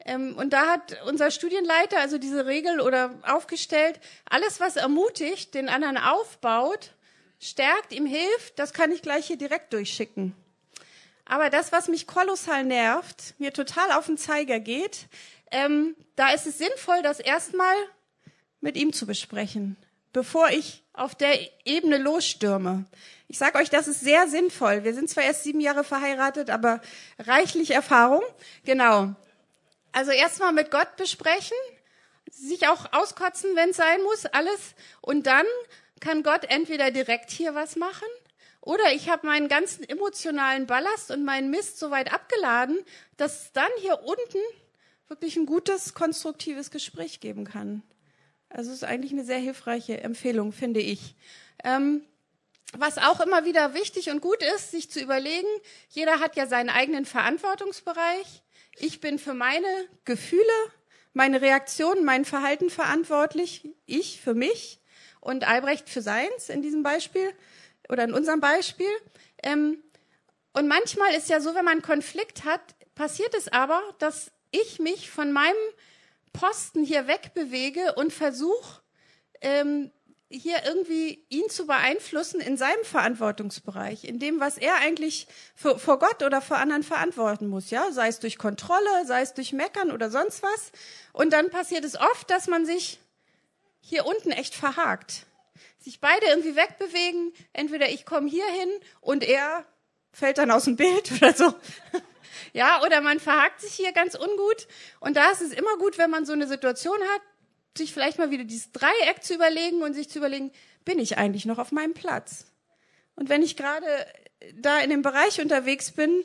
Ähm, 0.05 0.33
und 0.37 0.53
da 0.53 0.65
hat 0.67 0.97
unser 1.07 1.29
Studienleiter 1.29 1.99
also 1.99 2.17
diese 2.17 2.45
Regel 2.45 2.79
oder 2.79 3.13
aufgestellt, 3.23 3.99
alles 4.29 4.61
was 4.61 4.77
ermutigt, 4.77 5.55
den 5.55 5.67
anderen 5.67 5.97
aufbaut, 5.97 6.93
stärkt, 7.37 7.91
ihm 7.91 8.05
hilft, 8.05 8.57
das 8.57 8.71
kann 8.71 8.93
ich 8.93 9.01
gleich 9.01 9.27
hier 9.27 9.37
direkt 9.37 9.73
durchschicken. 9.73 10.33
Aber 11.25 11.49
das, 11.49 11.73
was 11.73 11.89
mich 11.89 12.07
kolossal 12.07 12.63
nervt, 12.63 13.33
mir 13.39 13.51
total 13.51 13.91
auf 13.91 14.05
den 14.05 14.17
Zeiger 14.17 14.61
geht, 14.61 15.07
ähm, 15.51 15.97
da 16.15 16.29
ist 16.29 16.47
es 16.47 16.59
sinnvoll, 16.59 17.01
das 17.01 17.19
erstmal 17.19 17.75
mit 18.61 18.77
ihm 18.77 18.93
zu 18.93 19.05
besprechen, 19.05 19.75
bevor 20.13 20.47
ich 20.51 20.85
auf 20.97 21.15
der 21.15 21.37
Ebene 21.65 21.97
losstürme. 21.97 22.85
Ich 23.27 23.37
sage 23.37 23.57
euch, 23.57 23.69
das 23.69 23.87
ist 23.87 24.01
sehr 24.01 24.27
sinnvoll. 24.27 24.83
Wir 24.83 24.93
sind 24.93 25.09
zwar 25.09 25.23
erst 25.23 25.43
sieben 25.43 25.59
Jahre 25.59 25.83
verheiratet, 25.83 26.49
aber 26.49 26.81
reichlich 27.19 27.71
Erfahrung. 27.71 28.23
Genau. 28.65 29.13
Also 29.91 30.11
erstmal 30.11 30.53
mit 30.53 30.71
Gott 30.71 30.95
besprechen, 30.95 31.57
sich 32.31 32.67
auch 32.67 32.93
auskotzen, 32.93 33.55
wenn 33.55 33.71
es 33.71 33.77
sein 33.77 34.01
muss, 34.03 34.25
alles. 34.25 34.75
Und 35.01 35.27
dann 35.27 35.45
kann 35.99 36.23
Gott 36.23 36.45
entweder 36.49 36.91
direkt 36.91 37.31
hier 37.31 37.55
was 37.55 37.75
machen 37.75 38.07
oder 38.67 38.91
ich 38.93 39.07
habe 39.07 39.25
meinen 39.25 39.47
ganzen 39.47 39.87
emotionalen 39.87 40.67
Ballast 40.67 41.09
und 41.11 41.23
meinen 41.23 41.49
Mist 41.49 41.79
so 41.79 41.89
weit 41.89 42.13
abgeladen, 42.13 42.77
dass 43.15 43.53
dann 43.53 43.71
hier 43.79 44.03
unten 44.03 44.39
wirklich 45.07 45.37
ein 45.37 45.45
gutes, 45.45 45.93
konstruktives 45.93 46.69
Gespräch 46.69 47.21
geben 47.21 47.45
kann. 47.45 47.81
Also 48.49 48.71
es 48.71 48.77
ist 48.77 48.83
eigentlich 48.83 49.11
eine 49.11 49.25
sehr 49.25 49.39
hilfreiche 49.39 50.01
Empfehlung, 50.01 50.51
finde 50.51 50.79
ich. 50.79 51.15
Ähm, 51.63 52.01
was 52.73 52.97
auch 52.97 53.21
immer 53.21 53.45
wieder 53.45 53.73
wichtig 53.73 54.09
und 54.09 54.21
gut 54.21 54.41
ist, 54.55 54.71
sich 54.71 54.89
zu 54.89 54.99
überlegen, 54.99 55.47
jeder 55.89 56.19
hat 56.19 56.35
ja 56.35 56.47
seinen 56.47 56.69
eigenen 56.69 57.05
Verantwortungsbereich. 57.05 58.43
Ich 58.77 58.99
bin 58.99 59.19
für 59.19 59.33
meine 59.33 59.67
Gefühle, 60.05 60.43
meine 61.13 61.41
Reaktionen, 61.41 62.05
mein 62.05 62.25
Verhalten 62.25 62.69
verantwortlich. 62.69 63.69
Ich 63.85 64.21
für 64.21 64.33
mich 64.33 64.79
und 65.19 65.47
Albrecht 65.47 65.89
für 65.89 66.01
seins 66.01 66.49
in 66.49 66.61
diesem 66.61 66.83
Beispiel 66.83 67.33
oder 67.89 68.03
in 68.03 68.13
unserem 68.13 68.39
Beispiel. 68.39 68.89
Ähm, 69.43 69.81
und 70.53 70.67
manchmal 70.67 71.13
ist 71.15 71.29
ja 71.29 71.39
so, 71.39 71.55
wenn 71.55 71.65
man 71.65 71.81
Konflikt 71.81 72.43
hat, 72.45 72.61
passiert 72.95 73.33
es 73.33 73.47
aber, 73.47 73.81
dass 73.99 74.31
ich 74.51 74.79
mich 74.79 75.09
von 75.09 75.31
meinem 75.31 75.55
Posten 76.39 76.83
hier 76.83 77.07
wegbewege 77.07 77.95
und 77.95 78.13
versuche, 78.13 78.81
ähm, 79.41 79.91
hier 80.29 80.65
irgendwie 80.65 81.25
ihn 81.29 81.49
zu 81.49 81.67
beeinflussen 81.67 82.41
in 82.41 82.57
seinem 82.57 82.83
Verantwortungsbereich, 82.83 84.03
in 84.03 84.19
dem, 84.19 84.39
was 84.39 84.57
er 84.57 84.75
eigentlich 84.75 85.27
für, 85.55 85.79
vor 85.79 85.99
Gott 85.99 86.21
oder 86.21 86.41
vor 86.41 86.57
anderen 86.57 86.83
verantworten 86.83 87.47
muss, 87.47 87.69
ja, 87.69 87.91
sei 87.91 88.09
es 88.09 88.19
durch 88.19 88.37
Kontrolle, 88.37 89.05
sei 89.05 89.21
es 89.21 89.33
durch 89.33 89.53
Meckern 89.53 89.91
oder 89.91 90.09
sonst 90.09 90.43
was. 90.43 90.71
Und 91.13 91.31
dann 91.31 91.49
passiert 91.49 91.85
es 91.85 91.97
oft, 91.97 92.29
dass 92.29 92.47
man 92.47 92.65
sich 92.65 92.99
hier 93.79 94.05
unten 94.05 94.31
echt 94.31 94.53
verhakt 94.53 95.27
sich 95.87 96.01
beide 96.01 96.25
irgendwie 96.27 96.55
wegbewegen. 96.55 97.33
Entweder 97.53 97.89
ich 97.89 98.05
komme 98.05 98.29
hier 98.29 98.45
hin 98.45 98.69
und 98.99 99.23
er 99.23 99.65
fällt 100.11 100.37
dann 100.37 100.51
aus 100.51 100.65
dem 100.65 100.75
Bild 100.75 101.11
oder 101.17 101.33
so. 101.33 101.53
Ja, 102.53 102.81
oder 102.83 103.01
man 103.01 103.19
verhakt 103.19 103.61
sich 103.61 103.73
hier 103.73 103.91
ganz 103.91 104.15
ungut. 104.15 104.67
Und 104.99 105.17
da 105.17 105.29
ist 105.31 105.41
es 105.41 105.51
immer 105.51 105.77
gut, 105.77 105.97
wenn 105.97 106.09
man 106.09 106.25
so 106.25 106.33
eine 106.33 106.47
Situation 106.47 106.97
hat, 107.13 107.21
sich 107.77 107.93
vielleicht 107.93 108.17
mal 108.17 108.31
wieder 108.31 108.43
dieses 108.43 108.71
Dreieck 108.71 109.23
zu 109.23 109.35
überlegen 109.35 109.83
und 109.83 109.93
sich 109.93 110.09
zu 110.09 110.19
überlegen, 110.19 110.51
bin 110.85 110.99
ich 110.99 111.17
eigentlich 111.17 111.45
noch 111.45 111.59
auf 111.59 111.71
meinem 111.71 111.93
Platz? 111.93 112.45
Und 113.15 113.29
wenn 113.29 113.43
ich 113.43 113.55
gerade 113.55 113.85
da 114.55 114.79
in 114.79 114.89
dem 114.89 115.01
Bereich 115.01 115.41
unterwegs 115.41 115.91
bin, 115.91 116.23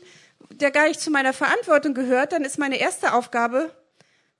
der 0.51 0.71
gar 0.71 0.89
nicht 0.89 1.01
zu 1.01 1.11
meiner 1.11 1.33
Verantwortung 1.33 1.95
gehört, 1.95 2.33
dann 2.33 2.45
ist 2.45 2.59
meine 2.59 2.79
erste 2.79 3.15
Aufgabe 3.15 3.75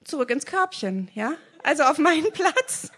zurück 0.05 0.31
ins 0.31 0.47
Körbchen, 0.47 1.11
ja? 1.15 1.35
Also 1.63 1.85
auf 1.85 1.99
meinen 1.99 2.31
Platz 2.33 2.91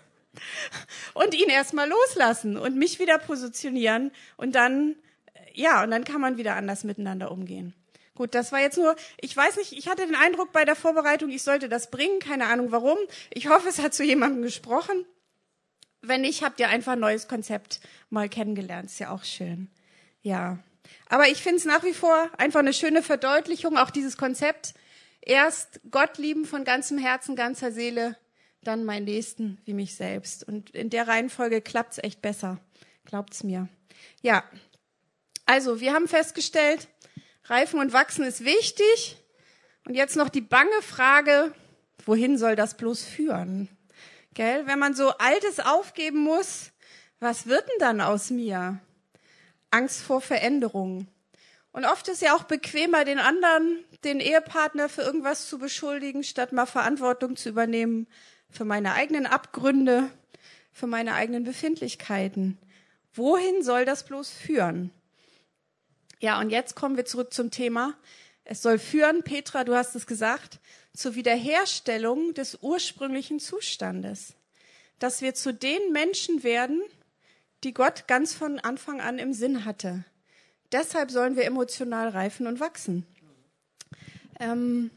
und 1.14 1.35
ihn 1.35 1.49
erstmal 1.49 1.89
loslassen 1.89 2.57
und 2.57 2.77
mich 2.77 2.99
wieder 2.99 3.18
positionieren 3.18 4.11
und 4.37 4.55
dann, 4.55 4.97
ja, 5.53 5.83
und 5.83 5.91
dann 5.91 6.05
kann 6.05 6.20
man 6.20 6.37
wieder 6.37 6.57
anders 6.57 6.85
miteinander 6.85 7.31
umgehen. 7.31 7.75
Gut, 8.14 8.34
das 8.34 8.52
war 8.52 8.60
jetzt 8.60 8.78
nur, 8.78 8.94
ich 9.20 9.36
weiß 9.36 9.56
nicht, 9.56 9.72
ich 9.72 9.88
hatte 9.88 10.06
den 10.06 10.14
Eindruck 10.14 10.52
bei 10.52 10.64
der 10.64 10.76
Vorbereitung, 10.76 11.30
ich 11.30 11.42
sollte 11.42 11.68
das 11.68 11.90
bringen, 11.90 12.20
keine 12.20 12.46
Ahnung 12.46 12.70
warum. 12.70 12.96
Ich 13.32 13.48
hoffe, 13.48 13.68
es 13.68 13.80
hat 13.80 13.92
zu 13.92 14.04
jemandem 14.04 14.42
gesprochen. 14.42 15.04
Wenn 16.00 16.20
nicht, 16.20 16.44
habt 16.44 16.60
ihr 16.60 16.68
einfach 16.68 16.92
ein 16.92 17.00
neues 17.00 17.26
Konzept 17.26 17.80
mal 18.10 18.28
kennengelernt, 18.28 18.90
ist 18.90 19.00
ja 19.00 19.10
auch 19.10 19.24
schön. 19.24 19.68
Ja. 20.22 20.58
Aber 21.08 21.28
ich 21.28 21.42
finde 21.42 21.56
es 21.56 21.64
nach 21.64 21.82
wie 21.82 21.94
vor 21.94 22.30
einfach 22.38 22.60
eine 22.60 22.72
schöne 22.72 23.02
Verdeutlichung, 23.02 23.76
auch 23.76 23.90
dieses 23.90 24.16
Konzept. 24.16 24.74
Erst 25.20 25.80
Gott 25.90 26.18
lieben 26.18 26.44
von 26.44 26.64
ganzem 26.64 26.98
Herzen, 26.98 27.34
ganzer 27.34 27.72
Seele, 27.72 28.16
dann 28.62 28.84
meinen 28.84 29.04
Nächsten 29.04 29.58
wie 29.64 29.74
mich 29.74 29.94
selbst. 29.94 30.46
Und 30.46 30.70
in 30.70 30.90
der 30.90 31.08
Reihenfolge 31.08 31.62
klappt's 31.62 31.98
echt 31.98 32.22
besser. 32.22 32.60
Glaubt's 33.06 33.42
mir. 33.42 33.68
Ja. 34.22 34.44
Also, 35.46 35.80
wir 35.80 35.92
haben 35.92 36.08
festgestellt, 36.08 36.88
Reifen 37.45 37.78
und 37.78 37.92
Wachsen 37.92 38.24
ist 38.24 38.45
wichtig. 38.45 39.18
Und 39.86 39.95
jetzt 39.95 40.16
noch 40.16 40.30
die 40.30 40.40
bange 40.40 40.80
Frage, 40.80 41.53
wohin 42.07 42.38
soll 42.38 42.57
das 42.57 42.76
bloß 42.76 43.05
führen? 43.05 43.68
Gell? 44.32 44.66
Wenn 44.66 44.78
man 44.78 44.95
so 44.95 45.11
Altes 45.18 45.61
aufgeben 45.61 46.18
muss, 46.20 46.72
was 47.20 47.47
wird 47.47 47.68
denn 47.68 47.78
dann 47.80 48.01
aus 48.01 48.30
mir? 48.30 48.80
Angst 49.70 50.03
vor 50.03 50.20
Veränderung. 50.20 51.07
Und 51.72 51.84
oft 51.84 52.09
ist 52.09 52.22
ja 52.22 52.34
auch 52.34 52.45
bequemer, 52.45 53.05
den 53.05 53.18
anderen, 53.18 53.84
den 54.05 54.20
Ehepartner 54.20 54.88
für 54.88 55.03
irgendwas 55.03 55.49
zu 55.49 55.59
beschuldigen, 55.59 56.22
statt 56.22 56.53
mal 56.53 56.66
Verantwortung 56.66 57.36
zu 57.36 57.49
übernehmen 57.49 58.07
für 58.49 58.64
meine 58.64 58.95
eigenen 58.95 59.26
Abgründe, 59.26 60.09
für 60.72 60.86
meine 60.86 61.14
eigenen 61.14 61.45
Befindlichkeiten. 61.45 62.59
Wohin 63.12 63.62
soll 63.62 63.84
das 63.84 64.05
bloß 64.05 64.30
führen? 64.30 64.92
Ja, 66.20 66.40
und 66.40 66.50
jetzt 66.50 66.74
kommen 66.74 66.96
wir 66.96 67.04
zurück 67.04 67.32
zum 67.32 67.50
Thema. 67.50 67.94
Es 68.44 68.62
soll 68.62 68.78
führen, 68.78 69.22
Petra, 69.22 69.64
du 69.64 69.74
hast 69.74 69.94
es 69.94 70.06
gesagt, 70.06 70.60
zur 70.92 71.14
Wiederherstellung 71.14 72.34
des 72.34 72.58
ursprünglichen 72.60 73.40
Zustandes. 73.40 74.34
Dass 74.98 75.22
wir 75.22 75.34
zu 75.34 75.52
den 75.52 75.92
Menschen 75.92 76.42
werden, 76.42 76.82
die 77.64 77.74
Gott 77.74 78.06
ganz 78.06 78.34
von 78.34 78.60
Anfang 78.60 79.00
an 79.00 79.18
im 79.18 79.32
Sinn 79.32 79.64
hatte. 79.64 80.04
Deshalb 80.72 81.10
sollen 81.10 81.36
wir 81.36 81.44
emotional 81.44 82.08
reifen 82.08 82.46
und 82.46 82.60
wachsen. 82.60 83.06
Ähm, 84.38 84.90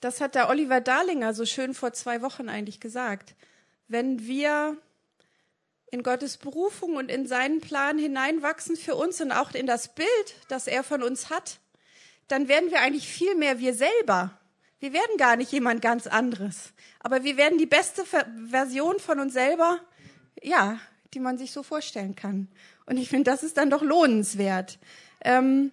das 0.00 0.20
hat 0.20 0.34
der 0.34 0.48
Oliver 0.48 0.80
Darlinger 0.80 1.34
so 1.34 1.44
schön 1.44 1.74
vor 1.74 1.92
zwei 1.92 2.22
Wochen 2.22 2.48
eigentlich 2.48 2.80
gesagt. 2.80 3.34
Wenn 3.86 4.26
wir 4.26 4.78
in 5.90 6.02
Gottes 6.02 6.36
Berufung 6.36 6.96
und 6.96 7.10
in 7.10 7.26
seinen 7.26 7.60
Plan 7.60 7.98
hineinwachsen 7.98 8.76
für 8.76 8.94
uns 8.94 9.20
und 9.20 9.32
auch 9.32 9.52
in 9.52 9.66
das 9.66 9.94
Bild, 9.94 10.08
das 10.48 10.66
er 10.66 10.84
von 10.84 11.02
uns 11.02 11.30
hat, 11.30 11.58
dann 12.28 12.48
werden 12.48 12.70
wir 12.70 12.80
eigentlich 12.80 13.08
viel 13.08 13.34
mehr 13.34 13.58
wir 13.58 13.74
selber. 13.74 14.38
Wir 14.78 14.92
werden 14.92 15.16
gar 15.18 15.36
nicht 15.36 15.52
jemand 15.52 15.82
ganz 15.82 16.06
anderes, 16.06 16.72
aber 17.00 17.24
wir 17.24 17.36
werden 17.36 17.58
die 17.58 17.66
beste 17.66 18.04
Version 18.48 18.98
von 18.98 19.20
uns 19.20 19.32
selber, 19.32 19.80
ja, 20.42 20.78
die 21.12 21.20
man 21.20 21.38
sich 21.38 21.52
so 21.52 21.62
vorstellen 21.62 22.14
kann. 22.14 22.48
Und 22.86 22.96
ich 22.96 23.08
finde, 23.08 23.30
das 23.30 23.42
ist 23.42 23.56
dann 23.56 23.68
doch 23.68 23.82
lohnenswert. 23.82 24.78
Ähm, 25.22 25.72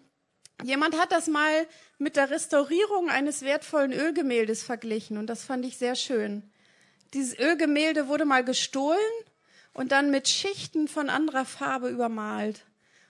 Jemand 0.64 0.98
hat 0.98 1.12
das 1.12 1.28
mal 1.28 1.68
mit 2.00 2.16
der 2.16 2.32
Restaurierung 2.32 3.10
eines 3.10 3.44
wertvollen 3.44 3.94
Ölgemäldes 3.94 4.64
verglichen 4.64 5.18
und 5.18 5.28
das 5.28 5.44
fand 5.44 5.64
ich 5.66 5.78
sehr 5.78 5.96
schön. 5.96 6.42
Dieses 7.14 7.38
Ölgemälde 7.38 8.08
wurde 8.08 8.26
mal 8.26 8.44
gestohlen 8.44 8.98
und 9.78 9.92
dann 9.92 10.10
mit 10.10 10.28
Schichten 10.28 10.88
von 10.88 11.08
anderer 11.08 11.46
Farbe 11.46 11.90
übermalt. 11.90 12.66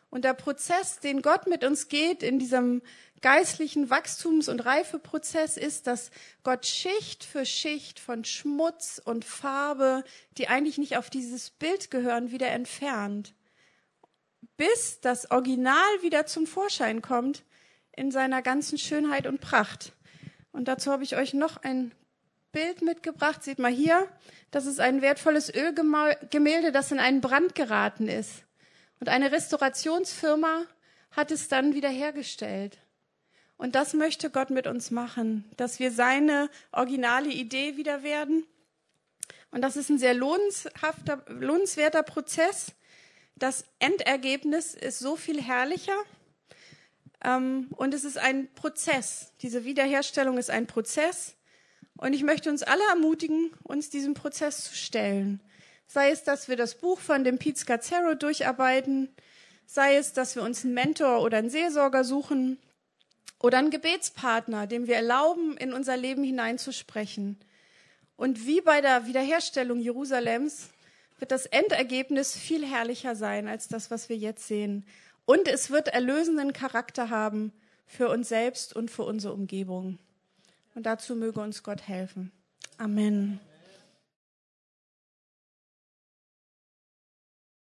Und 0.09 0.25
der 0.25 0.33
Prozess, 0.33 0.99
den 0.99 1.21
Gott 1.21 1.47
mit 1.47 1.63
uns 1.63 1.87
geht 1.87 2.23
in 2.23 2.39
diesem 2.39 2.81
geistlichen 3.21 3.89
Wachstums- 3.89 4.49
und 4.49 4.65
Reifeprozess, 4.65 5.55
ist, 5.55 5.87
dass 5.87 6.11
Gott 6.43 6.65
Schicht 6.65 7.23
für 7.23 7.45
Schicht 7.45 8.01
von 8.01 8.25
Schmutz 8.25 9.01
und 9.03 9.23
Farbe, 9.23 10.03
die 10.37 10.49
eigentlich 10.49 10.77
nicht 10.77 10.97
auf 10.97 11.09
dieses 11.09 11.51
Bild 11.51 11.89
gehören, 11.89 12.31
wieder 12.31 12.49
entfernt, 12.49 13.33
bis 14.57 14.99
das 14.99 15.31
Original 15.31 16.01
wieder 16.01 16.25
zum 16.25 16.45
Vorschein 16.47 17.01
kommt 17.01 17.43
in 17.93 18.11
seiner 18.11 18.41
ganzen 18.41 18.77
Schönheit 18.77 19.25
und 19.25 19.39
Pracht. 19.39 19.93
Und 20.51 20.67
dazu 20.67 20.91
habe 20.91 21.05
ich 21.05 21.15
euch 21.15 21.33
noch 21.33 21.63
ein 21.63 21.93
Bild 22.51 22.81
mitgebracht. 22.81 23.43
Seht 23.43 23.59
mal 23.59 23.71
hier, 23.71 24.07
das 24.51 24.65
ist 24.65 24.79
ein 24.79 25.01
wertvolles 25.01 25.53
Ölgemälde, 25.53 26.71
das 26.71 26.91
in 26.91 26.99
einen 26.99 27.21
Brand 27.21 27.55
geraten 27.55 28.07
ist. 28.07 28.43
Und 28.99 29.09
eine 29.09 29.31
Restaurationsfirma 29.31 30.63
hat 31.11 31.31
es 31.31 31.47
dann 31.47 31.73
wiederhergestellt. 31.73 32.79
Und 33.57 33.75
das 33.75 33.93
möchte 33.93 34.29
Gott 34.29 34.51
mit 34.51 34.67
uns 34.67 34.91
machen, 34.91 35.49
dass 35.57 35.79
wir 35.79 35.91
seine 35.91 36.49
originale 36.71 37.29
Idee 37.29 37.75
wieder 37.75 38.03
werden. 38.03 38.45
Und 39.51 39.61
das 39.61 39.75
ist 39.77 39.89
ein 39.89 39.97
sehr 39.97 40.13
lohnenshafter, 40.13 41.25
lohnenswerter 41.27 42.03
Prozess. 42.03 42.73
Das 43.35 43.65
Endergebnis 43.79 44.75
ist 44.75 44.99
so 44.99 45.15
viel 45.15 45.41
herrlicher. 45.41 45.97
Ähm, 47.23 47.69
und 47.75 47.93
es 47.93 48.03
ist 48.03 48.17
ein 48.17 48.53
Prozess. 48.53 49.33
Diese 49.41 49.65
Wiederherstellung 49.65 50.37
ist 50.37 50.51
ein 50.51 50.67
Prozess. 50.67 51.36
Und 51.97 52.13
ich 52.13 52.23
möchte 52.23 52.49
uns 52.49 52.63
alle 52.63 52.83
ermutigen, 52.89 53.51
uns 53.63 53.89
diesem 53.89 54.13
Prozess 54.13 54.63
zu 54.65 54.75
stellen. 54.75 55.41
Sei 55.87 56.11
es, 56.11 56.23
dass 56.23 56.47
wir 56.47 56.55
das 56.55 56.75
Buch 56.75 56.99
von 56.99 57.23
dem 57.23 57.39
Pete 57.39 57.59
Scazzaro 57.59 58.13
durcharbeiten, 58.13 59.09
sei 59.65 59.95
es, 59.95 60.13
dass 60.13 60.35
wir 60.35 60.43
uns 60.43 60.63
einen 60.63 60.73
Mentor 60.73 61.21
oder 61.21 61.37
einen 61.37 61.49
Seelsorger 61.49 62.03
suchen 62.03 62.57
oder 63.39 63.57
einen 63.57 63.71
Gebetspartner, 63.71 64.67
dem 64.67 64.87
wir 64.87 64.95
erlauben, 64.95 65.57
in 65.57 65.73
unser 65.73 65.97
Leben 65.97 66.23
hineinzusprechen. 66.23 67.37
Und 68.15 68.45
wie 68.45 68.61
bei 68.61 68.81
der 68.81 69.05
Wiederherstellung 69.05 69.79
Jerusalems 69.79 70.69
wird 71.19 71.31
das 71.31 71.45
Endergebnis 71.45 72.35
viel 72.35 72.65
herrlicher 72.65 73.15
sein 73.15 73.47
als 73.47 73.67
das, 73.67 73.89
was 73.89 74.09
wir 74.09 74.17
jetzt 74.17 74.47
sehen. 74.47 74.85
Und 75.25 75.47
es 75.47 75.69
wird 75.69 75.87
erlösenden 75.87 76.53
Charakter 76.53 77.09
haben 77.09 77.51
für 77.85 78.09
uns 78.09 78.29
selbst 78.29 78.75
und 78.75 78.91
für 78.91 79.03
unsere 79.03 79.33
Umgebung. 79.33 79.99
Und 80.77 80.85
dazu 80.85 81.15
möge 81.15 81.39
uns 81.39 81.63
Gott 81.63 81.87
helfen. 81.87 82.31
Amen. 82.77 83.39